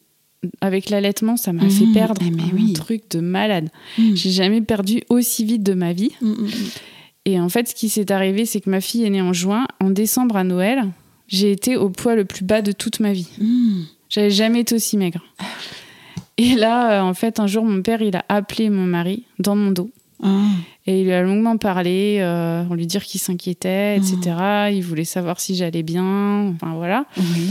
avec 0.62 0.88
l'allaitement, 0.88 1.36
ça 1.36 1.52
m'a 1.52 1.68
fait 1.68 1.84
perdre 1.92 2.22
eh 2.26 2.30
mais 2.30 2.44
un 2.44 2.54
oui. 2.54 2.72
truc 2.72 3.02
de 3.10 3.20
malade. 3.20 3.68
J'ai 4.14 4.30
jamais 4.30 4.62
perdu 4.62 5.02
aussi 5.10 5.44
vite 5.44 5.62
de 5.62 5.74
ma 5.74 5.92
vie. 5.92 6.12
Et 7.26 7.38
en 7.38 7.50
fait, 7.50 7.68
ce 7.68 7.74
qui 7.74 7.90
s'est 7.90 8.10
arrivé, 8.10 8.46
c'est 8.46 8.62
que 8.62 8.70
ma 8.70 8.80
fille 8.80 9.04
est 9.04 9.10
née 9.10 9.20
en 9.20 9.34
juin. 9.34 9.66
En 9.80 9.90
décembre 9.90 10.36
à 10.36 10.44
Noël, 10.44 10.84
j'ai 11.28 11.52
été 11.52 11.76
au 11.76 11.90
poids 11.90 12.14
le 12.16 12.24
plus 12.24 12.42
bas 12.44 12.62
de 12.62 12.72
toute 12.72 13.00
ma 13.00 13.12
vie. 13.12 13.28
J'avais 14.08 14.30
jamais 14.30 14.60
été 14.60 14.74
aussi 14.74 14.96
maigre. 14.96 15.20
Et 16.42 16.54
là, 16.54 16.92
euh, 16.92 17.02
en 17.02 17.14
fait, 17.14 17.38
un 17.40 17.46
jour, 17.46 17.64
mon 17.64 17.82
père, 17.82 18.00
il 18.02 18.16
a 18.16 18.24
appelé 18.28 18.70
mon 18.70 18.86
mari 18.86 19.24
dans 19.38 19.56
mon 19.56 19.70
dos. 19.72 19.90
Ah. 20.22 20.28
Et 20.86 21.00
il 21.00 21.04
lui 21.04 21.12
a 21.12 21.22
longuement 21.22 21.56
parlé, 21.56 22.18
euh, 22.20 22.64
pour 22.64 22.76
lui 22.76 22.86
dire 22.86 23.04
qu'il 23.04 23.20
s'inquiétait, 23.20 23.96
etc. 23.96 24.16
Mmh. 24.36 24.72
Il 24.74 24.82
voulait 24.82 25.04
savoir 25.04 25.38
si 25.40 25.54
j'allais 25.54 25.82
bien. 25.82 26.54
Enfin, 26.54 26.74
voilà. 26.74 27.04
Oui. 27.16 27.48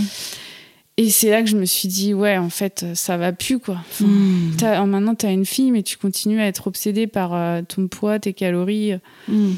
Et 0.98 1.10
c'est 1.10 1.30
là 1.30 1.42
que 1.42 1.48
je 1.50 1.56
me 1.56 1.66
suis 1.66 1.88
dit, 1.88 2.14
ouais, 2.14 2.38
en 2.38 2.50
fait, 2.50 2.86
ça 2.94 3.16
va 3.16 3.32
plus, 3.32 3.58
quoi. 3.60 3.78
Enfin, 3.90 4.06
Mm. 4.06 4.56
t'as- 4.58 4.86
maintenant, 4.86 5.16
tu 5.16 5.26
as 5.26 5.32
une 5.32 5.46
fille, 5.46 5.72
mais 5.72 5.82
tu 5.82 5.98
continues 5.98 6.42
à 6.42 6.46
être 6.48 6.68
obsédée 6.68 7.08
par 7.08 7.34
euh, 7.34 7.62
ton 7.62 7.88
poids, 7.88 8.20
tes 8.20 8.34
calories. 8.34 8.96
Mm. 9.30 9.52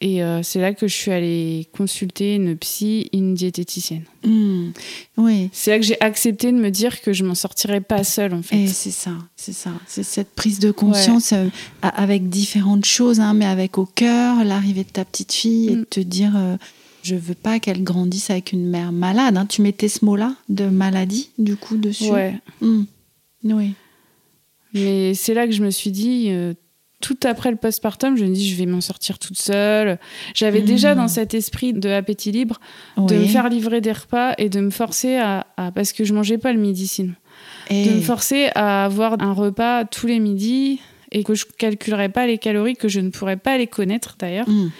Et 0.00 0.22
euh, 0.22 0.42
c'est 0.42 0.60
là 0.60 0.74
que 0.74 0.86
je 0.86 0.94
suis 0.94 1.10
allée 1.10 1.68
consulter 1.72 2.34
une 2.34 2.56
psy, 2.56 3.08
une 3.12 3.34
diététicienne. 3.34 4.04
Mm. 4.24 4.70
Oui. 5.16 5.48
C'est 5.52 5.70
là 5.70 5.78
que 5.78 5.84
j'ai 5.84 6.00
accepté 6.00 6.52
de 6.52 6.56
me 6.58 6.70
dire 6.70 7.00
que 7.00 7.12
je 7.12 7.24
m'en 7.24 7.34
sortirais 7.34 7.80
pas 7.80 8.04
seule, 8.04 8.34
en 8.34 8.42
fait. 8.42 8.56
Et 8.64 8.66
c'est 8.68 8.90
ça, 8.90 9.12
c'est 9.36 9.54
ça. 9.54 9.70
C'est 9.86 10.02
cette 10.02 10.34
prise 10.34 10.58
de 10.58 10.70
conscience 10.70 11.32
euh, 11.32 11.48
avec 11.82 12.28
différentes 12.28 12.84
choses, 12.84 13.20
hein, 13.20 13.32
mais 13.34 13.46
avec 13.46 13.78
au 13.78 13.86
cœur 13.86 14.44
l'arrivée 14.44 14.84
de 14.84 14.90
ta 14.90 15.04
petite 15.04 15.32
fille 15.32 15.68
et 15.68 15.76
Mm. 15.76 15.80
de 15.80 15.84
te 15.84 16.00
dire 16.00 16.32
euh, 16.36 16.56
je 17.02 17.14
veux 17.14 17.34
pas 17.34 17.58
qu'elle 17.60 17.82
grandisse 17.84 18.30
avec 18.30 18.52
une 18.52 18.66
mère 18.66 18.92
malade. 18.92 19.36
hein. 19.36 19.46
Tu 19.46 19.62
mettais 19.62 19.88
ce 19.88 20.04
mot-là 20.04 20.34
de 20.48 20.66
maladie, 20.66 21.30
du 21.38 21.56
coup, 21.56 21.76
dessus? 21.76 22.10
Ouais. 22.10 22.34
Mm. 22.60 22.82
Oui. 23.44 23.74
Mais 24.74 25.14
c'est 25.14 25.32
là 25.32 25.46
que 25.46 25.52
je 25.52 25.62
me 25.62 25.70
suis 25.70 25.90
dit, 25.90 26.26
euh, 26.30 26.52
tout 27.00 27.18
après 27.24 27.50
le 27.50 27.56
postpartum, 27.56 28.16
je 28.16 28.24
me 28.24 28.34
dis, 28.34 28.48
je 28.48 28.56
vais 28.56 28.66
m'en 28.66 28.80
sortir 28.80 29.18
toute 29.18 29.38
seule. 29.38 29.98
J'avais 30.34 30.60
déjà 30.62 30.94
dans 30.94 31.08
cet 31.08 31.34
esprit 31.34 31.72
de 31.74 31.90
appétit 31.90 32.32
libre 32.32 32.58
de 32.96 33.14
me 33.16 33.26
faire 33.26 33.48
livrer 33.48 33.80
des 33.80 33.92
repas 33.92 34.34
et 34.38 34.48
de 34.48 34.60
me 34.60 34.70
forcer 34.70 35.16
à, 35.16 35.46
à- 35.56 35.70
parce 35.72 35.92
que 35.92 36.04
je 36.04 36.14
mangeais 36.14 36.38
pas 36.38 36.52
le 36.52 36.58
midi 36.58 36.86
sinon, 36.86 37.12
Et- 37.70 37.84
de 37.86 37.94
me 37.96 38.00
forcer 38.00 38.48
à 38.54 38.84
avoir 38.86 39.20
un 39.20 39.32
repas 39.32 39.84
tous 39.84 40.06
les 40.06 40.18
midis 40.20 40.80
et 41.12 41.22
que 41.22 41.34
je 41.34 41.44
calculerais 41.58 42.08
pas 42.08 42.26
les 42.26 42.38
calories, 42.38 42.74
que 42.76 42.88
je 42.88 43.00
ne 43.00 43.10
pourrais 43.10 43.36
pas 43.36 43.58
les 43.58 43.66
connaître 43.66 44.16
d'ailleurs. 44.18 44.48
Mm. 44.48 44.70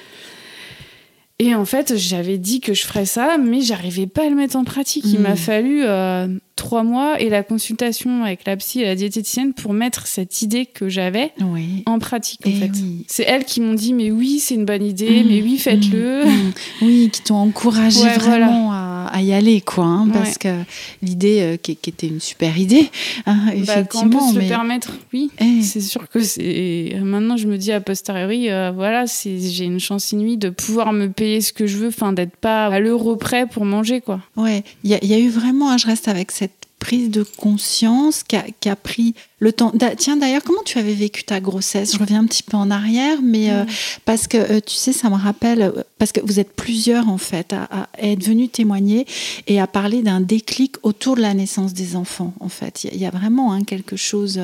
Et 1.39 1.55
en 1.55 1.67
fait, 1.67 1.97
j'avais 1.97 2.39
dit 2.39 2.61
que 2.61 2.73
je 2.73 2.87
ferais 2.87 3.05
ça, 3.05 3.37
mais 3.39 3.61
j'arrivais 3.61 4.07
pas 4.07 4.25
à 4.25 4.31
le 4.31 4.37
mettre 4.37 4.57
en 4.57 4.65
pratique. 4.65 5.05
Il 5.05 5.19
m'a 5.21 5.37
fallu 5.37 5.83
euh, 5.85 6.29
trois 6.57 6.83
mois 6.83 7.21
et 7.21 7.29
la 7.29 7.43
consultation 7.43 8.25
avec 8.25 8.47
la 8.47 8.57
psy 8.57 8.81
et 8.81 8.85
la 8.85 8.95
diététicienne 8.95 9.53
pour 9.53 9.75
mettre 9.75 10.07
cette 10.07 10.41
idée 10.41 10.65
que 10.65 10.89
j'avais 10.89 11.33
Oui. 11.43 11.83
en 11.85 11.99
pratique 11.99 12.41
en 12.47 12.49
Et 12.49 12.55
fait. 12.55 12.71
oui. 12.73 13.05
C'est 13.07 13.25
elles 13.25 13.45
qui 13.45 13.61
m'ont 13.61 13.75
dit 13.75 13.93
mais 13.93 14.11
oui 14.11 14.39
c'est 14.39 14.55
une 14.55 14.65
bonne 14.65 14.83
idée, 14.83 15.23
Mm, 15.23 15.29
mais 15.29 15.43
oui 15.43 15.59
faites-le. 15.59 16.25
mm, 16.25 16.29
mm. 16.29 16.53
Oui, 16.81 17.11
qui 17.13 17.21
t'ont 17.23 17.35
encouragé 17.35 18.01
Ouais, 18.01 18.17
voilà. 18.19 18.47
vraiment 18.47 18.73
à, 18.73 18.86
à, 19.07 19.23
y 19.23 19.33
aller, 19.33 19.61
quoi, 19.61 19.85
hein, 19.85 20.09
parce 20.13 20.39
que 20.39 20.63
l'idée 21.03 21.41
euh, 21.41 21.57
qui, 21.57 21.73
était 21.73 22.07
une 22.07 22.21
super 22.21 22.59
idée, 22.59 22.91
hein, 23.27 23.49
effectivement. 23.53 24.07
Bah, 24.07 24.19
on 24.21 24.29
peut 24.29 24.35
se 24.35 24.41
le 24.41 24.49
permettre, 24.49 24.93
oui. 25.13 25.31
Eh. 25.39 25.63
C'est 25.63 25.81
sûr 25.81 26.09
que 26.09 26.23
c'est. 26.23 26.97
Maintenant, 27.03 27.37
je 27.37 27.47
me 27.47 27.59
dis 27.59 27.73
a 27.73 27.81
posteriori, 27.81 28.51
euh, 28.51 28.73
voilà, 28.75 29.05
j'ai 29.07 29.65
une 29.65 29.81
chance 29.81 30.13
inouïe 30.13 30.37
de 30.37 30.51
pouvoir 30.51 30.93
me 30.93 31.09
payer 31.09 31.41
ce 31.41 31.53
que 31.53 31.67
je 31.67 31.77
veux, 31.77 31.89
enfin, 31.89 32.13
d'être 32.13 32.37
pas 32.37 32.67
à 32.67 32.81
l'euro 32.81 33.17
près 33.17 33.47
pour 33.47 33.65
manger, 33.65 34.01
quoi. 34.01 34.21
Ouais, 34.37 34.65
il 34.85 34.91
y, 34.91 35.07
y, 35.07 35.15
a 35.15 35.19
eu 35.19 35.29
vraiment, 35.29 35.71
hein, 35.71 35.77
je 35.77 35.87
reste 35.87 36.09
avec 36.09 36.31
cette 36.31 36.67
prise 36.79 37.11
de 37.11 37.23
conscience 37.23 38.23
qui 38.23 38.37
a, 38.37 38.45
qui 38.61 38.69
a 38.69 38.77
pris 38.77 39.15
le 39.39 39.53
temps. 39.53 39.71
Tiens, 39.99 40.17
d'ailleurs, 40.17 40.43
comment 40.43 40.63
tu 40.65 40.79
avais 40.79 40.95
vécu 40.95 41.23
ta 41.23 41.41
grossesse? 41.41 41.93
Je 41.93 41.99
reviens 41.99 42.21
un 42.21 42.27
petit 42.27 42.43
peu 42.43 42.57
en 42.57 42.71
arrière, 42.71 43.19
mais 43.23 43.51
euh, 43.51 43.65
parce 44.07 44.27
que 44.27 44.39
euh, 44.39 44.61
tu 44.65 44.75
sais, 44.75 44.95
ça 44.95 45.11
me 45.11 45.17
rappelle, 45.17 45.61
euh, 45.61 45.83
parce 45.99 46.11
que 46.13 46.21
vous 46.25 46.41
êtes 46.41 46.53
plusieurs 46.53 47.11
en 47.11 47.19
fait 47.19 47.53
à, 47.53 47.89
être 47.99 48.25
venus 48.25 48.51
témoigner 48.51 49.07
et 49.47 49.61
à 49.61 49.67
parler 49.67 50.03
d'un 50.03 50.23
déclic 50.23 50.77
autour 50.85 51.17
de 51.17 51.21
la 51.21 51.35
naissance 51.35 51.75
des 51.75 51.97
enfants. 51.97 52.33
En 52.41 52.49
fait, 52.49 52.85
il 52.85 52.97
y, 52.97 53.05
a 53.05 53.11
vraiment 53.11 53.53
hein, 53.53 53.63
quelque 53.65 53.97
chose. 53.97 54.41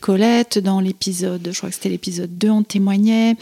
Colette, 0.00 0.58
dans 0.58 0.80
l'épisode, 0.80 1.50
je 1.52 1.56
crois 1.56 1.68
que 1.68 1.74
c'était 1.74 1.90
l'épisode 1.90 2.38
2, 2.38 2.48
on 2.48 2.62
témoignait. 2.62 3.36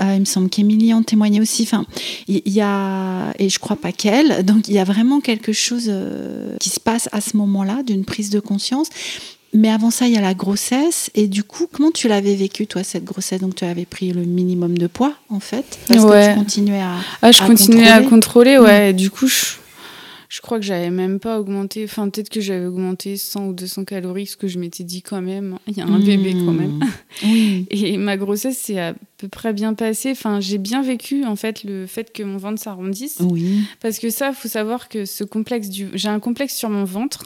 il 0.00 0.20
me 0.20 0.24
semble 0.24 0.48
qu'Émilie 0.48 0.94
en 0.94 1.02
témoignait 1.02 1.40
aussi. 1.40 1.64
Enfin, 1.64 1.84
il 2.26 2.40
y, 2.46 2.62
a, 2.62 3.34
et 3.38 3.50
je 3.50 3.58
crois 3.58 3.76
pas 3.76 3.92
qu'elle. 3.92 4.44
Donc, 4.44 4.68
il 4.68 4.74
y 4.74 4.78
a 4.78 4.84
vraiment 4.84 5.20
quelque 5.20 5.52
chose 5.52 5.92
qui 6.58 6.70
se 6.70 6.80
passe 6.80 7.08
à 7.12 7.20
ce 7.20 7.36
moment-là 7.36 7.82
d'une 7.82 8.04
prise 8.04 8.30
de 8.30 8.40
conscience. 8.40 8.88
Mais 9.54 9.70
avant 9.70 9.90
ça, 9.90 10.06
il 10.06 10.14
y 10.14 10.18
a 10.18 10.20
la 10.20 10.34
grossesse. 10.34 11.10
Et 11.14 11.26
du 11.26 11.42
coup, 11.42 11.66
comment 11.70 11.90
tu 11.90 12.08
l'avais 12.08 12.34
vécu, 12.34 12.66
toi, 12.66 12.82
cette 12.82 13.04
grossesse? 13.04 13.40
Donc, 13.40 13.54
tu 13.54 13.64
avais 13.64 13.86
pris 13.86 14.12
le 14.12 14.22
minimum 14.22 14.76
de 14.76 14.86
poids, 14.86 15.14
en 15.30 15.40
fait 15.40 15.78
Parce 15.88 16.04
que 16.04 16.32
tu 16.32 16.38
continuais 16.38 16.80
à. 16.80 16.96
Ah, 17.22 17.32
je 17.32 17.42
continuais 17.42 17.88
à 17.88 18.02
contrôler, 18.02 18.58
ouais. 18.58 18.92
Du 18.92 19.10
coup, 19.10 19.26
je, 19.26 19.54
je 20.28 20.42
crois 20.42 20.58
que 20.58 20.64
j'avais 20.64 20.90
même 20.90 21.18
pas 21.18 21.40
augmenté. 21.40 21.84
Enfin, 21.84 22.10
peut-être 22.10 22.28
que 22.28 22.42
j'avais 22.42 22.66
augmenté 22.66 23.16
100 23.16 23.46
ou 23.46 23.52
200 23.54 23.84
calories, 23.84 24.26
ce 24.26 24.36
que 24.36 24.48
je 24.48 24.58
m'étais 24.58 24.84
dit 24.84 25.00
quand 25.00 25.22
même. 25.22 25.58
Il 25.66 25.76
y 25.76 25.80
a 25.80 25.86
un 25.86 25.98
bébé 25.98 26.32
quand 26.32 26.52
même. 26.52 26.80
Oui. 27.24 27.66
Et 27.70 27.96
ma 27.96 28.16
grossesse 28.16 28.58
s'est 28.58 28.78
à 28.78 28.94
peu 29.16 29.26
près 29.26 29.52
bien 29.52 29.74
passée. 29.74 30.12
Enfin, 30.12 30.38
j'ai 30.38 30.58
bien 30.58 30.82
vécu, 30.82 31.24
en 31.24 31.34
fait, 31.34 31.64
le 31.64 31.86
fait 31.86 32.12
que 32.12 32.22
mon 32.22 32.36
ventre 32.36 32.62
s'arrondisse. 32.62 33.18
Oui. 33.20 33.62
Parce 33.80 33.98
que 33.98 34.10
ça, 34.10 34.28
il 34.28 34.34
faut 34.34 34.46
savoir 34.46 34.88
que 34.88 35.04
ce 35.04 35.24
complexe 35.24 35.68
du. 35.68 35.88
J'ai 35.94 36.08
un 36.08 36.20
complexe 36.20 36.54
sur 36.54 36.68
mon 36.68 36.84
ventre. 36.84 37.24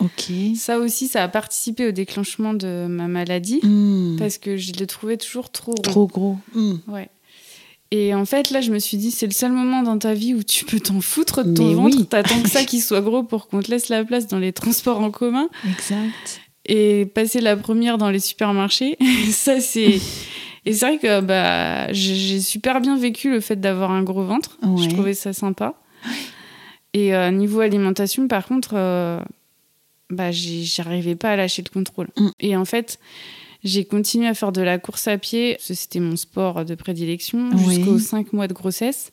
Ok. 0.00 0.32
Ça 0.56 0.78
aussi, 0.78 1.08
ça 1.08 1.22
a 1.22 1.28
participé 1.28 1.86
au 1.86 1.92
déclenchement 1.92 2.54
de 2.54 2.86
ma 2.88 3.08
maladie 3.08 3.60
hmm. 3.62 4.16
parce 4.18 4.38
que 4.38 4.56
je 4.56 4.72
le 4.78 4.86
trouvais 4.86 5.16
toujours 5.16 5.50
trop 5.50 5.74
gros. 5.74 5.82
Trop 5.82 6.06
gros. 6.06 6.36
Hmm. 6.54 6.76
Ouais. 6.88 7.08
Et 7.90 8.12
en 8.12 8.24
fait, 8.24 8.50
là, 8.50 8.60
je 8.60 8.72
me 8.72 8.80
suis 8.80 8.96
dit, 8.96 9.12
c'est 9.12 9.26
le 9.26 9.32
seul 9.32 9.52
moment 9.52 9.82
dans 9.82 9.98
ta 9.98 10.14
vie 10.14 10.34
où 10.34 10.42
tu 10.42 10.64
peux 10.64 10.80
t'en 10.80 11.00
foutre 11.00 11.44
de 11.44 11.54
ton 11.54 11.72
ventre. 11.74 11.96
Oui. 11.96 12.06
T'attends 12.06 12.42
que 12.42 12.48
ça 12.48 12.64
qu'il 12.64 12.82
soit 12.82 13.00
gros 13.00 13.22
pour 13.22 13.46
qu'on 13.46 13.60
te 13.60 13.70
laisse 13.70 13.88
la 13.88 14.04
place 14.04 14.26
dans 14.26 14.38
les 14.38 14.52
transports 14.52 15.00
en 15.00 15.12
commun. 15.12 15.48
Exact. 15.68 16.40
Et 16.66 17.06
passer 17.06 17.40
la 17.40 17.56
première 17.56 17.98
dans 17.98 18.10
les 18.10 18.20
supermarchés, 18.20 18.98
ça 19.30 19.60
c'est. 19.60 20.00
Et 20.66 20.72
c'est 20.72 20.86
vrai 20.86 20.98
que 20.98 21.20
bah, 21.20 21.92
j'ai 21.92 22.40
super 22.40 22.80
bien 22.80 22.96
vécu 22.96 23.30
le 23.30 23.40
fait 23.40 23.56
d'avoir 23.56 23.90
un 23.90 24.02
gros 24.02 24.24
ventre. 24.24 24.56
Je 24.62 24.88
trouvais 24.88 25.12
ça 25.12 25.34
sympa. 25.34 25.74
Et 26.94 27.14
euh, 27.14 27.30
niveau 27.30 27.60
alimentation, 27.60 28.28
par 28.28 28.46
contre, 28.46 28.70
euh, 28.72 29.20
bah, 30.14 30.30
j'arrivais 30.30 31.14
pas 31.14 31.30
à 31.30 31.36
lâcher 31.36 31.62
le 31.62 31.72
contrôle. 31.72 32.08
Mm. 32.16 32.28
Et 32.40 32.56
en 32.56 32.64
fait, 32.64 32.98
j'ai 33.62 33.84
continué 33.84 34.26
à 34.26 34.34
faire 34.34 34.52
de 34.52 34.62
la 34.62 34.78
course 34.78 35.08
à 35.08 35.18
pied, 35.18 35.56
c'était 35.58 36.00
mon 36.00 36.16
sport 36.16 36.64
de 36.64 36.74
prédilection, 36.74 37.56
jusqu'aux 37.56 37.98
5 37.98 38.32
mois 38.32 38.46
de 38.46 38.52
grossesse. 38.52 39.12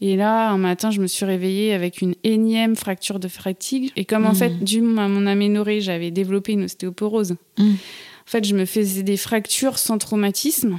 Et 0.00 0.16
là, 0.16 0.50
un 0.50 0.58
matin, 0.58 0.90
je 0.90 1.00
me 1.00 1.08
suis 1.08 1.24
réveillée 1.24 1.72
avec 1.74 2.00
une 2.00 2.14
énième 2.22 2.76
fracture 2.76 3.18
de 3.18 3.26
fatigue. 3.26 3.90
Et 3.96 4.04
comme 4.04 4.26
en 4.26 4.32
mm. 4.32 4.36
fait, 4.36 4.64
dû 4.64 4.78
à 4.98 5.08
mon 5.08 5.26
aménorrhée, 5.26 5.80
j'avais 5.80 6.10
développé 6.10 6.52
une 6.52 6.64
ostéoporose, 6.64 7.36
mm. 7.58 7.70
en 7.70 8.30
fait, 8.30 8.44
je 8.44 8.54
me 8.54 8.64
faisais 8.64 9.02
des 9.02 9.16
fractures 9.16 9.78
sans 9.78 9.98
traumatisme. 9.98 10.78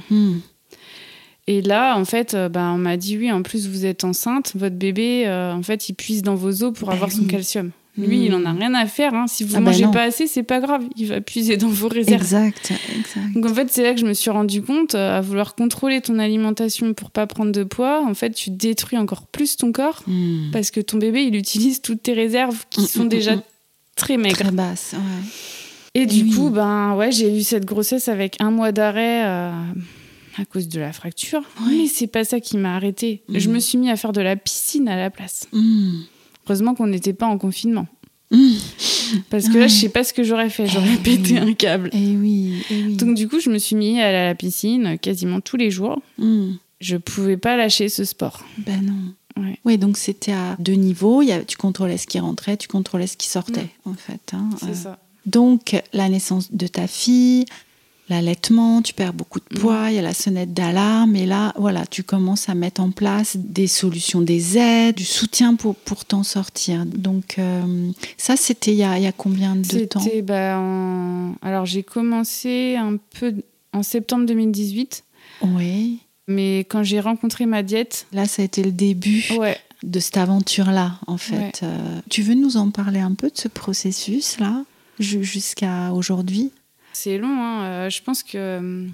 Et 1.46 1.62
là, 1.62 1.96
en 1.96 2.04
fait, 2.04 2.34
euh, 2.34 2.48
bah, 2.48 2.70
on 2.72 2.78
m'a 2.78 2.96
dit 2.96 3.18
oui, 3.18 3.32
en 3.32 3.42
plus, 3.42 3.66
vous 3.68 3.84
êtes 3.84 4.04
enceinte, 4.04 4.52
votre 4.54 4.76
bébé, 4.76 5.26
euh, 5.26 5.52
en 5.52 5.62
fait, 5.62 5.88
il 5.88 5.94
puise 5.94 6.22
dans 6.22 6.36
vos 6.36 6.62
os 6.62 6.72
pour 6.72 6.88
ben 6.88 6.94
avoir 6.94 7.10
son 7.10 7.24
calcium. 7.24 7.72
Lui, 7.98 8.26
il 8.26 8.34
en 8.34 8.44
a 8.44 8.52
hmm. 8.52 8.58
rien 8.58 8.74
à 8.74 8.86
faire. 8.86 9.14
Hein. 9.14 9.26
Si 9.26 9.44
vous 9.44 9.52
ne 9.52 9.56
ah 9.56 9.60
bah 9.60 9.70
mangez 9.70 9.86
pas 9.92 10.02
assez, 10.02 10.26
c'est 10.26 10.42
pas 10.42 10.60
grave. 10.60 10.84
Il 10.96 11.08
va 11.08 11.20
puiser 11.20 11.56
dans 11.56 11.68
vos 11.68 11.88
réserves. 11.88 12.22
Exact, 12.22 12.72
exact. 12.96 13.32
Donc 13.34 13.46
en 13.46 13.54
fait, 13.54 13.68
c'est 13.70 13.82
là 13.82 13.94
que 13.94 14.00
je 14.00 14.06
me 14.06 14.14
suis 14.14 14.30
rendu 14.30 14.62
compte, 14.62 14.94
euh, 14.94 15.18
à 15.18 15.20
vouloir 15.20 15.54
contrôler 15.54 16.00
ton 16.00 16.18
alimentation 16.18 16.94
pour 16.94 17.10
pas 17.10 17.26
prendre 17.26 17.52
de 17.52 17.64
poids, 17.64 18.04
en 18.06 18.14
fait, 18.14 18.30
tu 18.30 18.50
détruis 18.50 18.98
encore 18.98 19.26
plus 19.26 19.56
ton 19.56 19.72
corps 19.72 20.02
hmm. 20.06 20.50
parce 20.52 20.70
que 20.70 20.80
ton 20.80 20.98
bébé, 20.98 21.24
il 21.24 21.34
utilise 21.34 21.82
toutes 21.82 22.02
tes 22.02 22.12
réserves 22.12 22.64
qui 22.70 22.82
hmm, 22.82 22.86
sont 22.86 23.04
déjà 23.04 23.42
très 23.96 24.16
maigres. 24.16 24.38
Très 24.38 24.52
basses, 24.52 24.94
Et, 25.94 26.06
du 26.06 26.26
coup, 26.34 26.50
ben 26.50 26.94
ouais, 26.94 27.10
j'ai 27.10 27.36
eu 27.36 27.42
cette 27.42 27.64
grossesse 27.64 28.08
avec 28.08 28.36
un 28.40 28.50
mois 28.50 28.72
d'arrêt. 28.72 29.24
Euh, 29.26 29.50
à 30.38 30.44
cause 30.44 30.68
de 30.68 30.80
la 30.80 30.92
fracture. 30.92 31.42
Mais 31.68 31.86
c'est 31.86 32.06
pas 32.06 32.24
ça 32.24 32.40
qui 32.40 32.56
m'a 32.56 32.76
arrêtée. 32.76 33.22
Je 33.28 33.50
me 33.50 33.58
suis 33.58 33.76
mis 33.76 33.90
à 33.90 33.96
faire 33.96 34.12
de 34.12 34.20
la 34.20 34.36
piscine 34.36 34.88
à 34.88 34.96
la 34.96 35.10
place. 35.10 35.48
Heureusement 36.50 36.74
qu'on 36.74 36.88
n'était 36.88 37.12
pas 37.12 37.28
en 37.28 37.38
confinement. 37.38 37.86
Mmh. 38.32 38.54
Parce 39.30 39.48
que 39.48 39.56
là, 39.56 39.68
je 39.68 39.74
sais 39.74 39.88
pas 39.88 40.02
ce 40.02 40.12
que 40.12 40.24
j'aurais 40.24 40.50
fait. 40.50 40.66
J'aurais 40.66 40.94
eh 40.94 40.98
pété 40.98 41.38
un 41.38 41.52
câble. 41.52 41.90
Et 41.92 42.10
eh 42.10 42.16
oui, 42.16 42.64
oui, 42.72 42.96
Donc, 42.96 43.14
du 43.14 43.28
coup, 43.28 43.38
je 43.38 43.50
me 43.50 43.58
suis 43.58 43.76
mis 43.76 44.00
à 44.00 44.10
la 44.10 44.34
piscine 44.34 44.98
quasiment 44.98 45.40
tous 45.40 45.56
les 45.56 45.70
jours. 45.70 46.02
Mmh. 46.18 46.54
Je 46.80 46.96
pouvais 46.96 47.36
pas 47.36 47.56
lâcher 47.56 47.88
ce 47.88 48.02
sport. 48.02 48.44
Ben 48.58 48.84
non. 48.84 49.44
Oui, 49.64 49.78
donc 49.78 49.96
c'était 49.96 50.32
à 50.32 50.56
deux 50.58 50.72
niveaux. 50.72 51.22
Il 51.22 51.44
tu 51.46 51.56
contrôlais 51.56 51.98
ce 51.98 52.08
qui 52.08 52.18
rentrait, 52.18 52.56
tu 52.56 52.66
contrôlais 52.66 53.06
ce 53.06 53.16
qui 53.16 53.28
sortait, 53.28 53.68
en 53.84 53.94
fait. 53.94 54.32
Hein. 54.32 54.50
C'est 54.58 54.70
euh, 54.70 54.74
ça. 54.74 54.98
Donc, 55.26 55.80
la 55.92 56.08
naissance 56.08 56.52
de 56.52 56.66
ta 56.66 56.88
fille, 56.88 57.44
l'allaitement, 58.10 58.82
tu 58.82 58.92
perds 58.92 59.14
beaucoup 59.14 59.38
de 59.40 59.56
mm. 59.56 59.60
poids, 59.60 59.90
il 59.90 59.94
y 59.94 59.98
a 59.98 60.02
la 60.02 60.12
sonnette 60.12 60.52
d'alarme, 60.52 61.16
et 61.16 61.24
là, 61.24 61.54
voilà, 61.56 61.86
tu 61.86 62.02
commences 62.02 62.48
à 62.48 62.54
mettre 62.54 62.82
en 62.82 62.90
place 62.90 63.36
des 63.36 63.66
solutions, 63.66 64.20
des 64.20 64.58
aides, 64.58 64.96
du 64.96 65.04
soutien 65.04 65.54
pour, 65.54 65.74
pour 65.76 66.04
t'en 66.04 66.22
sortir. 66.22 66.84
Donc, 66.84 67.38
euh, 67.38 67.90
ça, 68.18 68.36
c'était 68.36 68.72
il, 68.72 68.78
y 68.78 68.84
a 68.84 69.12
combien 69.12 69.56
de 69.56 69.84
temps? 69.84 70.00
C'était, 70.00 70.22
bah, 70.22 70.58
alors 71.42 71.64
j'ai 71.64 71.82
commencé 71.82 72.76
un 72.76 72.96
peu 73.18 73.34
en 73.72 73.82
septembre 73.82 74.26
2018. 74.26 75.04
Oui. 75.42 76.00
Mais 76.28 76.60
quand 76.60 76.82
j'ai 76.82 77.00
rencontré 77.00 77.46
ma 77.46 77.62
diète. 77.62 78.06
Là, 78.12 78.26
ça 78.26 78.42
a 78.42 78.44
été 78.44 78.62
le 78.62 78.72
début. 78.72 79.24
De 79.82 79.98
cette 79.98 80.18
aventure-là, 80.18 80.98
en 81.06 81.16
fait. 81.16 81.60
Euh, 81.62 82.00
tu 82.10 82.20
veux 82.20 82.34
nous 82.34 82.58
en 82.58 82.70
parler 82.70 83.00
un 83.00 83.14
peu 83.14 83.30
de 83.30 83.38
ce 83.38 83.48
processus-là, 83.48 84.64
jusqu'à 84.98 85.90
aujourd'hui? 85.94 86.52
C'est 86.92 87.18
long. 87.18 87.42
Hein. 87.42 87.62
Euh, 87.64 87.90
je 87.90 88.02
pense 88.02 88.22
que 88.22 88.36
euh, 88.36 88.86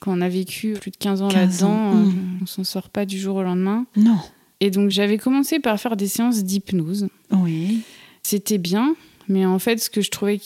quand 0.00 0.16
on 0.16 0.20
a 0.20 0.28
vécu 0.28 0.74
plus 0.74 0.90
de 0.90 0.96
15 0.96 1.22
ans 1.22 1.28
là-dedans, 1.28 1.92
euh, 1.92 1.94
mm. 1.94 2.38
on 2.42 2.46
s'en 2.46 2.64
sort 2.64 2.90
pas 2.90 3.06
du 3.06 3.18
jour 3.18 3.36
au 3.36 3.42
lendemain. 3.42 3.86
Non. 3.96 4.18
Et 4.60 4.70
donc 4.70 4.90
j'avais 4.90 5.18
commencé 5.18 5.60
par 5.60 5.78
faire 5.80 5.96
des 5.96 6.08
séances 6.08 6.44
d'hypnose. 6.44 7.08
Oui. 7.30 7.80
C'était 8.22 8.58
bien, 8.58 8.96
mais 9.28 9.46
en 9.46 9.58
fait, 9.58 9.78
ce 9.78 9.90
que 9.90 10.00
je 10.00 10.10
trouvais 10.10 10.40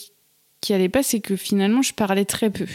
qui 0.60 0.72
allait 0.72 0.88
pas, 0.88 1.02
c'est 1.02 1.20
que 1.20 1.36
finalement, 1.36 1.82
je 1.82 1.92
parlais 1.92 2.24
très 2.24 2.50
peu. 2.50 2.66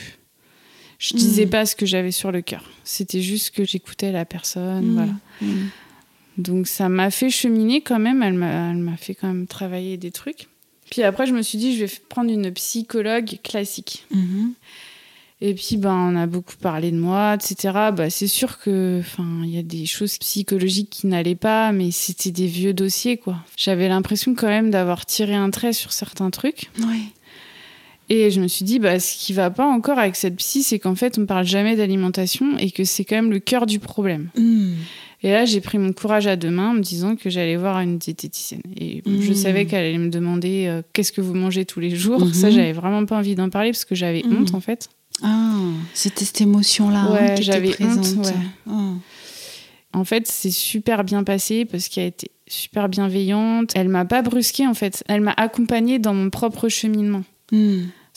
Je 1.00 1.14
mm. 1.14 1.18
disais 1.18 1.46
pas 1.46 1.66
ce 1.66 1.76
que 1.76 1.86
j'avais 1.86 2.12
sur 2.12 2.32
le 2.32 2.42
cœur. 2.42 2.64
C'était 2.84 3.22
juste 3.22 3.52
que 3.52 3.64
j'écoutais 3.64 4.12
la 4.12 4.26
personne. 4.26 4.88
Mm. 4.88 4.94
Voilà. 4.94 5.14
Donc 6.38 6.68
ça 6.68 6.88
m'a 6.90 7.10
fait 7.10 7.30
cheminer 7.30 7.82
quand 7.82 8.00
même. 8.00 8.22
Elle 8.24 8.34
m'a 8.34 8.98
fait 8.98 9.16
quand 9.16 9.28
même 9.28 9.48
travailler 9.48 9.98
des 9.98 10.12
trucs. 10.12 10.48
Puis 10.90 11.04
après, 11.04 11.26
je 11.26 11.34
me 11.34 11.42
suis 11.42 11.58
dit, 11.58 11.76
je 11.76 11.86
vais 11.86 11.92
prendre 12.10 12.32
une 12.32 12.52
psychologue 12.52 13.40
classique. 13.44 14.06
Mhm. 14.12 14.54
Et 15.40 15.54
puis, 15.54 15.78
ben, 15.78 15.94
on 15.94 16.16
a 16.16 16.26
beaucoup 16.26 16.56
parlé 16.56 16.90
de 16.90 16.98
moi, 16.98 17.36
etc. 17.36 17.92
Bah, 17.96 18.10
c'est 18.10 18.28
sûr 18.28 18.58
que, 18.58 19.00
enfin, 19.00 19.42
il 19.44 19.52
y 19.52 19.60
a 19.60 19.64
des 19.64 19.86
choses 19.86 20.18
psychologiques 20.18 20.90
qui 20.90 21.06
n'allaient 21.06 21.36
pas, 21.36 21.72
mais 21.72 21.92
c'était 21.92 22.32
des 22.32 22.48
vieux 22.48 22.74
dossiers, 22.74 23.18
quoi. 23.18 23.38
J'avais 23.56 23.88
l'impression 23.88 24.34
quand 24.34 24.48
même 24.48 24.72
d'avoir 24.72 25.06
tiré 25.06 25.36
un 25.36 25.52
trait 25.52 25.74
sur 25.74 25.94
certains 25.94 26.32
trucs. 26.32 26.72
Oui. 26.80 27.12
Et 28.10 28.32
je 28.32 28.42
me 28.42 28.48
suis 28.48 28.66
dit, 28.66 28.80
bah, 28.80 29.00
ce 29.00 29.16
qui 29.16 29.34
va 29.34 29.52
pas 29.52 29.66
encore 29.66 30.00
avec 30.00 30.16
cette 30.16 30.38
psy, 30.38 30.64
c'est 30.64 30.80
qu'en 30.80 30.96
fait, 30.96 31.20
on 31.20 31.26
parle 31.28 31.46
jamais 31.46 31.76
d'alimentation 31.76 32.58
et 32.58 32.72
que 32.72 32.84
c'est 32.84 33.06
quand 33.06 33.18
même 33.18 33.32
le 33.32 33.40
cœur 33.40 33.68
du 33.68 33.80
problème. 33.80 34.30
Mhm. 34.36 34.76
Et 35.24 35.32
là, 35.32 35.46
j'ai 35.46 35.62
pris 35.62 35.78
mon 35.78 35.94
courage 35.94 36.28
à 36.28 36.36
deux 36.36 36.52
mains 36.52 36.70
en 36.70 36.74
me 36.74 36.82
disant 36.82 37.16
que 37.16 37.30
j'allais 37.30 37.56
voir 37.56 37.80
une 37.80 37.98
diététicienne. 37.98 38.62
Et 38.80 39.02
je 39.06 39.32
mmh. 39.32 39.36
savais 39.36 39.66
qu'elle 39.66 39.86
allait 39.86 39.98
me 39.98 40.10
demander 40.10 40.68
euh, 40.68 40.82
qu'est-ce 40.94 41.12
que 41.12 41.22
vous 41.22 41.34
mangez 41.34 41.66
tous 41.66 41.80
les 41.80 41.96
jours. 41.96 42.24
Mmh. 42.24 42.34
Ça, 42.34 42.52
j'avais 42.52 42.74
vraiment 42.74 43.06
pas 43.06 43.18
envie 43.18 43.34
d'en 43.34 43.50
parler 43.50 43.72
parce 43.72 43.86
que 43.86 43.96
j'avais 43.96 44.22
mmh. 44.24 44.36
honte 44.36 44.54
en 44.54 44.60
fait. 44.60 44.90
Ah, 45.24 45.56
c'était 45.96 46.26
cette 46.26 46.42
émotion-là 46.42 47.00
hein, 47.00 47.14
ouais, 47.14 47.42
j'avais 47.42 47.74
honte. 47.82 48.06
Ah. 48.70 48.94
En 49.94 50.04
fait, 50.04 50.28
c'est 50.28 50.52
super 50.52 51.04
bien 51.04 51.24
passé 51.24 51.66
parce 51.66 51.88
qu'elle 51.88 52.04
a 52.04 52.08
été 52.08 52.30
super 52.48 52.88
bienveillante. 52.88 53.72
Elle 53.76 53.90
m'a 53.90 54.06
pas 54.06 54.22
brusquée 54.22 54.68
en 54.68 54.76
fait. 54.76 55.04
Elle 55.08 55.22
m'a 55.22 55.34
accompagnée 55.36 55.98
dans 55.98 56.14
mon 56.14 56.30
propre 56.30 56.70
cheminement. 56.70 57.24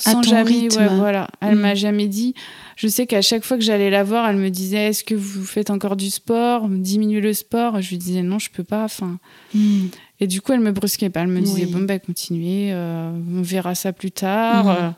Sans 0.03 0.23
jamais, 0.23 0.43
rythme. 0.51 0.81
ouais, 0.81 0.89
voilà. 0.97 1.29
Elle 1.41 1.57
Mm. 1.57 1.61
m'a 1.61 1.75
jamais 1.75 2.07
dit. 2.09 2.35
Je 2.77 2.89
sais 2.89 3.07
qu'à 3.07 3.21
chaque 3.23 3.45
fois 3.45 3.57
que 3.59 3.63
j'allais 3.63 3.91
la 3.91 4.03
voir, 4.05 4.29
elle 4.29 4.37
me 4.37 4.49
disait 4.51 4.87
Est-ce 4.89 5.05
que 5.05 5.15
vous 5.15 5.45
faites 5.45 5.71
encore 5.71 5.97
du 5.97 6.11
sport? 6.11 6.69
Diminuez 6.69 7.21
le 7.21 7.33
sport. 7.35 7.81
Je 7.83 7.91
lui 7.91 7.99
disais 7.99 8.23
Non, 8.23 8.39
je 8.39 8.51
peux 8.51 8.65
pas. 8.65 8.85
Enfin, 8.85 9.19
Mm. 9.55 9.87
et 10.21 10.27
du 10.27 10.41
coup, 10.41 10.53
elle 10.53 10.61
me 10.61 10.73
brusquait 10.73 11.11
pas. 11.11 11.21
Elle 11.21 11.29
me 11.29 11.41
disait 11.41 11.65
Oui. 11.67 11.73
Bon, 11.73 11.81
bah, 11.83 11.99
continuez, 11.99 12.71
euh, 12.73 13.11
on 13.37 13.43
verra 13.43 13.75
ça 13.75 13.93
plus 13.93 14.11
tard. 14.13 14.65
Mhm. 14.65 14.95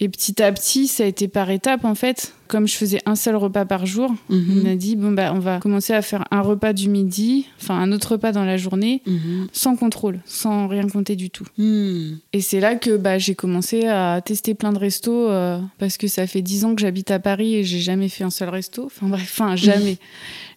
Et 0.00 0.08
petit 0.08 0.40
à 0.40 0.52
petit, 0.52 0.86
ça 0.86 1.02
a 1.02 1.06
été 1.06 1.26
par 1.26 1.50
étapes 1.50 1.84
en 1.84 1.96
fait. 1.96 2.32
Comme 2.46 2.68
je 2.68 2.76
faisais 2.76 3.00
un 3.04 3.16
seul 3.16 3.34
repas 3.34 3.64
par 3.64 3.84
jour, 3.84 4.14
Mhm. 4.30 4.62
on 4.64 4.70
a 4.70 4.74
dit 4.76 4.94
Bon, 4.94 5.10
bah, 5.10 5.32
on 5.34 5.40
va 5.40 5.58
commencer 5.58 5.92
à 5.92 6.02
faire 6.02 6.24
un 6.30 6.40
repas 6.40 6.72
du 6.72 6.88
midi, 6.88 7.46
enfin 7.60 7.74
un 7.78 7.90
autre 7.90 8.12
repas 8.12 8.30
dans 8.30 8.44
la 8.44 8.56
journée, 8.56 9.02
Mhm. 9.06 9.48
sans 9.52 9.74
contrôle, 9.74 10.20
sans 10.24 10.68
rien 10.68 10.86
compter 10.86 11.16
du 11.16 11.30
tout. 11.30 11.46
Mm. 11.58 12.18
Et 12.32 12.40
c'est 12.40 12.60
là 12.60 12.76
que 12.76 12.96
bah, 12.96 13.18
j'ai 13.18 13.34
commencé 13.34 13.86
à 13.86 14.20
tester 14.24 14.54
plein 14.54 14.72
de 14.72 14.78
restos 14.78 15.28
euh, 15.30 15.58
parce 15.78 15.96
que 15.96 16.06
ça 16.06 16.28
fait 16.28 16.42
10 16.42 16.64
ans 16.64 16.74
que 16.76 16.80
j'habite 16.80 17.10
à 17.10 17.18
Paris 17.18 17.56
et 17.56 17.64
j'ai 17.64 17.80
jamais 17.80 18.08
fait 18.08 18.22
un 18.22 18.30
seul 18.30 18.50
resto. 18.50 18.84
Enfin 18.86 19.08
bref, 19.08 19.36
enfin 19.38 19.56
jamais. 19.56 19.98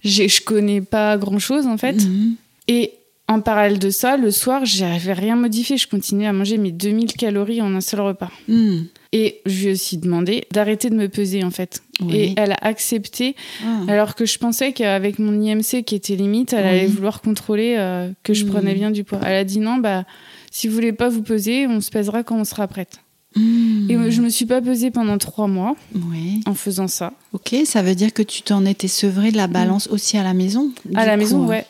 J'ai- 0.04 0.27
Je 0.30 0.41
connais 0.41 0.82
pas 0.82 1.17
grand 1.17 1.39
chose 1.39 1.65
en 1.65 1.77
fait. 1.77 1.93
Mhm. 2.06 2.36
Et 2.67 2.93
en 3.32 3.41
parallèle 3.41 3.80
de 3.80 3.89
ça, 3.89 4.17
le 4.17 4.32
soir, 4.32 4.65
j'avais 4.65 5.13
rien 5.13 5.36
modifié. 5.36 5.78
Je 5.78 5.88
continuais 5.88 6.28
à 6.28 6.34
manger 6.34 6.58
mes 6.58 6.72
2000 6.72 7.13
calories 7.13 7.62
en 7.62 7.74
un 7.76 7.82
seul 7.82 8.02
repas. 8.02 8.30
Mm. 8.48 8.80
Et 9.13 9.41
je 9.46 9.60
lui 9.62 9.67
ai 9.67 9.72
aussi 9.74 9.98
demandé 9.98 10.46
d'arrêter 10.52 10.89
de 10.89 10.96
me 10.96 11.08
peser 11.10 11.44
en 11.44 11.52
fait. 11.52 11.82
Oui. 12.02 12.15
Et 12.15 12.34
elle 12.38 12.54
a 12.54 12.58
accepté 12.62 13.36
Ah. 13.65 13.82
alors 13.89 14.15
que 14.15 14.26
je 14.26 14.38
pensais 14.38 14.72
qu'avec 14.72 15.20
mon 15.20 15.34
IMC 15.41 15.84
qui 15.84 15.96
était 15.96 16.15
limite, 16.15 16.54
elle 16.54 16.63
Oui. 16.65 16.70
allait 16.70 16.88
vouloir 16.88 17.22
contrôler 17.22 17.76
euh, 17.78 18.10
que 18.24 18.34
je 18.34 18.46
Mm. 18.46 18.50
prenais 18.50 18.74
bien 18.74 18.91
du 18.91 19.04
poids. 19.04 19.20
Elle 19.26 19.36
a 19.36 19.44
dit 19.44 19.60
non, 19.60 19.78
bah 19.78 20.06
si 20.50 20.67
vous 20.67 20.74
voulez 20.74 20.94
pas 20.94 21.10
vous 21.10 21.24
peser, 21.24 21.67
on 21.67 21.82
se 21.82 21.91
pèsera 21.91 22.24
quand 22.24 22.38
on 22.39 22.46
sera 22.46 22.67
prête. 22.67 23.00
Mm. 23.36 23.91
Et 23.91 23.96
euh, 23.96 24.12
je 24.12 24.22
me 24.22 24.30
suis 24.30 24.46
pas 24.46 24.62
pesée 24.62 24.91
pendant 24.91 25.17
trois 25.17 25.48
mois 25.48 25.76
Oui. 25.94 26.41
en 26.46 26.54
faisant 26.54 26.88
ça. 26.88 27.12
Ok, 27.34 27.56
ça 27.65 27.82
veut 27.82 27.96
dire 27.96 28.13
que 28.13 28.24
tu 28.24 28.41
t'en 28.41 28.65
étais 28.65 28.88
sevré 28.88 29.32
de 29.32 29.38
la 29.38 29.48
balance 29.48 29.88
aussi 29.88 30.17
à 30.17 30.24
la 30.24 30.34
maison 30.34 30.72
à 30.96 31.06
la 31.06 31.13
coup, 31.13 31.20
maison, 31.20 31.44
hein. 31.44 31.48
ouais. 31.48 31.65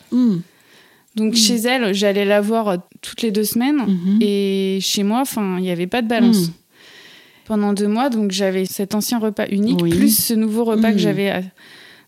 Donc 1.16 1.32
Mm. 1.34 1.36
chez 1.36 1.56
elle, 1.56 1.94
j'allais 1.94 2.24
la 2.24 2.40
voir 2.40 2.68
euh, 2.68 2.76
toutes 3.02 3.22
les 3.22 3.30
deux 3.30 3.44
semaines. 3.44 3.82
Mhm. 3.86 4.18
Et 4.20 4.78
chez 4.80 5.02
moi, 5.02 5.20
enfin, 5.20 5.56
il 5.58 5.62
n'y 5.62 5.70
avait 5.70 5.86
pas 5.86 6.02
de 6.02 6.08
balance. 6.08 6.48
Mm. 6.48 6.52
Pendant 7.44 7.72
deux 7.72 7.88
mois, 7.88 8.08
donc 8.08 8.30
j'avais 8.30 8.64
cet 8.66 8.94
ancien 8.94 9.18
repas 9.18 9.46
unique 9.50 9.80
Oui. 9.82 9.90
plus 9.90 10.16
ce 10.16 10.32
nouveau 10.34 10.64
repas 10.64 10.90
Mm. 10.90 10.92
que 10.94 10.98
j'avais. 10.98 11.30
à- 11.30 11.42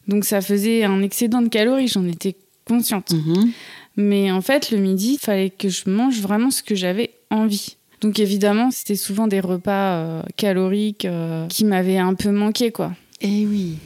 Donc 0.08 0.24
ça 0.24 0.40
faisait 0.40 0.84
un 0.84 1.02
excédent 1.02 1.42
de 1.42 1.48
calories, 1.48 1.88
j'en 1.88 2.06
étais 2.06 2.36
consciente. 2.66 3.12
Mhm. 3.12 3.50
Mais 3.96 4.30
en 4.30 4.40
fait, 4.42 4.70
le 4.70 4.78
midi, 4.78 5.14
il 5.14 5.18
fallait 5.18 5.50
que 5.50 5.68
je 5.68 5.88
mange 5.88 6.20
vraiment 6.20 6.50
ce 6.50 6.62
que 6.62 6.74
j'avais 6.74 7.10
envie. 7.30 7.76
Donc 8.00 8.18
évidemment, 8.18 8.70
c'était 8.70 8.96
souvent 8.96 9.26
des 9.28 9.40
repas 9.40 9.96
euh, 9.96 10.22
caloriques 10.36 11.04
euh, 11.04 11.46
qui 11.48 11.64
m'avaient 11.64 11.96
un 11.98 12.14
peu 12.14 12.30
manqué, 12.30 12.70
quoi. 12.70 12.92
Eh 13.22 13.46
oui. 13.46 13.76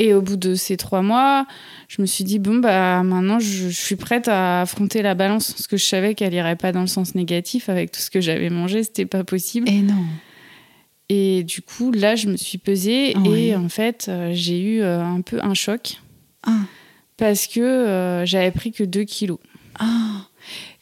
Et 0.00 0.12
au 0.12 0.20
bout 0.22 0.36
de 0.36 0.54
ces 0.56 0.76
trois 0.76 1.02
mois, 1.02 1.46
je 1.88 2.02
me 2.02 2.06
suis 2.06 2.24
dit, 2.24 2.38
bon, 2.40 2.56
bah 2.56 3.02
maintenant, 3.04 3.38
je, 3.38 3.68
je 3.68 3.80
suis 3.80 3.94
prête 3.96 4.26
à 4.26 4.62
affronter 4.62 5.02
la 5.02 5.14
balance. 5.14 5.52
Parce 5.52 5.66
que 5.68 5.76
je 5.76 5.84
savais 5.84 6.14
qu'elle 6.14 6.34
irait 6.34 6.56
pas 6.56 6.72
dans 6.72 6.80
le 6.80 6.86
sens 6.88 7.14
négatif. 7.14 7.68
Avec 7.68 7.92
tout 7.92 8.00
ce 8.00 8.10
que 8.10 8.20
j'avais 8.20 8.50
mangé, 8.50 8.82
c'était 8.82 9.06
pas 9.06 9.22
possible. 9.22 9.68
Et 9.68 9.82
non. 9.82 9.94
Et 11.08 11.44
du 11.44 11.60
coup, 11.62 11.92
là, 11.92 12.16
je 12.16 12.28
me 12.28 12.36
suis 12.36 12.58
pesée. 12.58 13.14
Et 13.26 13.54
en 13.54 13.68
fait, 13.68 14.06
euh, 14.08 14.30
j'ai 14.32 14.60
eu 14.60 14.82
euh, 14.82 15.02
un 15.04 15.20
peu 15.20 15.38
un 15.42 15.54
choc. 15.54 16.00
Ah. 16.46 16.52
Parce 17.16 17.46
que 17.46 17.60
euh, 17.60 18.26
j'avais 18.26 18.50
pris 18.50 18.72
que 18.72 18.82
2 18.82 19.04
kilos. 19.04 19.38
Ah. 19.78 20.26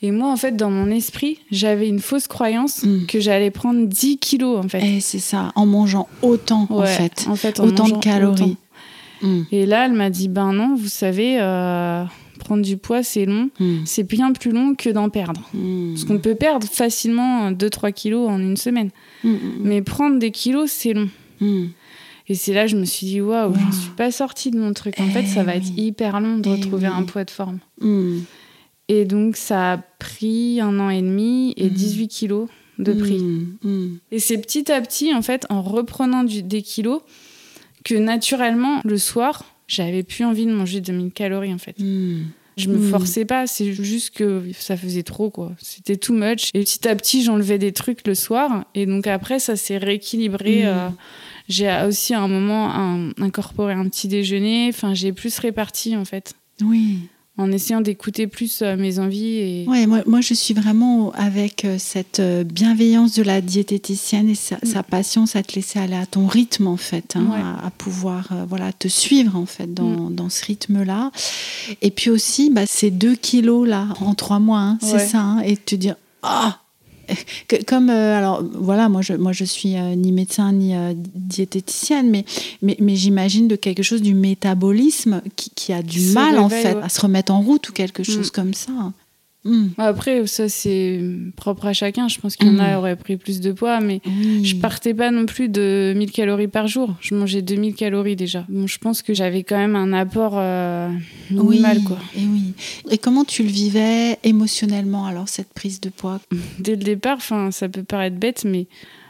Et 0.00 0.10
moi, 0.10 0.32
en 0.32 0.36
fait, 0.36 0.56
dans 0.56 0.70
mon 0.70 0.90
esprit, 0.90 1.38
j'avais 1.50 1.86
une 1.88 2.00
fausse 2.00 2.26
croyance 2.28 2.82
Mm. 2.82 3.06
que 3.06 3.20
j'allais 3.20 3.50
prendre 3.50 3.86
10 3.86 4.18
kilos, 4.18 4.64
en 4.64 4.68
fait. 4.68 4.80
Eh, 4.82 5.00
c'est 5.00 5.18
ça, 5.20 5.52
en 5.54 5.66
mangeant 5.66 6.08
autant, 6.22 6.66
en 6.70 6.82
fait. 6.86 7.26
en 7.28 7.36
fait, 7.36 7.60
en 7.60 7.66
Autant 7.68 7.88
de 7.88 7.98
calories. 7.98 8.42
autant. 8.42 8.56
Mm. 9.22 9.42
Et 9.52 9.66
là, 9.66 9.86
elle 9.86 9.92
m'a 9.92 10.10
dit, 10.10 10.28
ben 10.28 10.52
non, 10.52 10.74
vous 10.74 10.88
savez, 10.88 11.36
euh, 11.40 12.04
prendre 12.40 12.62
du 12.62 12.76
poids, 12.76 13.02
c'est 13.02 13.24
long. 13.24 13.50
Mm. 13.60 13.78
C'est 13.84 14.02
bien 14.02 14.32
plus 14.32 14.50
long 14.52 14.74
que 14.74 14.90
d'en 14.90 15.08
perdre. 15.08 15.48
Mm. 15.54 15.92
Parce 15.94 16.04
qu'on 16.04 16.18
peut 16.18 16.34
perdre 16.34 16.66
facilement 16.66 17.50
2-3 17.52 17.92
kilos 17.92 18.28
en 18.28 18.38
une 18.40 18.56
semaine. 18.56 18.90
Mais 19.60 19.82
prendre 19.82 20.18
des 20.18 20.30
kilos, 20.30 20.70
c'est 20.70 20.92
long. 20.92 21.08
Et 22.28 22.34
c'est 22.34 22.52
là 22.54 22.64
que 22.66 22.70
je 22.70 22.76
me 22.76 22.84
suis 22.84 23.06
dit, 23.06 23.20
waouh, 23.20 23.50
Waouh. 23.52 23.60
je 23.72 23.76
suis 23.76 23.90
pas 23.90 24.10
sortie 24.12 24.50
de 24.52 24.58
mon 24.58 24.72
truc. 24.72 24.94
En 25.00 25.06
Eh 25.08 25.10
fait, 25.10 25.26
ça 25.26 25.42
va 25.42 25.52
oui. 25.52 25.58
être 25.58 25.70
hyper 25.76 26.20
long 26.20 26.38
de 26.38 26.48
Eh 26.48 26.52
retrouver 26.54 26.86
oui. 26.88 26.94
un 26.96 27.02
poids 27.02 27.24
de 27.24 27.30
forme. 27.30 27.58
Et 28.88 29.04
donc, 29.04 29.36
ça 29.36 29.72
a 29.72 29.78
pris 29.78 30.60
un 30.60 30.78
an 30.80 30.90
et 30.90 31.00
demi 31.02 31.54
et 31.56 31.66
Mm. 31.66 31.72
18 31.72 32.08
kilos 32.08 32.48
de 32.78 32.92
prix. 32.92 33.22
Et 34.10 34.18
c'est 34.18 34.38
petit 34.38 34.70
à 34.72 34.80
petit, 34.80 35.14
en 35.14 35.22
fait, 35.22 35.46
en 35.50 35.62
reprenant 35.62 36.24
du- 36.24 36.42
des 36.42 36.62
kilos, 36.62 37.00
que 37.84 37.94
naturellement, 37.94 38.80
le 38.84 38.98
soir, 38.98 39.44
j'avais 39.68 40.02
plus 40.02 40.24
envie 40.24 40.46
de 40.46 40.52
manger 40.52 40.80
2000 40.80 41.12
calories, 41.12 41.52
en 41.54 41.58
fait. 41.58 41.78
Mm. 41.78 42.22
Je 42.58 42.68
me 42.68 42.76
Mm. 42.76 42.90
forçais 42.90 43.24
pas, 43.24 43.46
c'est 43.46 43.72
juste 43.72 44.10
que 44.14 44.42
ça 44.58 44.76
faisait 44.76 45.02
trop, 45.02 45.30
quoi. 45.30 45.52
C'était 45.58 45.96
too 45.96 46.12
much. 46.12 46.50
Et 46.52 46.60
petit 46.64 46.86
à 46.86 46.94
petit, 46.94 47.22
j'enlevais 47.24 47.56
des 47.58 47.72
trucs 47.72 48.06
le 48.06 48.14
soir. 48.14 48.66
Et 48.74 48.84
donc 48.84 49.06
après, 49.06 49.38
ça 49.38 49.56
s'est 49.56 49.78
rééquilibré. 49.78 50.64
Mm. 50.64 50.66
euh, 50.66 50.88
j'ai 51.48 51.70
aussi 51.88 52.12
à 52.14 52.20
un 52.20 52.28
moment 52.28 52.70
un- 52.74 53.10
incorporé 53.18 53.72
un 53.72 53.88
petit 53.88 54.06
déjeuner. 54.08 54.66
Enfin, 54.68 54.92
j'ai 54.92 55.12
plus 55.12 55.38
réparti, 55.38 55.96
en 55.96 56.04
fait. 56.04 56.34
Oui. 56.62 56.98
En 57.38 57.50
essayant 57.50 57.80
d'écouter 57.80 58.26
plus 58.26 58.60
euh, 58.60 58.76
mes 58.76 58.98
envies. 58.98 59.36
Et... 59.38 59.64
Ouais, 59.66 59.86
moi, 59.86 60.02
moi, 60.06 60.20
je 60.20 60.34
suis 60.34 60.52
vraiment 60.52 61.12
avec 61.12 61.64
euh, 61.64 61.76
cette 61.78 62.20
euh, 62.20 62.44
bienveillance 62.44 63.14
de 63.14 63.22
la 63.22 63.40
diététicienne 63.40 64.28
et 64.28 64.34
sa, 64.34 64.58
sa 64.64 64.82
patience 64.82 65.34
à 65.34 65.42
te 65.42 65.54
laisser 65.54 65.78
aller 65.78 65.96
à 65.96 66.04
ton 66.04 66.26
rythme, 66.26 66.66
en 66.66 66.76
fait, 66.76 67.16
hein, 67.16 67.20
Mm. 67.22 67.30
Ouais. 67.30 67.40
à, 67.40 67.66
à 67.66 67.70
pouvoir 67.70 68.28
euh, 68.32 68.44
voilà, 68.46 68.70
te 68.74 68.86
suivre, 68.88 69.34
en 69.36 69.46
fait, 69.46 69.72
dans, 69.72 70.10
dans 70.10 70.28
ce 70.28 70.44
rythme-là. 70.44 71.10
Et 71.80 71.90
puis 71.90 72.10
aussi, 72.10 72.50
bah, 72.50 72.66
ces 72.66 72.90
deux 72.90 73.14
kilos-là, 73.14 73.88
en 74.00 74.14
trois 74.14 74.38
mois, 74.38 74.60
hein, 74.60 74.78
c'est 74.82 74.94
Ouais. 74.96 75.06
ça, 75.06 75.20
hein, 75.20 75.40
et 75.40 75.56
te 75.56 75.74
dire, 75.74 75.96
ah 76.22 76.58
que- 77.48 77.62
comme 77.64 77.90
euh, 77.90 78.16
alors 78.18 78.42
voilà 78.54 78.88
moi 78.88 79.02
je 79.02 79.14
moi 79.14 79.32
je 79.32 79.44
suis 79.44 79.76
euh, 79.76 79.94
ni 79.94 80.12
médecin 80.12 80.52
ni 80.52 80.74
euh, 80.76 80.92
diététicienne 81.14 82.10
mais 82.10 82.24
mais, 82.62 82.76
mais 82.80 82.96
j'imagine 82.96 83.48
de 83.48 83.56
quelque 83.56 83.82
chose 83.82 84.02
du 84.02 84.14
métabolisme 84.14 85.22
qui, 85.36 85.50
qui 85.50 85.72
a 85.72 85.82
du 85.82 86.00
mal 86.12 86.38
en 86.38 86.48
fait 86.48 86.74
ouais. 86.74 86.82
à 86.82 86.88
se 86.88 87.00
remettre 87.00 87.32
en 87.32 87.40
route 87.40 87.68
ou 87.68 87.72
quelque 87.72 88.02
chose 88.02 88.28
Mm. 88.28 88.34
comme 88.34 88.54
ça 88.54 88.72
Mm. 89.44 89.68
Après, 89.78 90.26
ça, 90.26 90.48
c'est 90.48 91.00
propre 91.36 91.66
à 91.66 91.72
chacun. 91.72 92.06
Je 92.08 92.20
pense 92.20 92.36
qu'il 92.36 92.46
y 92.46 92.50
en 92.50 92.58
a 92.58 92.66
Mm. 92.66 92.70
qui 92.70 92.76
auraient 92.76 92.96
pris 92.96 93.16
plus 93.16 93.40
de 93.40 93.50
poids, 93.52 93.80
mais 93.80 94.00
Oui. 94.06 94.44
je 94.44 94.56
partais 94.56 94.94
pas 94.94 95.10
non 95.10 95.26
plus 95.26 95.48
de 95.48 95.92
1000 95.96 96.12
calories 96.12 96.46
par 96.48 96.68
jour. 96.68 96.94
Je 97.00 97.14
mangeais 97.14 97.42
2000 97.42 97.74
calories 97.74 98.14
déjà. 98.16 98.44
Bon, 98.48 98.66
je 98.66 98.78
pense 98.78 99.02
que 99.02 99.14
j'avais 99.14 99.42
quand 99.42 99.56
même 99.58 99.74
un 99.76 99.92
apport 99.92 100.34
euh, 100.36 100.88
minimal, 101.30 101.78
oui, 101.78 101.84
quoi. 101.84 101.98
Et 102.16 102.20
oui. 102.24 102.54
Et 102.90 102.98
comment 102.98 103.24
tu 103.24 103.42
le 103.42 103.48
vivais 103.48 104.18
émotionnellement 104.22 105.06
alors 105.06 105.28
cette 105.28 105.52
prise 105.52 105.80
de 105.80 105.88
poids? 105.88 106.20
Dès 106.60 106.72
le 106.76 106.82
départ, 106.84 107.16
enfin, 107.16 107.50
ça 107.50 107.68
peut 107.68 107.82
paraître 107.84 108.16
bête, 108.16 108.44
mais 108.44 108.66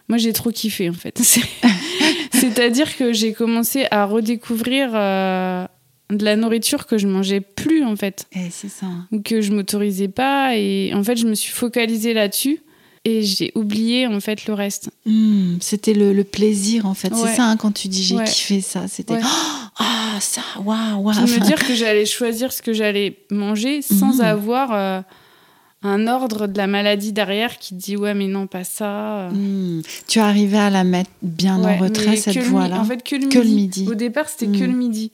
moi 0.09 0.17
j'ai 0.19 0.33
trop 0.33 0.51
kiffé 0.51 0.89
en 0.89 0.95
fait. 0.95 1.19
C'est- 1.23 1.41
C'est-à-dire 2.33 2.97
que 2.97 3.13
j'ai 3.13 3.33
commencé 3.33 3.85
à 3.91 4.05
redécouvrir 4.07 4.91
euh, 4.95 5.67
de 6.11 6.25
la 6.25 6.37
nourriture 6.37 6.87
que 6.87 6.99
je 6.99 7.07
mangeais 7.07 7.41
plus 7.41 7.85
en 7.85 7.97
fait, 7.97 8.27
Eh, 8.35 8.51
c'est 8.51 8.69
ça. 8.69 8.87
ou 9.13 9.21
que 9.21 9.41
je 9.41 9.53
m'autorisais 9.53 10.09
pas, 10.09 10.57
et 10.57 10.93
en 10.95 11.03
fait 11.03 11.17
je 11.17 11.27
me 11.27 11.35
suis 11.35 11.53
focalisée 11.53 12.13
là-dessus. 12.15 12.61
Et 13.05 13.23
j'ai 13.25 13.51
oublié 13.57 14.07
en 14.07 14.21
fait 14.21 14.47
le 14.47 14.55
reste. 14.55 14.91
Hmm, 15.07 15.57
C'était 15.59 15.93
le, 15.93 16.13
le 16.13 16.23
plaisir 16.23 16.87
en 16.87 16.95
fait. 16.95 17.13
Ouais. 17.13 17.19
C'est 17.31 17.35
ça 17.35 17.47
hein, 17.47 17.57
quand 17.57 17.73
tu 17.73 17.89
dis 17.89 18.01
j'ai 18.05 18.15
Ouais. 18.15 18.23
kiffé 18.25 18.61
ça. 18.61 18.87
C'était 18.87 19.15
Ouais. 19.15 19.21
Oh, 19.25 19.73
ah 19.81 20.19
ça 20.21 20.41
waouh 20.65 21.01
waouh. 21.03 21.25
Puis 21.25 21.41
me 21.41 21.45
dire 21.45 21.67
que 21.67 21.75
j'allais 21.75 22.07
choisir 22.07 22.53
ce 22.53 22.63
que 22.63 22.73
j'allais 22.73 23.17
manger 23.33 23.83
sans 23.83 24.19
Mhm. 24.19 24.21
avoir 24.21 24.73
euh, 24.73 25.01
un 25.83 26.07
ordre 26.07 26.47
de 26.47 26.57
la 26.57 26.69
maladie 26.69 27.13
derrière 27.13 27.59
qui 27.59 27.75
dit 27.75 27.97
ouais 27.97 28.15
mais 28.15 28.29
non 28.29 28.47
pas 28.47 28.63
ça. 28.63 29.31
hmm, 29.33 29.81
Tu 30.07 30.21
arrivais 30.21 30.59
à 30.59 30.71
la 30.71 30.85
mettre 30.85 31.11
bien 31.23 31.57
en 31.57 31.77
retrait 31.79 32.15
cette 32.15 32.35
que 32.35 32.41
voix 32.45 32.69
là. 32.69 32.79
En 32.79 32.85
fait 32.85 33.03
que 33.03 33.17
le 33.17 33.27
Que 33.27 33.39
le 33.41 33.47
midi. 33.47 33.89
Au 33.91 33.95
départ 33.97 34.29
c'était 34.29 34.47
que 34.47 34.63
Mhm. 34.65 34.71
le 34.71 34.77
midi. 34.79 35.11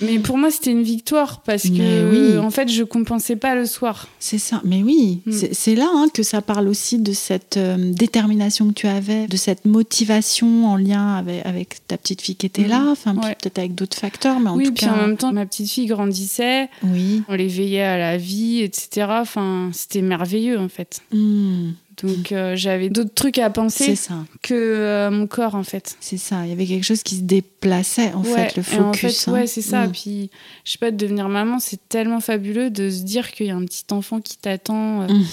Mais 0.00 0.18
pour 0.18 0.36
moi, 0.38 0.50
c'était 0.50 0.72
une 0.72 0.82
victoire 0.82 1.42
parce 1.42 1.62
que, 1.64 2.10
oui. 2.32 2.36
en 2.38 2.50
fait, 2.50 2.68
je 2.68 2.82
compensais 2.82 3.36
pas 3.36 3.54
le 3.54 3.64
soir. 3.64 4.08
C'est 4.18 4.38
ça, 4.38 4.60
mais 4.64 4.82
oui, 4.82 5.20
Mm. 5.24 5.32
c'est 5.52 5.74
là 5.76 5.88
hein, 5.92 6.06
que 6.12 6.24
ça 6.24 6.42
parle 6.42 6.66
aussi 6.68 6.98
de 6.98 7.12
cette 7.12 7.56
euh, 7.58 7.76
détermination 7.92 8.66
que 8.68 8.72
tu 8.72 8.86
avais, 8.88 9.28
de 9.28 9.36
cette 9.36 9.64
motivation 9.66 10.66
en 10.66 10.76
lien 10.76 11.14
avec, 11.14 11.46
avec 11.46 11.86
ta 11.86 11.96
petite 11.96 12.22
fille 12.22 12.34
qui 12.34 12.46
était 12.46 12.64
Mm. 12.64 12.68
là, 12.68 12.84
enfin 12.90 13.14
Ouais. 13.16 13.36
peut-être 13.40 13.58
avec 13.60 13.76
d'autres 13.76 13.96
facteurs, 13.96 14.40
mais 14.40 14.50
en 14.50 14.56
oui, 14.56 14.64
tout 14.64 14.72
puis 14.74 14.86
cas. 14.86 14.92
en 14.92 14.96
même 14.96 15.16
temps, 15.16 15.32
ma 15.32 15.46
petite 15.46 15.70
fille 15.70 15.86
grandissait, 15.86 16.68
Oui. 16.82 17.22
on 17.28 17.34
les 17.34 17.46
veillait 17.48 17.82
à 17.82 17.96
la 17.96 18.16
vie, 18.16 18.62
etc. 18.62 19.06
Enfin, 19.20 19.70
c'était 19.72 20.02
merveilleux, 20.02 20.58
en 20.58 20.68
fait. 20.68 21.02
Mm. 21.12 21.70
Donc, 22.02 22.32
euh, 22.32 22.56
j'avais 22.56 22.88
d'autres 22.88 23.14
trucs 23.14 23.38
à 23.38 23.50
penser 23.50 23.94
ça, 23.94 24.14
que 24.42 24.52
euh, 24.54 25.10
mon 25.10 25.26
corps, 25.26 25.54
en 25.54 25.62
fait. 25.62 25.96
c'est 26.00 26.16
ça. 26.16 26.44
Il 26.44 26.48
y 26.48 26.52
avait 26.52 26.66
quelque 26.66 26.84
chose 26.84 27.02
qui 27.04 27.16
se 27.16 27.20
déplaçait 27.22 28.12
en 28.14 28.22
Ouais, 28.22 28.48
fait, 28.48 28.56
le 28.56 28.62
et 28.62 28.80
en 28.80 28.92
focus. 28.92 29.24
fait, 29.24 29.30
hein. 29.30 29.34
ouais, 29.34 29.46
c'est 29.46 29.62
ça. 29.62 29.86
Mm. 29.86 29.92
Puis, 29.92 30.30
je 30.64 30.72
sais 30.72 30.78
pas, 30.78 30.90
de 30.90 30.96
devenir 30.96 31.28
maman, 31.28 31.58
c'est 31.60 31.80
tellement 31.88 32.20
fabuleux 32.20 32.70
de 32.70 32.90
se 32.90 33.02
dire 33.02 33.30
qu'il 33.32 33.46
y 33.46 33.50
a 33.50 33.56
un 33.56 33.64
petit 33.64 33.84
enfant 33.92 34.20
qui 34.20 34.36
t'attend, 34.38 35.02
euh, 35.02 35.06
Mm. 35.08 35.24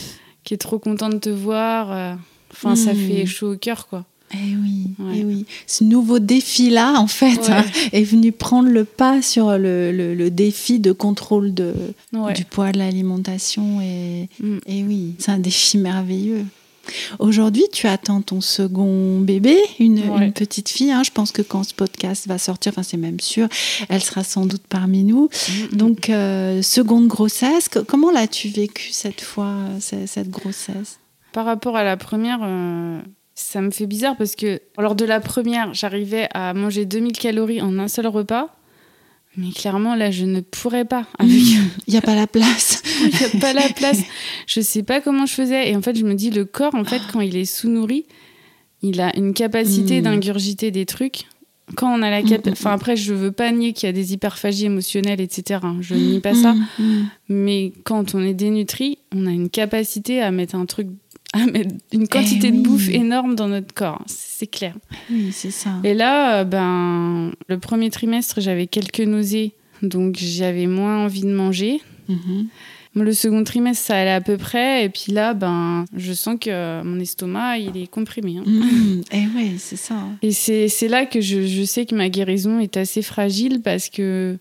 qui 0.44 0.54
est 0.54 0.58
trop 0.58 0.78
content 0.80 1.10
de 1.10 1.18
te 1.18 1.30
voir. 1.30 2.18
Enfin, 2.52 2.76
ça 2.76 2.94
Mm. 2.94 2.98
fait 2.98 3.26
chaud 3.26 3.54
au 3.54 3.58
cœur, 3.58 3.88
quoi. 3.88 4.06
Eh 4.34 4.56
oui, 4.56 4.92
Ouais. 4.98 5.14
eh 5.20 5.26
oui. 5.26 5.46
Ce 5.68 5.84
nouveau 5.84 6.20
défi-là, 6.20 6.94
en 6.98 7.08
fait, 7.08 7.36
Ouais. 7.50 7.50
hein, 7.54 7.66
est 7.92 8.04
venu 8.04 8.32
prendre 8.32 8.70
le 8.70 8.86
pas 8.86 9.22
sur 9.22 9.58
le, 9.58 9.92
le- 9.92 10.16
le 10.16 10.32
défi 10.32 10.80
de 10.80 10.94
contrôle 10.94 11.54
de, 11.54 11.74
Ouais. 12.14 12.32
du 12.32 12.46
poids 12.46 12.72
de 12.72 12.78
l'alimentation. 12.78 13.82
Et, 13.82 14.30
Mm. 14.40 14.58
et 14.68 14.84
oui, 14.84 15.16
c'est 15.20 15.32
un 15.32 15.38
défi 15.38 15.78
merveilleux. 15.78 16.46
Aujourd'hui, 17.20 17.64
tu 17.72 17.88
attends 17.88 18.22
ton 18.22 18.42
second 18.42 19.20
bébé, 19.20 19.58
une, 19.80 20.00
Ouais. 20.10 20.26
une 20.26 20.34
petite 20.34 20.70
fille. 20.70 20.92
hein. 20.92 21.04
Je 21.06 21.12
pense 21.12 21.32
que 21.32 21.42
quand 21.42 21.64
ce 21.64 21.74
podcast 21.74 22.28
va 22.28 22.38
sortir, 22.38 22.72
enfin 22.74 22.84
c'est 22.84 22.98
même 22.98 23.20
sûr, 23.20 23.48
elle 23.90 24.02
sera 24.04 24.24
sans 24.24 24.46
doute 24.46 24.64
parmi 24.68 25.04
nous. 25.04 25.30
Donc, 25.72 26.10
euh, 26.10 26.62
seconde 26.62 27.08
grossesse, 27.08 27.70
co- 27.70 27.84
comment 27.84 28.12
l'as-tu 28.12 28.48
vécu 28.50 28.90
cette 28.92 29.22
fois, 29.22 29.56
ce- 29.80 30.06
cette 30.08 30.30
grossesse? 30.30 31.00
Par 31.34 31.46
rapport 31.46 31.78
à 31.78 31.84
la 31.84 31.98
première, 31.98 32.40
euh, 32.44 33.00
ça 33.36 33.62
me 33.62 33.72
fait 33.72 33.86
bizarre 33.88 34.18
parce 34.18 34.36
que 34.36 34.60
lors 34.78 34.96
de 34.96 35.06
la 35.06 35.20
première, 35.22 35.74
j'arrivais 35.74 36.28
à 36.34 36.54
manger 36.54 36.86
2000 36.86 37.14
calories 37.14 37.62
en 37.62 37.80
un 37.80 37.88
seul 37.88 38.08
repas. 38.08 38.50
Mais 39.38 39.52
clairement, 39.52 39.96
là, 39.96 40.12
je 40.12 40.26
ne 40.26 40.42
pourrais 40.42 40.86
pas. 40.86 41.08
Avec... 41.18 41.32
Il 41.88 41.92
n'y 41.92 41.98
a 41.98 42.02
pas 42.02 42.16
la 42.16 42.28
place. 42.28 42.82
Il 43.02 43.08
n'y 43.10 43.26
a 43.38 43.40
pas 43.40 43.54
la 43.54 43.70
place. 43.76 44.02
Je 44.48 44.62
sais 44.62 44.84
pas 44.84 45.00
comment 45.02 45.26
je 45.26 45.34
faisais. 45.34 45.70
Et 45.72 45.76
en 45.76 45.82
fait, 45.82 45.96
je 45.98 46.06
me 46.06 46.16
dis, 46.16 46.30
le 46.30 46.46
corps, 46.46 46.76
en 46.76 46.84
fait, 46.84 47.02
quand 47.14 47.22
il 47.22 47.38
est 47.38 47.46
sous-nourri, 47.46 48.06
il 48.82 49.00
a 49.00 49.16
une 49.18 49.34
capacité 49.34 50.02
Mm. 50.02 50.04
d'ingurgiter 50.04 50.72
des 50.72 50.86
trucs. 50.86 51.26
Quand 51.76 51.98
on 51.98 52.02
a 52.02 52.10
la 52.10 52.22
cap... 52.24 52.46
Mm, 52.46 52.50
mm, 52.50 52.54
Enfin, 52.54 52.72
après, 52.74 52.98
je 52.98 53.14
veux 53.14 53.32
pas 53.32 53.50
nier 53.52 53.72
qu'il 53.72 53.88
y 53.88 53.90
a 53.90 53.94
des 53.94 54.12
hyperphagies 54.14 54.66
émotionnelles, 54.66 55.22
etc. 55.22 55.62
hein. 55.64 55.78
Je 55.80 55.96
nie 55.96 56.20
pas 56.20 56.34
ça. 56.36 56.54
Mais 57.30 57.72
quand 57.86 58.14
on 58.16 58.22
est 58.24 58.34
dénutri, 58.34 58.98
on 59.16 59.26
a 59.28 59.32
une 59.32 59.50
capacité 59.50 60.22
à 60.22 60.32
mettre 60.32 60.56
un 60.56 60.66
truc, 60.66 60.88
à 61.34 61.46
mettre 61.46 61.74
une 61.94 62.08
quantité 62.08 62.48
Eh 62.48 62.52
de 62.52 62.58
oui. 62.58 62.64
bouffe 62.64 62.90
énorme 62.90 63.36
dans 63.36 63.48
notre 63.48 63.74
corps. 63.74 64.04
C'est 64.08 64.48
clair. 64.48 64.76
Oui, 65.10 65.30
c'est 65.32 65.52
ça. 65.52 65.70
Et 65.84 65.94
là, 65.94 66.40
euh, 66.40 66.44
ben, 66.44 67.32
le 67.48 67.58
premier 67.60 67.90
trimestre, 67.90 68.42
j'avais 68.42 68.68
quelques 68.68 69.00
nausées, 69.02 69.54
donc 69.82 70.16
j'avais 70.18 70.68
moins 70.68 71.06
envie 71.06 71.22
de 71.22 71.34
manger. 71.34 71.82
Mhm. 72.10 72.48
Le 72.94 73.14
second 73.14 73.46
trimestre, 73.46 73.86
ça 73.86 73.98
allait 73.98 74.12
à 74.12 74.20
peu 74.20 74.36
près. 74.36 74.84
Et 74.84 74.90
puis 74.90 75.14
là, 75.14 75.34
ben, 75.34 75.86
je 75.96 76.12
sens 76.12 76.36
que 76.42 76.84
mon 76.84 77.00
estomac, 77.00 77.58
il 77.60 77.78
est 77.82 77.88
comprimé. 77.88 78.36
hein. 78.38 78.44
Mm, 78.46 79.02
Eh 79.14 79.24
oui, 79.34 79.54
c'est 79.58 79.78
ça. 79.78 79.96
Et 80.22 80.32
c'est 80.34 80.68
c'est 80.68 80.90
là 80.90 81.06
que 81.06 81.22
je, 81.22 81.48
je 81.48 81.64
sais 81.64 81.86
que 81.86 81.96
ma 81.96 82.10
guérison 82.10 82.60
est 82.60 82.76
assez 82.76 83.02
fragile 83.02 83.62
parce 83.64 83.88
que 83.88 84.38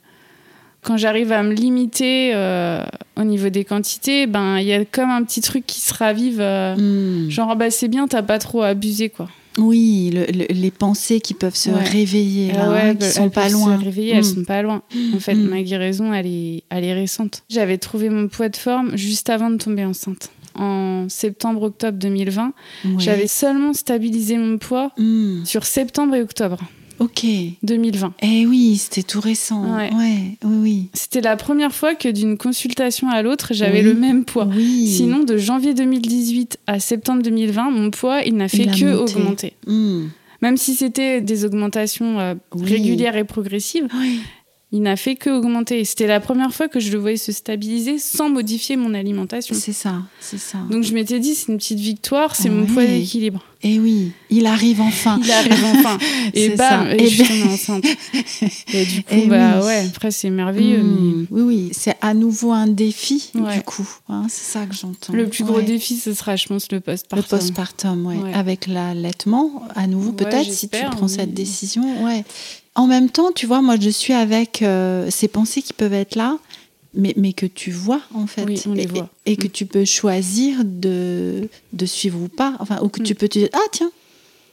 quand 0.82 0.96
j'arrive 0.96 1.32
à 1.32 1.42
me 1.42 1.52
limiter 1.52 2.32
euh, 2.34 2.82
au 3.16 3.24
niveau 3.24 3.48
des 3.50 3.64
quantités, 3.64 4.26
ben 4.26 4.58
il 4.58 4.66
y 4.66 4.72
a 4.72 4.84
comme 4.84 5.10
un 5.10 5.22
petit 5.24 5.40
truc 5.40 5.66
qui 5.66 5.80
se 5.80 5.92
ravive. 5.94 6.40
euh, 6.40 6.74
Mm. 6.76 7.30
Genre, 7.30 7.56
bah, 7.56 7.70
c'est 7.70 7.88
bien, 7.88 8.08
t'as 8.08 8.22
pas 8.22 8.38
trop 8.38 8.62
abusé, 8.62 9.08
quoi. 9.10 9.28
Oui, 9.58 10.10
le- 10.14 10.26
le- 10.26 10.46
les 10.54 10.70
pensées 10.70 11.20
qui 11.20 11.34
peuvent 11.34 11.56
se 11.56 11.70
Ouais. 11.70 11.82
réveiller, 11.82 12.52
là, 12.52 12.60
Ah 12.66 12.70
ouais, 12.70 12.80
hein, 12.82 12.94
bah, 12.94 13.06
qui 13.06 13.12
sont 13.12 13.24
elles 13.24 13.30
pas 13.30 13.42
peuvent 13.42 13.52
loin. 13.52 13.78
Se 13.78 13.84
réveiller, 13.84 14.12
elles 14.12 14.20
Mm. 14.20 14.34
sont 14.34 14.44
pas 14.44 14.62
loin. 14.62 14.82
En 15.14 15.18
fait, 15.18 15.34
Mm. 15.34 15.48
ma 15.48 15.62
guérison, 15.62 16.12
elle 16.14 16.26
est, 16.26 16.62
elle 16.70 16.84
est 16.84 16.94
récente. 16.94 17.42
J'avais 17.50 17.76
trouvé 17.78 18.08
mon 18.08 18.28
poids 18.28 18.48
de 18.48 18.56
forme 18.56 18.96
juste 18.96 19.28
avant 19.28 19.50
de 19.50 19.56
tomber 19.56 19.84
enceinte. 19.84 20.30
En 20.54 21.06
septembre-octobre 21.08 21.98
2020, 21.98 22.52
Ouais. 22.84 22.90
j'avais 22.98 23.26
seulement 23.26 23.72
stabilisé 23.72 24.36
mon 24.36 24.56
poids 24.58 24.92
sur 25.44 25.64
septembre 25.64 26.14
et 26.16 26.22
octobre 26.22 26.58
Ok. 27.00 27.24
2020. 27.62 28.12
Eh 28.22 28.46
oui, 28.46 28.76
c'était 28.76 29.02
tout 29.02 29.20
récent. 29.20 29.62
Ouais. 29.76 29.90
Ouais, 29.94 30.36
oui, 30.44 30.56
oui. 30.60 30.88
C'était 30.94 31.20
la 31.22 31.36
première 31.36 31.74
fois 31.74 31.94
que 31.94 32.08
d'une 32.08 32.36
consultation 32.36 33.08
à 33.08 33.22
l'autre, 33.22 33.48
j'avais 33.52 33.78
Oui. 33.78 33.84
le 33.86 33.94
même 33.94 34.24
poids. 34.24 34.46
Oui. 34.54 34.86
Sinon, 34.86 35.24
de 35.24 35.36
janvier 35.36 35.74
2018 35.74 36.58
à 36.66 36.78
septembre 36.78 37.22
2020, 37.22 37.70
mon 37.70 37.90
poids, 37.90 38.22
il 38.22 38.36
n'a 38.36 38.48
fait 38.48 38.64
Il 38.64 38.78
que 38.78 38.84
monté. 38.96 39.14
augmenter. 39.16 39.52
Mm. 39.66 40.04
Même 40.42 40.56
si 40.56 40.74
c'était 40.74 41.20
des 41.20 41.44
augmentations 41.44 42.18
euh, 42.20 42.34
régulières 42.52 43.16
et 43.16 43.24
progressives, 43.24 43.88
Oui. 43.98 44.20
Il 44.72 44.82
n'a 44.82 44.96
fait 44.96 45.16
que 45.16 45.30
augmenter. 45.30 45.80
Et 45.80 45.84
C'était 45.84 46.06
la 46.06 46.20
première 46.20 46.52
fois 46.54 46.68
que 46.68 46.78
je 46.80 46.92
le 46.92 46.98
voyais 46.98 47.16
se 47.16 47.32
stabiliser 47.32 47.98
sans 47.98 48.28
modifier 48.28 48.76
mon 48.76 48.94
alimentation. 48.94 49.54
C'est 49.58 49.72
ça, 49.72 50.02
c'est 50.20 50.38
ça. 50.38 50.58
Donc 50.70 50.84
je 50.84 50.94
m'étais 50.94 51.18
dit, 51.18 51.34
c'est 51.34 51.50
une 51.52 51.58
petite 51.58 51.80
victoire, 51.80 52.36
c'est 52.36 52.50
mon 52.50 52.62
Oui. 52.62 52.72
poids 52.72 52.84
d'équilibre. 52.86 53.44
Eh 53.62 53.78
oui, 53.78 54.12
il 54.30 54.46
arrive 54.46 54.80
enfin. 54.80 55.20
Il 55.22 55.30
arrive 55.30 55.62
enfin. 55.76 55.98
Et 56.34 56.48
bam, 56.50 56.56
ça. 56.88 56.94
et 56.96 57.02
Et 57.02 57.06
je 57.10 57.22
suis 57.24 57.42
enceinte. 57.42 57.84
Et 58.72 58.84
du 58.86 59.02
coup, 59.02 59.08
Eh 59.10 59.26
bah 59.26 59.58
oui. 59.60 59.66
ouais, 59.66 59.86
après 59.94 60.10
c'est 60.10 60.30
merveilleux. 60.30 60.82
Mm. 60.82 61.26
Oui, 61.30 61.42
oui, 61.42 61.68
c'est 61.72 61.94
à 62.00 62.14
nouveau 62.14 62.52
un 62.52 62.68
défi, 62.68 63.30
Ouais. 63.34 63.56
du 63.56 63.62
coup. 63.62 63.86
hein, 64.08 64.24
c'est 64.30 64.50
ça 64.58 64.64
que 64.64 64.74
j'entends. 64.74 65.12
Le 65.12 65.28
plus 65.28 65.44
gros 65.44 65.56
Ouais. 65.58 65.62
défi, 65.64 65.96
ce 65.96 66.14
sera, 66.14 66.36
je 66.36 66.46
pense, 66.46 66.70
le 66.72 66.76
Le 66.76 66.80
postpartum. 66.80 67.38
postpartum, 67.38 68.06
ouais. 68.06 68.16
Ouais. 68.16 68.32
Avec 68.32 68.66
l'allaitement, 68.66 69.62
à 69.74 69.86
nouveau, 69.86 70.12
peut-être, 70.12 70.50
si 70.50 70.68
tu 70.70 70.78
prends 70.92 71.08
cette 71.08 71.34
décision. 71.34 72.04
Ouais. 72.04 72.24
En 72.74 72.86
même 72.86 73.10
temps, 73.10 73.32
tu 73.32 73.46
vois, 73.46 73.62
moi, 73.62 73.76
je 73.80 73.90
suis 73.90 74.12
avec 74.12 74.62
euh, 74.62 75.08
ces 75.10 75.28
pensées 75.28 75.60
qui 75.62 75.72
peuvent 75.72 75.92
être 75.92 76.14
là, 76.14 76.38
mais, 76.94 77.12
mais 77.16 77.32
que 77.32 77.46
tu 77.46 77.70
vois, 77.70 78.00
en 78.14 78.26
fait. 78.26 78.44
Oui, 78.44 78.60
on 78.66 78.72
les 78.72 78.84
et, 78.84 78.86
voit. 78.86 79.08
et 79.26 79.36
que 79.36 79.46
Mm. 79.46 79.50
tu 79.50 79.66
peux 79.66 79.84
choisir 79.84 80.58
de, 80.64 81.48
de 81.72 81.86
suivre 81.86 82.20
ou 82.20 82.28
pas. 82.28 82.54
Enfin, 82.60 82.78
ou 82.82 82.88
que 82.88 83.00
Mm. 83.00 83.04
tu 83.04 83.14
peux 83.14 83.28
te 83.28 83.38
dire, 83.40 83.48
ah, 83.52 83.58
tiens, 83.72 83.90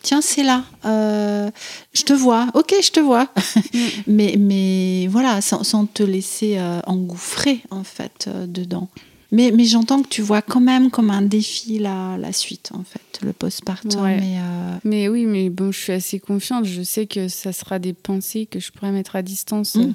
tiens, 0.02 0.22
c'est 0.22 0.44
là. 0.44 0.64
Euh, 0.86 1.50
je 1.94 2.04
te 2.04 2.14
vois. 2.14 2.48
Ok, 2.56 2.74
je 2.82 2.92
te 2.92 3.00
vois. 3.00 3.28
Mm. 3.74 3.80
mais, 4.08 4.36
mais 4.40 5.08
voilà, 5.10 5.42
sans, 5.42 5.64
sans 5.64 5.86
te 5.86 6.04
laisser 6.04 6.58
euh, 6.58 6.80
engouffrer, 6.88 7.62
en 7.72 7.84
fait, 7.84 8.30
dedans. 8.48 8.90
Mais, 9.32 9.52
mais 9.52 9.66
j'entends 9.66 10.02
que 10.04 10.08
tu 10.08 10.22
vois 10.22 10.42
quand 10.42 10.62
même 10.62 10.90
comme 10.90 11.10
un 11.10 11.22
défi 11.22 11.80
la, 11.80 12.18
la 12.18 12.32
suite, 12.32 12.72
en 12.74 12.84
fait, 12.84 13.20
le 13.26 13.34
postpartum. 13.34 14.02
Ouais. 14.02 14.18
Et, 14.18 14.38
euh, 14.40 14.78
Mais 14.86 15.10
oui, 15.10 15.26
mais 15.26 15.50
bon, 15.50 15.72
je 15.72 15.78
suis 15.80 15.92
assez 15.94 16.20
confiante. 16.20 16.64
Je 16.66 16.82
sais 16.82 17.08
que 17.08 17.28
ça 17.28 17.52
sera 17.52 17.78
des 17.80 17.92
pensées 17.94 18.46
que 18.46 18.60
je 18.60 18.72
pourrais 18.72 18.92
mettre 18.92 19.16
à 19.18 19.22
distance. 19.22 19.76
Mm. 19.76 19.94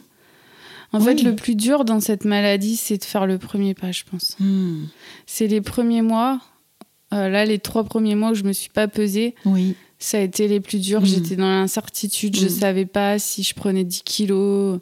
En 0.93 0.99
Oui. 0.99 1.05
fait, 1.07 1.23
le 1.23 1.35
plus 1.35 1.55
dur 1.55 1.87
dans 1.87 2.01
cette 2.01 2.27
maladie, 2.27 2.77
c'est 2.77 2.99
de 2.99 3.05
faire 3.05 3.27
le 3.27 3.39
premier 3.39 3.73
pas, 3.73 3.91
je 3.93 4.03
pense. 4.11 4.37
hmm, 4.39 4.85
C'est 5.27 5.47
les 5.47 5.63
premiers 5.63 6.03
mois. 6.03 6.39
euh, 7.15 7.29
là, 7.31 7.47
les 7.47 7.59
trois 7.59 7.85
premiers 7.85 8.15
mois 8.15 8.33
où 8.33 8.35
je 8.35 8.43
me 8.45 8.53
suis 8.53 8.69
pas 8.71 8.89
pesée, 8.89 9.35
oui. 9.47 9.75
ça 9.99 10.19
a 10.19 10.21
été 10.21 10.49
les 10.49 10.61
plus 10.61 10.79
durs. 10.79 11.01
Mm. 11.01 11.07
J'étais 11.07 11.37
dans 11.37 11.49
l'incertitude. 11.49 12.37
Je 12.37 12.47
Mm. 12.47 12.51
savais 12.51 12.87
pas 12.87 13.19
si 13.19 13.43
je 13.43 13.55
prenais 13.55 13.85
10 13.85 14.03
kilos. 14.03 14.81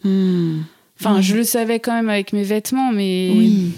Enfin, 0.98 1.20
je 1.20 1.36
le 1.36 1.44
savais 1.44 1.78
quand 1.80 1.92
même 1.94 2.08
avec 2.10 2.32
mes 2.32 2.42
vêtements, 2.42 2.90
mais 2.92 3.32
Oui, 3.34 3.70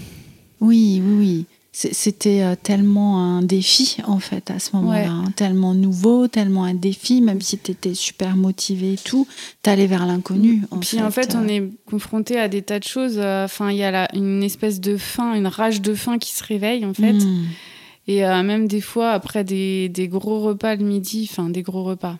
oui, 0.62 1.02
oui, 1.04 1.14
oui. 1.18 1.46
C'était 1.74 2.42
euh, 2.42 2.54
tellement 2.54 3.18
un 3.38 3.40
défi, 3.40 3.96
en 4.06 4.18
fait, 4.18 4.50
à 4.50 4.58
ce 4.58 4.76
moment-là. 4.76 4.98
Ouais. 5.00 5.06
hein. 5.06 5.24
Tellement 5.36 5.72
nouveau, 5.72 6.28
tellement 6.28 6.64
un 6.64 6.74
défi, 6.74 7.22
même 7.22 7.40
si 7.40 7.56
tu 7.58 7.70
étais 7.70 7.94
super 7.94 8.36
motivé 8.36 8.92
et 8.92 8.96
tout, 8.98 9.26
t'allais 9.62 9.86
vers 9.86 10.04
l'inconnu. 10.04 10.64
En 10.70 10.80
Puis 10.80 11.00
en 11.00 11.10
fait, 11.10 11.34
euh. 11.34 11.38
on 11.42 11.48
est 11.48 11.62
confronté 11.86 12.38
à 12.38 12.48
des 12.48 12.60
tas 12.60 12.78
de 12.78 12.84
choses. 12.84 13.14
euh, 13.16 13.46
Enfin, 13.46 13.70
il 13.70 13.78
y 13.78 13.82
a 13.84 13.90
la- 13.90 14.14
une 14.14 14.42
espèce 14.42 14.80
de 14.82 14.98
faim, 14.98 15.32
une 15.34 15.46
rage 15.46 15.80
de 15.80 15.94
faim 15.94 16.18
qui 16.18 16.32
se 16.34 16.44
réveille 16.44 16.84
en 16.84 16.92
fait. 16.92 17.14
Hmm, 17.14 17.44
Et 18.06 18.26
euh, 18.26 18.42
même 18.42 18.68
des 18.68 18.82
fois, 18.82 19.12
après 19.12 19.42
des, 19.42 19.88
des 19.88 20.08
gros 20.08 20.40
repas 20.40 20.76
le 20.76 20.84
midi, 20.84 21.26
enfin 21.30 21.48
des 21.48 21.62
gros 21.62 21.84
repas, 21.84 22.18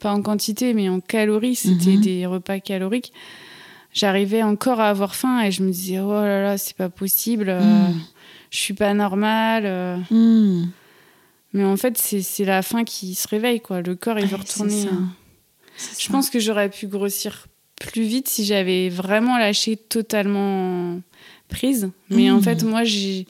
pas 0.00 0.12
en 0.12 0.20
quantité, 0.20 0.74
mais 0.74 0.90
en 0.90 1.00
calories, 1.00 1.54
c'était 1.56 1.92
Mhm. 1.96 2.00
des 2.02 2.26
repas 2.26 2.60
caloriques. 2.60 3.14
J'arrivais 3.92 4.42
encore 4.42 4.78
à 4.80 4.88
avoir 4.90 5.14
faim 5.16 5.42
et 5.42 5.50
je 5.50 5.62
me 5.62 5.70
disais, 5.72 5.98
oh 5.98 6.12
là 6.12 6.42
là, 6.42 6.58
c'est 6.58 6.76
pas 6.76 6.88
possible, 6.88 7.46
euh, 7.48 7.60
Mm. 7.88 8.00
je 8.50 8.58
suis 8.58 8.74
pas 8.74 8.94
normale. 8.94 9.64
euh. 9.66 9.96
hmm. 10.10 10.68
Mais 11.52 11.64
en 11.64 11.76
fait, 11.76 11.98
c'est 11.98 12.44
la 12.44 12.62
faim 12.62 12.84
qui 12.84 13.14
se 13.16 13.26
réveille, 13.26 13.60
quoi. 13.60 13.80
Le 13.82 13.96
corps, 13.96 14.18
il 14.20 14.26
veut 14.26 14.36
Ouais, 14.36 14.42
retourner. 14.42 14.82
ça. 14.84 14.88
hein. 14.92 15.08
Je 15.98 16.04
ça. 16.04 16.12
pense 16.12 16.30
que 16.30 16.38
j'aurais 16.38 16.68
pu 16.70 16.86
grossir 16.86 17.46
plus 17.80 18.02
vite 18.02 18.28
si 18.28 18.44
j'avais 18.44 18.88
vraiment 18.90 19.36
lâché 19.38 19.76
totalement 19.76 21.00
prise. 21.48 21.90
Mais 22.10 22.30
en 22.30 22.36
Mm. 22.38 22.42
fait, 22.42 22.62
moi, 22.62 22.84
j'ai. 22.84 23.26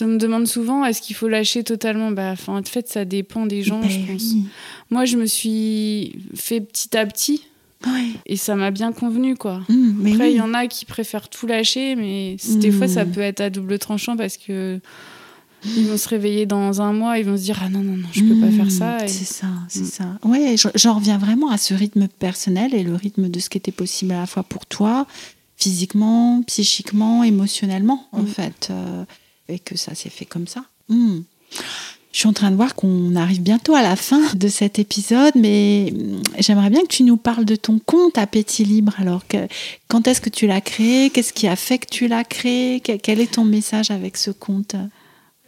On 0.00 0.06
me 0.06 0.16
demande 0.18 0.48
souvent, 0.48 0.84
est-ce 0.84 1.00
qu'il 1.02 1.14
faut 1.14 1.28
lâcher 1.28 1.62
totalement? 1.62 2.10
Bah, 2.10 2.30
enfin, 2.32 2.56
En 2.58 2.62
fait, 2.64 2.88
ça 2.88 3.04
dépend 3.04 3.46
des 3.46 3.62
gens, 3.62 3.80
Ben 3.80 3.88
je 3.90 3.98
pense. 4.12 4.22
oui. 4.32 4.44
Moi, 4.90 5.04
je 5.04 5.16
me 5.16 5.26
suis 5.26 6.16
fait 6.34 6.60
petit 6.60 6.96
à 6.96 7.06
petit 7.06 7.44
Ouais. 7.86 8.10
et 8.26 8.36
ça 8.36 8.56
m'a 8.56 8.70
bien 8.70 8.92
convenu, 8.92 9.36
quoi. 9.36 9.62
Mais 9.68 10.12
Après, 10.12 10.30
il 10.30 10.32
oui. 10.34 10.38
y 10.38 10.40
en 10.42 10.52
a 10.54 10.66
qui 10.66 10.84
préfèrent 10.84 11.28
tout 11.30 11.46
lâcher, 11.46 11.96
mais 11.96 12.36
des 12.56 12.70
fois, 12.70 12.88
ça 12.88 13.04
Mm. 13.04 13.12
peut 13.12 13.20
être 13.20 13.40
à 13.40 13.50
double 13.50 13.78
tranchant 13.78 14.16
parce 14.16 14.36
que. 14.36 14.80
Ils 15.76 15.86
vont 15.88 15.98
se 15.98 16.08
réveiller 16.08 16.46
dans 16.46 16.80
un 16.80 16.94
mois, 16.94 17.18
ils 17.18 17.26
vont 17.26 17.36
se 17.36 17.42
dire 17.42 17.58
Ah 17.62 17.68
non, 17.68 17.80
non, 17.80 17.94
non, 17.94 18.08
je 18.12 18.22
peux 18.22 18.40
pas 18.40 18.50
faire 18.50 18.70
ça. 18.70 19.04
Et- 19.04 19.08
C'est 19.08 19.26
ça, 19.26 19.46
c'est 19.68 19.84
ça. 19.84 20.18
Ouais, 20.24 20.56
je- 20.56 20.68
j'en 20.74 20.94
reviens 20.94 21.18
vraiment 21.18 21.50
à 21.50 21.58
ce 21.58 21.74
rythme 21.74 22.08
personnel 22.08 22.74
et 22.74 22.82
le 22.82 22.94
rythme 22.94 23.28
de 23.28 23.38
ce 23.40 23.50
qui 23.50 23.58
était 23.58 23.70
possible 23.70 24.12
à 24.12 24.20
la 24.20 24.26
fois 24.26 24.42
pour 24.42 24.64
toi, 24.64 25.06
physiquement, 25.58 26.42
psychiquement, 26.46 27.24
émotionnellement, 27.24 28.06
en 28.12 28.24
fait. 28.24 28.68
euh, 28.70 29.04
et 29.50 29.58
que 29.58 29.76
ça 29.76 29.94
s'est 29.94 30.08
fait 30.08 30.24
comme 30.24 30.46
ça. 30.46 30.64
Hmm. 32.10 32.12
Je 32.12 32.18
suis 32.18 32.28
en 32.28 32.32
train 32.32 32.50
de 32.50 32.56
voir 32.56 32.74
qu'on 32.74 33.14
arrive 33.14 33.40
bientôt 33.40 33.74
à 33.74 33.82
la 33.82 33.94
fin 33.94 34.20
de 34.34 34.48
cet 34.48 34.78
épisode, 34.80 35.32
mais 35.36 35.92
hum, 35.92 36.22
j'aimerais 36.38 36.68
bien 36.70 36.82
que 36.82 36.88
tu 36.88 37.04
nous 37.04 37.16
parles 37.16 37.44
de 37.44 37.54
ton 37.56 37.78
compte 37.78 38.18
Appétit 38.18 38.64
Libre. 38.64 38.94
Alors, 38.98 39.26
que- 39.28 39.46
quand 39.88 40.08
est-ce 40.08 40.20
que 40.20 40.28
tu 40.30 40.46
l'as 40.48 40.60
créé? 40.60 41.10
Qu'est-ce 41.10 41.32
qui 41.32 41.46
a 41.46 41.54
fait 41.56 41.78
que 41.78 41.86
tu 41.88 42.08
l'as 42.08 42.24
créé? 42.24 42.80
Que- 42.80 42.96
Quel 42.96 43.20
est 43.20 43.32
ton 43.34 43.44
message 43.44 43.90
avec 43.92 44.16
ce 44.16 44.30
compte? 44.32 44.74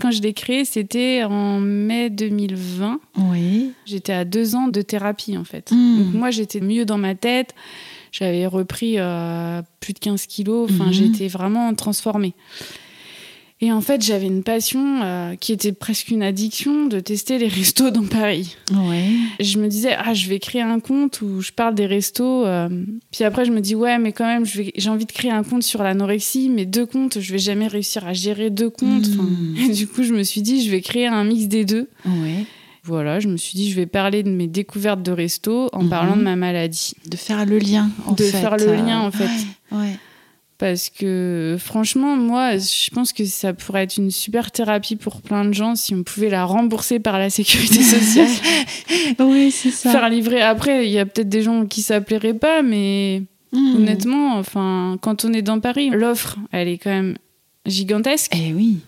Quand 0.00 0.10
je 0.12 0.22
l'ai 0.22 0.32
créé, 0.32 0.64
c'était 0.64 1.22
en 1.24 1.58
mai 1.60 2.10
2020. 2.10 3.00
Oui. 3.30 3.72
J'étais 3.84 4.12
à 4.12 4.24
deux 4.24 4.54
ans 4.56 4.68
de 4.68 4.82
thérapie, 4.82 5.36
en 5.36 5.44
fait. 5.44 5.70
Mm. 5.72 5.98
Donc, 5.98 6.14
moi, 6.14 6.30
j'étais 6.30 6.60
mieux 6.60 6.84
dans 6.84 6.98
ma 6.98 7.14
tête. 7.14 7.54
J'avais 8.12 8.46
repris 8.46 8.94
euh, 8.98 9.62
plus 9.80 9.92
de 9.94 9.98
15 9.98 10.26
kilos. 10.26 10.70
Enfin, 10.72 10.86
Mhm. 10.86 10.92
j'étais 10.92 11.28
vraiment 11.28 11.72
transformée. 11.74 12.34
Et 13.64 13.70
en 13.70 13.80
fait, 13.80 14.02
j'avais 14.02 14.26
une 14.26 14.42
passion 14.42 15.02
euh, 15.04 15.36
qui 15.36 15.52
était 15.52 15.70
presque 15.70 16.08
une 16.08 16.24
addiction 16.24 16.86
de 16.86 16.98
tester 16.98 17.38
les 17.38 17.46
restos 17.46 17.90
dans 17.90 18.04
Paris. 18.04 18.56
Oui. 18.72 19.20
Je 19.38 19.58
me 19.58 19.68
disais, 19.68 19.94
ah, 19.96 20.14
je 20.14 20.28
vais 20.28 20.40
créer 20.40 20.62
un 20.62 20.80
compte 20.80 21.20
où 21.22 21.40
je 21.40 21.52
parle 21.52 21.76
des 21.76 21.86
restos. 21.86 22.44
euh. 22.44 22.68
Puis 23.12 23.22
après, 23.22 23.44
je 23.44 23.52
me 23.52 23.60
dis, 23.60 23.76
ouais, 23.76 23.98
mais 24.00 24.10
quand 24.10 24.26
même, 24.26 24.44
j'ai 24.44 24.90
envie 24.90 25.06
de 25.06 25.12
créer 25.12 25.30
un 25.30 25.44
compte 25.44 25.62
sur 25.62 25.84
l'anorexie, 25.84 26.48
mais 26.48 26.66
deux 26.66 26.86
comptes, 26.86 27.20
je 27.20 27.30
vais 27.32 27.38
jamais 27.38 27.68
réussir 27.68 28.04
à 28.04 28.12
gérer 28.14 28.50
deux 28.50 28.68
comptes. 28.68 29.06
Enfin, 29.12 29.22
Mm. 29.22 29.56
et 29.70 29.72
du 29.72 29.86
coup, 29.86 30.02
je 30.02 30.12
me 30.12 30.24
suis 30.24 30.42
dit, 30.42 30.64
je 30.66 30.70
vais 30.70 30.80
créer 30.80 31.06
un 31.06 31.22
mix 31.22 31.44
des 31.46 31.64
deux. 31.64 31.88
Oui. 32.04 32.44
Voilà, 32.84 33.20
je 33.20 33.28
me 33.28 33.36
suis 33.36 33.54
dit, 33.56 33.70
je 33.70 33.76
vais 33.76 33.86
parler 33.86 34.24
de 34.24 34.30
mes 34.30 34.48
découvertes 34.48 35.04
de 35.04 35.12
resto 35.12 35.68
en 35.72 35.84
Mhm. 35.84 35.88
parlant 35.88 36.16
de 36.16 36.22
ma 36.22 36.34
maladie. 36.34 36.94
De 37.06 37.16
faire 37.16 37.46
le 37.46 37.58
lien, 37.58 37.90
en 38.06 38.12
De 38.14 38.24
fait. 38.24 38.38
faire 38.40 38.56
le 38.56 38.74
lien, 38.74 38.98
en 39.02 39.12
fait. 39.12 39.22
Ouais. 39.70 39.78
ouais. 39.78 39.96
Parce 40.62 40.90
que 40.90 41.56
franchement, 41.58 42.14
moi, 42.16 42.56
je 42.56 42.88
pense 42.90 43.12
que 43.12 43.24
ça 43.24 43.52
pourrait 43.52 43.82
être 43.82 43.96
une 43.96 44.12
super 44.12 44.52
thérapie 44.52 44.94
pour 44.94 45.20
plein 45.20 45.44
de 45.44 45.52
gens 45.52 45.74
si 45.74 45.92
on 45.92 46.04
pouvait 46.04 46.30
la 46.30 46.44
rembourser 46.44 47.00
par 47.00 47.18
la 47.18 47.30
sécurité 47.30 47.82
sociale. 47.82 48.28
Oui, 49.18 49.50
c'est 49.50 49.72
ça. 49.72 49.90
Faire 49.90 50.08
livrer. 50.08 50.40
Après, 50.40 50.86
il 50.86 50.92
y 50.92 51.00
a 51.00 51.04
peut-être 51.06 51.28
des 51.28 51.42
gens 51.42 51.66
qui 51.66 51.82
ça 51.82 52.00
plairait 52.00 52.34
pas, 52.34 52.62
mais 52.62 53.22
Mm. 53.54 53.76
honnêtement, 53.76 54.36
enfin, 54.38 54.96
quand 55.02 55.24
on 55.26 55.32
est 55.34 55.42
dans 55.42 55.60
Paris, 55.60 55.90
l'offre, 55.90 56.38
elle 56.52 56.68
est 56.68 56.78
quand 56.78 56.90
même 56.90 57.16
gigantesque. 57.66 58.32
Eh 58.34 58.54
oui. 58.54 58.78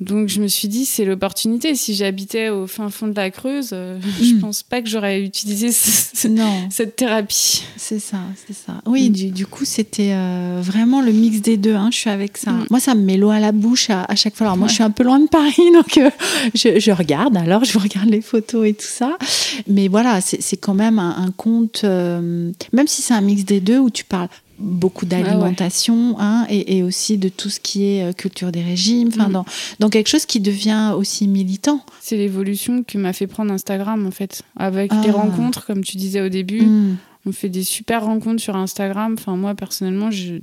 Donc 0.00 0.28
je 0.28 0.40
me 0.40 0.46
suis 0.46 0.68
dit, 0.68 0.84
c'est 0.84 1.04
l'opportunité. 1.04 1.74
Si 1.74 1.94
j'habitais 1.94 2.50
au 2.50 2.68
fin 2.68 2.88
fond 2.88 3.08
de 3.08 3.16
la 3.16 3.30
Creuse, 3.30 3.70
euh, 3.72 3.98
je 4.22 4.34
Mm. 4.34 4.40
pense 4.40 4.62
pas 4.62 4.80
que 4.80 4.88
j'aurais 4.88 5.20
utilisé 5.22 5.72
ce- 5.72 6.10
ce- 6.14 6.28
Non, 6.28 6.68
cette 6.70 6.94
thérapie. 6.94 7.64
c'est 7.76 7.98
ça, 7.98 8.18
c'est 8.46 8.52
ça. 8.54 8.74
Oui, 8.86 9.10
Mm. 9.10 9.12
du, 9.12 9.30
du 9.30 9.46
coup, 9.46 9.64
c'était 9.64 10.12
euh, 10.12 10.60
vraiment 10.62 11.00
le 11.00 11.10
mix 11.10 11.40
des 11.40 11.56
deux. 11.56 11.74
Hein, 11.74 11.88
je 11.92 11.98
suis 11.98 12.10
avec 12.10 12.36
ça. 12.38 12.52
Mm. 12.52 12.66
Moi, 12.70 12.78
ça 12.78 12.94
me 12.94 13.02
met 13.02 13.16
l'eau 13.16 13.30
à 13.30 13.40
la 13.40 13.50
bouche 13.50 13.90
à, 13.90 14.04
à 14.04 14.14
chaque 14.14 14.36
fois. 14.36 14.46
Alors, 14.46 14.56
moi, 14.56 14.68
je 14.68 14.74
suis 14.74 14.84
un 14.84 14.90
peu 14.92 15.02
loin 15.02 15.18
de 15.18 15.26
Paris, 15.28 15.54
donc 15.74 15.98
euh, 15.98 16.10
je, 16.54 16.78
je 16.78 16.90
regarde. 16.92 17.36
Alors, 17.36 17.64
je 17.64 17.76
regarde 17.78 18.08
les 18.08 18.20
photos 18.20 18.68
et 18.68 18.74
tout 18.74 18.86
ça. 18.86 19.18
Mais 19.66 19.88
voilà, 19.88 20.20
c'est 20.20 20.40
c'est 20.40 20.56
quand 20.56 20.74
même 20.74 20.98
un, 21.00 21.16
un 21.24 21.30
conte, 21.32 21.80
euh, 21.82 22.52
même 22.72 22.86
si 22.86 23.02
c'est 23.02 23.14
un 23.14 23.20
mix 23.20 23.44
des 23.44 23.60
deux 23.60 23.78
où 23.78 23.90
tu 23.90 24.04
parles 24.04 24.28
beaucoup 24.58 25.06
d'alimentation 25.06 26.16
hein, 26.18 26.46
et, 26.50 26.76
et 26.78 26.82
aussi 26.82 27.18
de 27.18 27.28
tout 27.28 27.48
ce 27.50 27.60
qui 27.60 27.84
est 27.84 28.02
euh, 28.04 28.12
culture 28.12 28.50
des 28.52 28.62
régimes, 28.62 29.08
enfin 29.08 29.28
Mm. 29.28 29.32
dans, 29.32 29.44
dans 29.78 29.88
quelque 29.88 30.08
chose 30.08 30.26
qui 30.26 30.40
devient 30.40 30.92
aussi 30.96 31.28
militant. 31.28 31.80
C'est 32.00 32.16
l'évolution 32.16 32.82
que 32.82 32.98
m'a 32.98 33.12
fait 33.12 33.26
prendre 33.26 33.52
Instagram 33.52 34.06
en 34.06 34.10
fait. 34.10 34.42
Avec 34.56 34.90
Ah. 34.92 35.00
les 35.04 35.10
rencontres, 35.10 35.66
comme 35.66 35.82
tu 35.84 35.96
disais 35.96 36.20
au 36.20 36.28
début, 36.28 36.62
Mm. 36.62 36.96
on 37.26 37.32
fait 37.32 37.48
des 37.48 37.62
super 37.64 38.04
rencontres 38.04 38.42
sur 38.42 38.56
Instagram. 38.56 39.14
Enfin, 39.18 39.36
moi 39.36 39.54
personnellement, 39.54 40.10
je, 40.10 40.34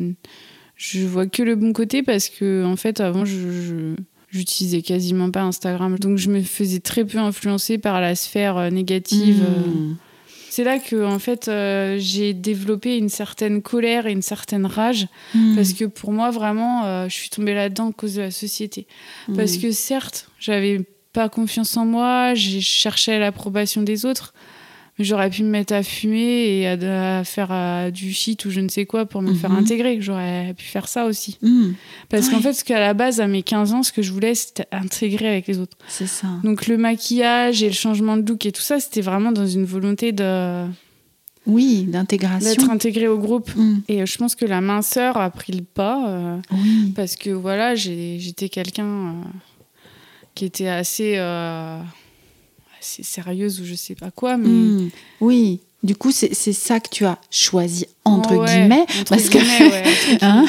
je 0.76 1.06
vois 1.06 1.26
que 1.28 1.44
le 1.44 1.56
bon 1.56 1.74
côté 1.74 2.04
parce 2.04 2.30
que 2.30 2.64
en 2.66 2.76
fait, 2.76 3.00
avant, 3.02 3.26
je. 3.26 3.34
je- 3.52 3.96
J'utilisais 4.32 4.82
quasiment 4.82 5.32
pas 5.32 5.44
Instagram, 5.44 5.98
donc 5.98 6.18
je 6.18 6.30
me 6.30 6.42
faisais 6.42 6.80
très 6.82 7.06
peu 7.06 7.20
influencer 7.20 7.78
par 7.78 8.02
la 8.02 8.16
sphère 8.16 8.58
euh, 8.58 8.70
négative. 8.70 9.42
euh, 9.42 9.70
Mm. 9.70 9.96
C'est 10.56 10.64
là 10.64 10.80
que 10.80 11.04
en 11.04 11.20
fait 11.20 11.48
euh, 11.50 11.98
j'ai 12.00 12.34
développé 12.34 12.98
une 12.98 13.10
certaine 13.10 13.62
colère 13.62 14.08
et 14.08 14.14
une 14.14 14.22
certaine 14.22 14.66
rage 14.66 15.08
Mm. 15.34 15.56
parce 15.56 15.74
que 15.74 15.84
pour 15.86 16.14
moi 16.14 16.32
vraiment 16.32 16.86
euh, 16.86 17.10
je 17.10 17.14
suis 17.14 17.30
tombée 17.30 17.54
là-dedans 17.54 17.90
à 17.90 17.94
cause 17.94 18.14
de 18.16 18.22
la 18.22 18.32
société. 18.32 18.88
Parce 19.36 19.58
Mm. 19.58 19.62
que 19.62 19.72
certes 19.72 20.30
j'avais 20.40 20.80
pas 21.12 21.28
confiance 21.28 21.76
en 21.76 21.86
moi, 21.86 22.36
j'ai 22.36 22.62
cherché 22.62 23.20
l'approbation 23.20 23.82
des 23.82 24.06
autres, 24.06 24.34
j'aurais 25.00 25.30
pu 25.30 25.44
me 25.44 25.50
mettre 25.50 25.74
à 25.74 25.84
fumer 25.84 26.60
et 26.60 26.68
à, 26.68 27.20
à 27.20 27.24
faire 27.24 27.50
euh, 27.52 27.92
du 27.92 28.14
shit 28.14 28.46
ou 28.46 28.50
je 28.50 28.60
ne 28.62 28.70
sais 28.70 28.86
quoi 28.86 29.06
pour 29.06 29.22
me 29.22 29.32
Mhm. 29.32 29.36
faire 29.38 29.52
intégrer. 29.52 29.98
J'aurais 30.02 30.54
pu 30.58 30.64
faire 30.66 30.88
ça 30.88 31.06
aussi. 31.06 31.38
Mm. 31.42 31.72
Parce 32.10 32.30
qu'en 32.30 32.40
fait 32.40 32.54
ce 32.54 32.64
qu'à 32.64 32.80
la 32.80 32.94
base 32.94 33.20
à 33.20 33.28
mes 33.28 33.44
15 33.44 33.74
ans 33.74 33.84
ce 33.84 33.92
que 33.92 34.02
je 34.02 34.12
voulais 34.12 34.36
c'était 34.36 34.68
intégrer 34.72 35.28
avec 35.28 35.48
les 35.48 35.60
autres. 35.60 35.78
C'est 35.88 36.08
ça. 36.08 36.28
Donc 36.44 36.68
le 36.68 36.78
maquillage 36.78 37.62
et 37.64 37.68
le 37.68 37.74
changement 37.74 38.16
de 38.18 38.28
look 38.28 38.46
et 38.46 38.52
tout 38.52 38.62
ça 38.62 38.80
c'était 38.80 39.02
vraiment 39.02 39.32
dans 39.34 39.46
une 39.48 39.66
volonté 39.66 40.12
de 40.14 40.66
Oui, 41.48 41.82
d'être 41.84 41.92
d'intégration. 41.92 42.72
intégré 42.72 43.08
au 43.08 43.20
groupe. 43.20 43.52
Mm. 43.56 43.76
Et 43.90 44.02
euh, 44.02 44.06
je 44.06 44.18
pense 44.18 44.34
que 44.36 44.46
la 44.46 44.62
minceur 44.62 45.18
a 45.18 45.30
pris 45.30 45.54
le 45.54 45.62
pas 45.64 46.08
euh, 46.10 46.38
Oui. 46.52 46.94
parce 46.96 47.16
que 47.18 47.30
voilà, 47.32 47.76
j'étais 47.76 48.50
quelqu'un 48.50 48.86
euh, 48.86 49.12
qui 50.34 50.46
était 50.46 50.68
assez, 50.70 51.14
euh, 51.18 51.80
assez 52.86 53.04
sérieuse 53.04 53.60
ou 53.62 53.66
je 53.66 53.74
sais 53.76 53.96
pas 53.96 54.12
quoi, 54.12 54.38
mais 54.38 54.48
Mm. 54.48 54.90
Oui. 55.22 55.60
Du 55.84 55.96
coup, 55.96 56.12
c'est 56.12 56.34
c'est 56.34 56.54
ça 56.54 56.80
que 56.80 56.90
tu 56.90 57.06
as 57.06 57.20
choisi, 57.30 57.86
entre 58.06 58.36
Ouais, 58.36 58.48
guillemets, 58.48 58.86
entre 59.02 59.04
parce 59.10 59.30
que 59.30 59.38
ouais, 59.38 60.18
hein, 60.22 60.46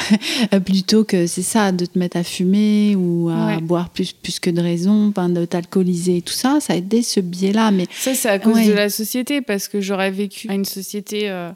euh, 0.51 0.59
plutôt 0.59 1.03
que 1.03 1.27
c'est 1.27 1.43
ça, 1.43 1.71
de 1.71 1.85
te 1.85 1.99
mettre 1.99 2.17
à 2.17 2.23
fumer 2.23 2.95
ou 2.95 3.29
à 3.29 3.45
Ouais. 3.47 3.61
boire 3.61 3.89
plus, 3.91 4.13
plus 4.13 4.39
que 4.39 4.49
de 4.49 4.59
raison, 4.61 5.09
enfin, 5.09 5.29
de 5.29 5.45
t'alcooliser 5.45 6.17
et 6.17 6.21
tout 6.23 6.33
ça, 6.33 6.59
ça 6.59 6.73
a 6.73 6.75
aidé 6.75 7.03
ce 7.03 7.19
biais-là. 7.19 7.69
Mais 7.69 7.85
Ça, 7.91 8.15
c'est 8.15 8.29
à 8.29 8.39
cause 8.39 8.65
de 8.65 8.73
la 8.73 8.89
société, 8.89 9.41
parce 9.41 9.67
que 9.67 9.79
j'aurais 9.79 10.09
vécu 10.09 10.49
à 10.49 10.55
une 10.55 10.65
société 10.65 11.29
euh, 11.29 11.51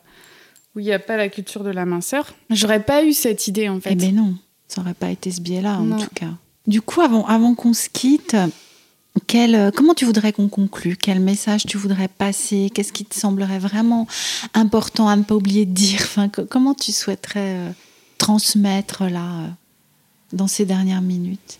où 0.75 0.79
il 0.79 0.85
n'y 0.85 0.91
a 0.93 0.99
pas 0.99 1.17
la 1.17 1.29
culture 1.29 1.63
de 1.63 1.71
la 1.71 1.85
minceur. 1.87 2.35
J'aurais 2.51 2.83
pas 2.83 3.03
eu 3.03 3.13
cette 3.13 3.47
idée, 3.47 3.67
en 3.67 3.79
fait. 3.79 3.93
eh 3.93 3.95
ben 3.95 4.13
non, 4.13 4.35
ça 4.67 4.81
n'aurait 4.81 4.93
pas 4.93 5.09
été 5.09 5.31
ce 5.31 5.41
biais-là, 5.41 5.79
en 5.79 5.97
tout 5.97 6.09
cas. 6.13 6.29
Du 6.67 6.81
coup, 6.81 7.01
avant, 7.01 7.25
avant 7.25 7.55
qu'on 7.55 7.73
se 7.73 7.89
quitte, 7.89 8.35
quel, 9.27 9.55
euh, 9.55 9.71
comment 9.75 9.93
tu 9.93 10.05
voudrais 10.05 10.31
qu'on 10.33 10.47
conclue? 10.49 10.95
Quel 10.95 11.19
message 11.19 11.65
tu 11.65 11.77
voudrais 11.77 12.07
passer? 12.07 12.69
Qu'est-ce 12.73 12.93
qui 12.93 13.05
te 13.05 13.15
semblerait 13.15 13.59
vraiment 13.59 14.07
important 14.53 15.07
à 15.09 15.15
ne 15.15 15.23
pas 15.23 15.35
oublier 15.35 15.65
de 15.65 15.73
dire? 15.73 15.99
Enfin, 16.01 16.29
co- 16.29 16.45
Comment 16.45 16.73
tu 16.73 16.91
souhaiterais 16.91 17.55
euh, 17.57 17.71
transmettre 18.17 19.03
là, 19.05 19.41
euh, 19.43 19.47
dans 20.33 20.47
ces 20.47 20.65
dernières 20.65 21.01
minutes? 21.01 21.59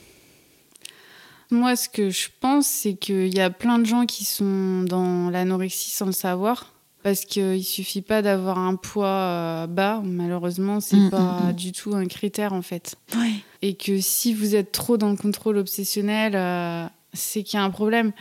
Moi, 1.50 1.76
ce 1.76 1.90
que 1.90 2.10
je 2.10 2.30
pense, 2.40 2.66
c'est 2.68 2.94
qu'il 2.94 3.36
y 3.36 3.42
a 3.42 3.50
plein 3.50 3.78
de 3.80 3.86
gens 3.86 4.06
qui 4.06 4.24
sont 4.24 4.84
dans 4.84 5.30
l'anorexie 5.30 5.90
sans 5.92 6.06
le 6.06 6.12
savoir. 6.14 6.72
Parce 7.04 7.26
qu'il 7.26 7.64
suffit 7.64 8.04
pas 8.04 8.22
d'avoir 8.22 8.60
un 8.60 8.76
poids 8.76 9.66
bas, 9.68 10.02
malheureusement, 10.06 10.80
c'est 10.80 10.98
Mm, 10.98 11.10
pas 11.10 11.40
mm, 11.42 11.50
mm. 11.50 11.54
du 11.54 11.72
tout 11.72 11.96
un 11.96 12.06
critère 12.06 12.54
en 12.54 12.62
fait. 12.62 12.96
Oui. 13.18 13.44
Et 13.64 13.74
que 13.74 14.00
si 14.00 14.36
vous 14.36 14.56
êtes 14.56 14.72
trop 14.72 14.98
dans 14.98 15.10
le 15.10 15.16
contrôle 15.18 15.58
obsessionnel, 15.58 16.34
euh, 16.36 16.86
c'est 17.14 17.44
qu'il 17.44 17.58
y 17.58 17.62
a 17.62 17.66
un 17.66 17.70
problème. 17.70 18.12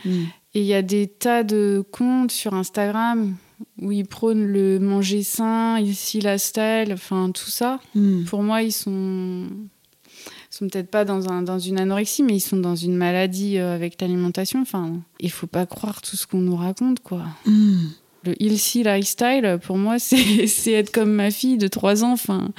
Et 0.53 0.61
il 0.61 0.65
y 0.65 0.73
a 0.73 0.81
des 0.81 1.07
tas 1.07 1.43
de 1.43 1.83
comptes 1.91 2.31
sur 2.31 2.53
Instagram 2.53 3.35
où 3.79 3.91
ils 3.91 4.05
prônent 4.05 4.45
le 4.45 4.79
manger 4.79 5.23
sain, 5.23 5.79
ici 5.79 6.21
la 6.21 6.37
style, 6.37 6.91
enfin 6.93 7.31
tout 7.31 7.49
ça. 7.49 7.79
Mm. 7.95 8.25
Pour 8.25 8.43
moi, 8.43 8.63
ils 8.63 8.71
sont, 8.71 9.47
ils 9.49 10.55
sont 10.55 10.67
peut-être 10.67 10.89
pas 10.89 11.05
dans, 11.05 11.29
un, 11.29 11.41
dans 11.41 11.59
une 11.59 11.79
anorexie, 11.79 12.23
mais 12.23 12.35
ils 12.35 12.41
sont 12.41 12.57
dans 12.57 12.75
une 12.75 12.95
maladie 12.95 13.57
euh, 13.57 13.75
avec 13.75 13.99
l'alimentation. 14.01 14.61
Enfin, 14.61 14.99
il 15.19 15.31
faut 15.31 15.47
pas 15.47 15.65
croire 15.65 16.01
tout 16.01 16.15
ce 16.15 16.27
qu'on 16.27 16.39
nous 16.39 16.55
raconte, 16.55 16.99
quoi. 17.01 17.25
Mm. 17.45 17.77
Le 18.23 18.43
healthy 18.43 18.83
lifestyle, 18.83 19.59
pour 19.63 19.77
moi, 19.77 19.99
c'est 19.99 20.47
c'est 20.47 20.73
être 20.73 20.91
comme 20.91 21.11
ma 21.11 21.31
fille 21.31 21.57
de 21.57 21.67
3 21.67 22.03
ans. 22.03 22.13
Enfin, 22.13 22.49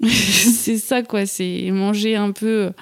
c'est 0.06 0.78
ça, 0.78 1.02
quoi. 1.02 1.26
C'est 1.26 1.70
manger 1.70 2.16
un 2.16 2.32
peu 2.32 2.72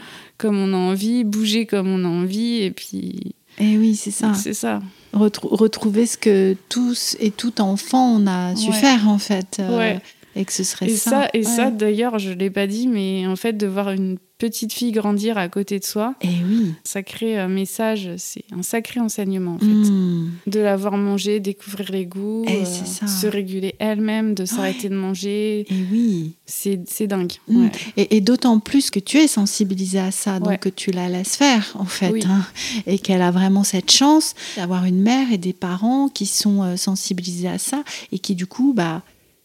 comme 0.43 0.59
on 0.59 0.72
a 0.74 0.76
envie, 0.76 1.24
bouger 1.24 1.64
comme 1.66 1.88
on 1.88 2.05
a 2.05 2.09
envie, 2.09 2.57
et 2.62 2.70
puis 2.70 3.34
Eh 3.59 3.78
oui, 3.78 3.95
c'est 3.97 4.11
ça. 4.11 4.34
c'est 4.34 4.55
ça. 4.55 4.80
Retrou- 5.14 5.49
retrouver 5.55 6.07
ce 6.07 6.16
que 6.18 6.57
tous 6.68 7.16
et 7.20 7.30
tout 7.30 7.61
enfant 7.61 8.16
on 8.18 8.26
a 8.26 8.57
su 8.57 8.70
Ouais. 8.70 8.76
faire 8.76 9.09
en 9.09 9.18
fait. 9.18 9.59
euh, 9.61 9.78
Ouais. 9.78 10.01
Et 10.34 10.45
que 10.47 10.53
ce 10.53 10.64
serait 10.64 10.86
Et 10.86 10.97
ça. 10.97 11.11
ça, 11.11 11.28
et 11.34 11.38
Ouais. 11.38 11.45
ça 11.45 11.70
d'ailleurs, 11.70 12.18
je 12.18 12.30
l'ai 12.32 12.49
pas 12.51 12.66
dit, 12.66 12.88
mais 12.88 13.26
en 13.26 13.36
fait, 13.36 13.53
de 13.53 13.66
voir 13.66 13.90
une 13.90 14.16
petite 14.43 14.72
fille 14.72 14.90
grandir 14.90 15.38
à 15.38 15.49
côté 15.49 15.78
de 15.78 15.84
soi, 15.84 16.14
Eh 16.20 16.26
oui. 16.26 16.74
sacré 16.82 17.47
message, 17.47 18.11
c'est 18.16 18.43
un 18.51 18.62
sacré 18.64 18.99
enseignement 18.99 19.55
en 19.55 19.59
fait. 19.61 19.66
Mm. 19.66 20.30
De 20.49 20.59
la 20.59 20.76
voir 20.76 20.97
manger, 20.97 21.38
découvrir 21.38 21.93
les 21.93 22.07
goûts, 22.07 22.45
Eh, 22.49 22.62
euh, 22.62 23.07
se 23.07 23.26
réguler 23.28 23.76
elle-même, 23.78 24.34
de 24.34 24.45
s'arrêter 24.45 24.88
de 24.88 24.97
manger, 24.97 25.61
Et 25.61 25.84
oui. 25.93 26.32
c'est 26.45 27.07
dingue. 27.07 27.34
Mm. 27.47 27.62
ouais. 27.62 27.70
Et, 27.97 28.16
et 28.16 28.20
d'autant 28.20 28.59
plus 28.59 28.90
que 28.90 28.99
tu 28.99 29.18
es 29.18 29.28
sensibilisée 29.28 30.01
à 30.01 30.11
ça, 30.11 30.40
donc 30.40 30.49
Ouais. 30.49 30.59
que 30.59 30.68
tu 30.68 30.90
la 30.90 31.09
laisses 31.09 31.36
faire 31.36 31.74
en 31.78 31.84
fait, 31.84 32.11
Oui. 32.11 32.22
hein, 32.26 32.45
et 32.88 32.99
qu'elle 32.99 33.22
a 33.22 33.30
vraiment 33.30 33.62
cette 33.62 33.93
chance 33.93 34.34
d'avoir 34.57 34.84
une 34.86 35.01
mère 35.01 35.32
et 35.32 35.38
des 35.38 35.53
parents 35.53 36.09
qui 36.09 36.26
sont 36.26 36.62
euh, 36.64 36.76
sensibilisés 36.76 37.49
à 37.49 37.59
ça 37.59 37.84
et 38.11 38.18
qui 38.18 38.34
du 38.34 38.47
coup 38.47 38.72
bah 38.74 39.03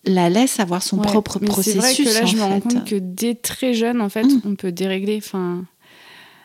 la 0.08 0.30
laissent 0.30 0.60
avoir 0.60 0.82
son 0.84 0.98
Ouais. 1.00 1.06
propre 1.06 1.38
Mais 1.42 1.48
processus. 1.48 1.82
C'est 1.82 2.04
vrai 2.04 2.12
que 2.14 2.20
là, 2.20 2.26
je 2.26 2.36
me 2.38 2.42
rends 2.44 2.60
compte 2.60 2.86
que 2.86 2.96
dès 2.96 3.36
très 3.36 3.74
jeune, 3.74 4.02
en 4.02 4.10
fait, 4.10 4.24
Mm. 4.24 4.42
on 4.46 4.56
peut 4.56 4.72
dérégler. 4.72 5.18
Enfin, 5.18 5.66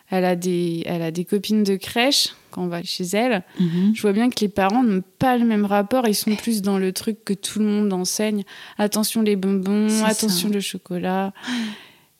elle 0.09 0.25
a 0.25 0.35
des, 0.35 0.83
elle 0.85 1.01
a 1.01 1.09
des 1.11 1.25
copines 1.25 1.63
de 1.63 1.75
crèche 1.75 2.35
quand 2.51 2.61
on 2.63 2.67
va 2.67 2.83
chez 2.83 3.03
elle. 3.13 3.43
Mhm. 3.59 3.93
Je 3.95 4.01
vois 4.03 4.13
bien 4.13 4.29
que 4.29 4.39
les 4.41 4.47
parents 4.49 4.83
n'ont 4.83 5.01
pas 5.17 5.37
le 5.37 5.45
même 5.45 5.65
rapport. 5.65 6.07
Ils 6.07 6.13
sont 6.13 6.35
plus 6.35 6.61
dans 6.61 6.77
le 6.77 6.91
truc 6.91 7.23
que 7.25 7.33
tout 7.33 7.57
le 7.57 7.65
monde 7.65 7.91
enseigne. 7.93 8.43
Attention 8.77 9.23
les 9.23 9.35
bonbons, 9.35 10.03
attention 10.03 10.49
ça. 10.49 10.53
le 10.53 10.59
chocolat. 10.59 11.33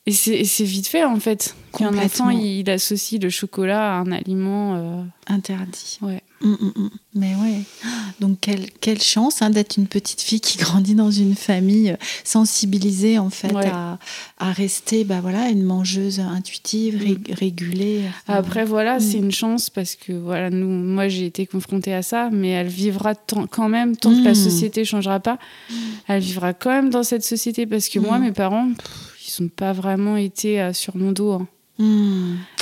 Et 0.06 0.10
c'est 0.12 0.64
vite 0.64 0.88
fait 0.88 1.04
en 1.04 1.20
fait. 1.20 1.54
Qu'un 1.78 1.96
enfant 1.96 2.30
il, 2.30 2.68
associe 2.68 3.20
le 3.22 3.30
chocolat 3.30 3.94
à 3.94 4.00
un 4.00 4.10
aliment 4.10 4.74
euh, 4.74 5.02
interdit. 5.28 5.98
Ouais. 6.02 6.20
Mm, 6.44 6.50
mm, 6.50 6.72
mm. 6.76 6.90
Mais 7.14 7.34
ouais. 7.36 7.62
Donc 8.20 8.38
quelle, 8.40 8.70
quelle 8.80 9.00
chance 9.00 9.40
hein, 9.42 9.50
d'être 9.50 9.76
une 9.76 9.86
petite 9.86 10.20
fille 10.20 10.40
qui 10.40 10.58
grandit 10.58 10.94
dans 10.94 11.10
une 11.10 11.34
famille 11.34 11.90
euh, 11.90 11.96
sensibilisée 12.22 13.18
en 13.18 13.30
fait 13.30 13.54
à, 13.56 13.98
à, 14.38 14.52
rester 14.52 15.04
bah 15.04 15.20
voilà 15.20 15.48
une 15.48 15.62
mangeuse 15.62 16.20
intuitive, 16.20 17.02
régulée. 17.30 18.02
Après 18.28 18.64
voilà 18.64 19.00
c'est 19.00 19.18
une 19.18 19.32
chance 19.32 19.70
parce 19.70 19.96
que 19.96 20.12
voilà 20.12 20.50
nous 20.50 20.68
moi 20.68 21.08
j'ai 21.08 21.26
été 21.26 21.46
confrontée 21.46 21.94
à 21.94 22.02
ça 22.02 22.28
mais 22.30 22.50
elle 22.50 22.68
vivra 22.68 23.14
quand 23.14 23.68
même 23.68 23.96
tant 23.96 24.14
que 24.14 24.24
la 24.24 24.34
société 24.34 24.84
changera 24.84 25.20
pas. 25.20 25.38
Elle 26.06 26.20
vivra 26.20 26.52
quand 26.52 26.70
même 26.70 26.90
dans 26.90 27.02
cette 27.02 27.24
société 27.24 27.66
parce 27.66 27.88
que 27.88 27.98
moi 27.98 28.18
mes 28.18 28.32
parents 28.32 28.68
ils 29.26 29.42
n'ont 29.42 29.48
pas 29.48 29.72
vraiment 29.72 30.16
été 30.16 30.60
euh, 30.60 30.72
sur 30.72 30.96
mon 30.96 31.12
dos. 31.12 31.32
Hein. 31.32 31.48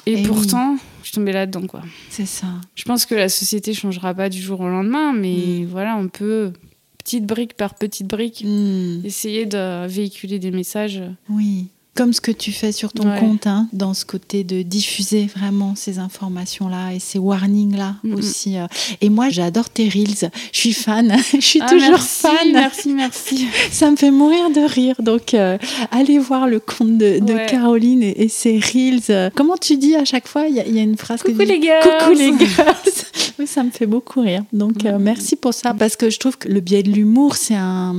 Et, 0.07 0.23
pourtant, 0.23 0.77
je 1.03 1.09
suis 1.09 1.15
tombée 1.15 1.33
là-dedans, 1.33 1.67
quoi. 1.67 1.83
C'est 2.09 2.27
ça. 2.27 2.47
Je 2.75 2.85
pense 2.85 3.07
que 3.07 3.15
la 3.15 3.29
société 3.29 3.75
changera 3.75 4.15
pas 4.15 4.29
du 4.29 4.41
jour 4.41 4.61
au 4.61 4.69
lendemain, 4.69 5.13
mais 5.13 5.61
hmm. 5.61 5.67
voilà, 5.67 5.97
on 5.97 6.09
peut 6.09 6.53
petite 6.99 7.27
brique 7.27 7.55
par 7.55 7.75
petite 7.75 8.07
brique 8.07 8.45
hmm. 8.47 9.05
essayer 9.05 9.47
de 9.47 9.87
véhiculer 9.87 10.39
des 10.39 10.51
messages. 10.51 11.03
Oui 11.29 11.69
comme 11.95 12.15
ce 12.15 12.21
que 12.23 12.33
tu 12.33 12.53
fais 12.53 12.73
sur 12.73 12.93
ton 12.93 13.05
compte, 13.19 13.47
hein, 13.47 13.69
dans 13.73 13.93
ce 13.93 14.07
côté 14.07 14.45
de 14.45 14.63
diffuser 14.63 15.27
vraiment 15.27 15.75
ces 15.77 15.99
informations-là 15.99 16.95
et 16.95 16.99
ces 16.99 17.19
warnings-là 17.19 17.97
aussi. 18.15 18.57
Euh. 18.57 18.67
Et 19.03 19.11
moi, 19.11 19.29
j'adore 19.29 19.69
tes 19.69 19.89
reels. 19.89 20.31
Je 20.53 20.59
suis 20.59 20.73
fan. 20.73 21.15
je 21.35 21.41
suis 21.41 21.61
ah, 21.63 21.69
toujours 21.69 21.99
fan. 21.99 22.53
Merci, 22.53 22.95
merci. 22.95 23.47
Ça 23.71 23.91
me 23.91 23.97
fait 23.97 24.11
mourir 24.11 24.51
de 24.51 24.61
rire. 24.61 24.97
Donc, 25.01 25.35
euh, 25.35 25.59
allez 25.91 26.19
voir 26.19 26.47
le 26.47 26.61
compte 26.61 26.97
de, 26.97 27.21
Caroline 27.49 28.03
et, 28.03 28.29
ses 28.29 28.59
reels. 28.59 29.31
Comment 29.35 29.57
tu 29.57 29.77
dis 29.77 29.95
à 29.95 30.05
chaque 30.05 30.29
fois? 30.29 30.47
Il 30.49 30.55
y, 30.55 30.79
a 30.79 30.83
une 30.83 30.97
phrase 30.97 31.23
Coucou 31.23 31.41
les 31.41 31.59
gars. 31.59 31.81
Coucou 31.83 32.13
les 32.13 32.31
gars. 32.31 32.77
oui, 33.39 33.47
ça 33.47 33.63
me 33.63 33.71
fait 33.71 33.87
beaucoup 33.87 34.23
rire. 34.23 34.45
Donc, 34.53 34.85
euh, 34.87 34.99
merci 34.99 35.37
pour 35.37 35.53
ça 35.53 35.75
parce 35.75 35.97
que 35.97 36.09
je 36.09 36.19
trouve 36.19 36.39
que 36.39 36.49
le 36.49 36.61
biais 36.61 36.83
de 36.83 36.91
l'humour, 36.91 37.37
c'est 37.37 37.55
un 37.55 37.95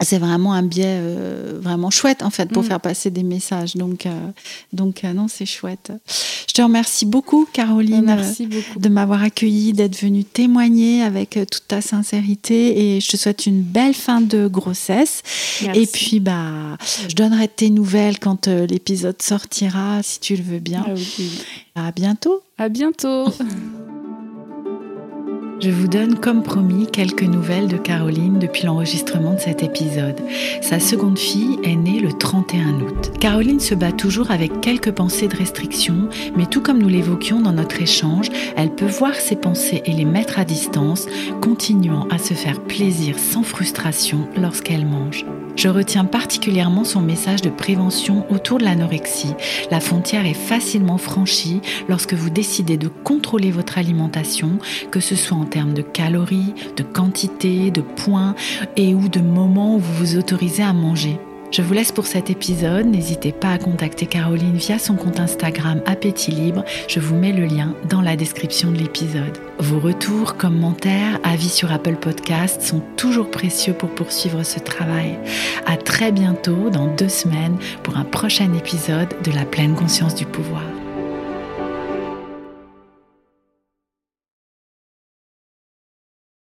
c'est 0.00 0.18
vraiment 0.18 0.52
un 0.52 0.62
biais 0.62 0.98
euh, 1.00 1.58
vraiment 1.60 1.90
chouette 1.90 2.22
en 2.22 2.30
fait 2.30 2.50
pour 2.50 2.62
mm. 2.62 2.66
faire 2.66 2.80
passer 2.80 3.10
des 3.10 3.22
messages. 3.22 3.76
Donc, 3.76 4.06
euh, 4.06 4.10
donc 4.72 5.04
euh, 5.04 5.12
non, 5.12 5.26
c'est 5.28 5.46
chouette. 5.46 5.92
Je 6.48 6.52
te 6.52 6.60
remercie 6.60 7.06
beaucoup, 7.06 7.46
Caroline, 7.52 8.04
Merci 8.04 8.46
beaucoup. 8.46 8.78
de 8.78 8.88
m'avoir 8.88 9.22
accueillie, 9.22 9.72
d'être 9.72 9.98
venue 9.98 10.24
témoigner 10.24 11.02
avec 11.02 11.38
toute 11.50 11.66
ta 11.68 11.80
sincérité. 11.80 12.96
Et 12.96 13.00
je 13.00 13.08
te 13.08 13.16
souhaite 13.16 13.46
une 13.46 13.62
belle 13.62 13.94
fin 13.94 14.20
de 14.20 14.46
grossesse. 14.48 15.22
Et 15.74 15.86
puis, 15.86 16.20
bah, 16.20 16.78
je 17.08 17.14
donnerai 17.14 17.48
tes 17.48 17.70
nouvelles 17.70 18.18
quand 18.18 18.46
l'épisode 18.46 19.20
sortira, 19.20 20.02
si 20.02 20.20
tu 20.20 20.36
le 20.36 20.42
veux 20.42 20.58
bien. 20.60 20.84
Ah 21.74 21.88
à 21.88 21.92
bientôt. 21.92 22.42
À 22.58 22.68
bientôt. 22.68 23.26
Je 25.58 25.70
vous 25.70 25.88
donne 25.88 26.16
comme 26.16 26.42
promis 26.42 26.86
quelques 26.86 27.22
nouvelles 27.22 27.68
de 27.68 27.78
Caroline 27.78 28.38
depuis 28.38 28.66
l'enregistrement 28.66 29.32
de 29.32 29.40
cet 29.40 29.62
épisode. 29.62 30.20
Sa 30.60 30.78
seconde 30.78 31.18
fille 31.18 31.58
est 31.62 31.76
née 31.76 31.98
le 31.98 32.12
31 32.12 32.80
août. 32.80 33.12
Caroline 33.20 33.60
se 33.60 33.74
bat 33.74 33.92
toujours 33.92 34.30
avec 34.30 34.60
quelques 34.60 34.92
pensées 34.92 35.28
de 35.28 35.36
restriction, 35.36 36.10
mais 36.36 36.44
tout 36.44 36.60
comme 36.60 36.78
nous 36.78 36.88
l'évoquions 36.88 37.40
dans 37.40 37.52
notre 37.52 37.80
échange, 37.80 38.28
elle 38.56 38.74
peut 38.74 38.84
voir 38.84 39.14
ses 39.14 39.36
pensées 39.36 39.82
et 39.86 39.92
les 39.92 40.04
mettre 40.04 40.38
à 40.38 40.44
distance, 40.44 41.06
continuant 41.40 42.06
à 42.10 42.18
se 42.18 42.34
faire 42.34 42.60
plaisir 42.60 43.18
sans 43.18 43.42
frustration 43.42 44.28
lorsqu'elle 44.36 44.84
mange. 44.84 45.24
Je 45.56 45.70
retiens 45.70 46.04
particulièrement 46.04 46.84
son 46.84 47.00
message 47.00 47.40
de 47.40 47.48
prévention 47.48 48.26
autour 48.30 48.58
de 48.58 48.64
l'anorexie. 48.64 49.32
La 49.70 49.80
frontière 49.80 50.26
est 50.26 50.34
facilement 50.34 50.98
franchie 50.98 51.62
lorsque 51.88 52.12
vous 52.12 52.28
décidez 52.28 52.76
de 52.76 52.88
contrôler 52.88 53.50
votre 53.50 53.78
alimentation, 53.78 54.58
que 54.90 55.00
ce 55.00 55.16
soit 55.16 55.38
en 55.38 55.45
termes 55.46 55.74
de 55.74 55.82
calories, 55.82 56.54
de 56.76 56.82
quantité, 56.82 57.70
de 57.70 57.80
points 57.80 58.34
et 58.76 58.94
ou 58.94 59.08
de 59.08 59.20
moments 59.20 59.76
où 59.76 59.78
vous 59.78 59.94
vous 59.94 60.16
autorisez 60.16 60.62
à 60.62 60.72
manger. 60.72 61.18
Je 61.52 61.62
vous 61.62 61.72
laisse 61.72 61.92
pour 61.92 62.06
cet 62.06 62.28
épisode. 62.28 62.86
N'hésitez 62.86 63.32
pas 63.32 63.52
à 63.52 63.58
contacter 63.58 64.06
Caroline 64.06 64.56
via 64.56 64.78
son 64.78 64.94
compte 64.94 65.20
Instagram 65.20 65.80
Appétit 65.86 66.32
Libre. 66.32 66.64
Je 66.88 67.00
vous 67.00 67.14
mets 67.14 67.32
le 67.32 67.46
lien 67.46 67.74
dans 67.88 68.02
la 68.02 68.16
description 68.16 68.72
de 68.72 68.78
l'épisode. 68.78 69.38
Vos 69.58 69.78
retours, 69.78 70.36
commentaires, 70.36 71.18
avis 71.22 71.48
sur 71.48 71.72
Apple 71.72 71.96
Podcast 71.96 72.62
sont 72.62 72.82
toujours 72.96 73.30
précieux 73.30 73.72
pour 73.72 73.90
poursuivre 73.90 74.42
ce 74.42 74.58
travail. 74.58 75.18
À 75.66 75.76
très 75.76 76.12
bientôt 76.12 76.68
dans 76.70 76.94
deux 76.94 77.08
semaines 77.08 77.56
pour 77.82 77.96
un 77.96 78.04
prochain 78.04 78.52
épisode 78.52 79.14
de 79.24 79.30
La 79.30 79.44
pleine 79.44 79.74
conscience 79.74 80.14
du 80.14 80.26
pouvoir. 80.26 80.64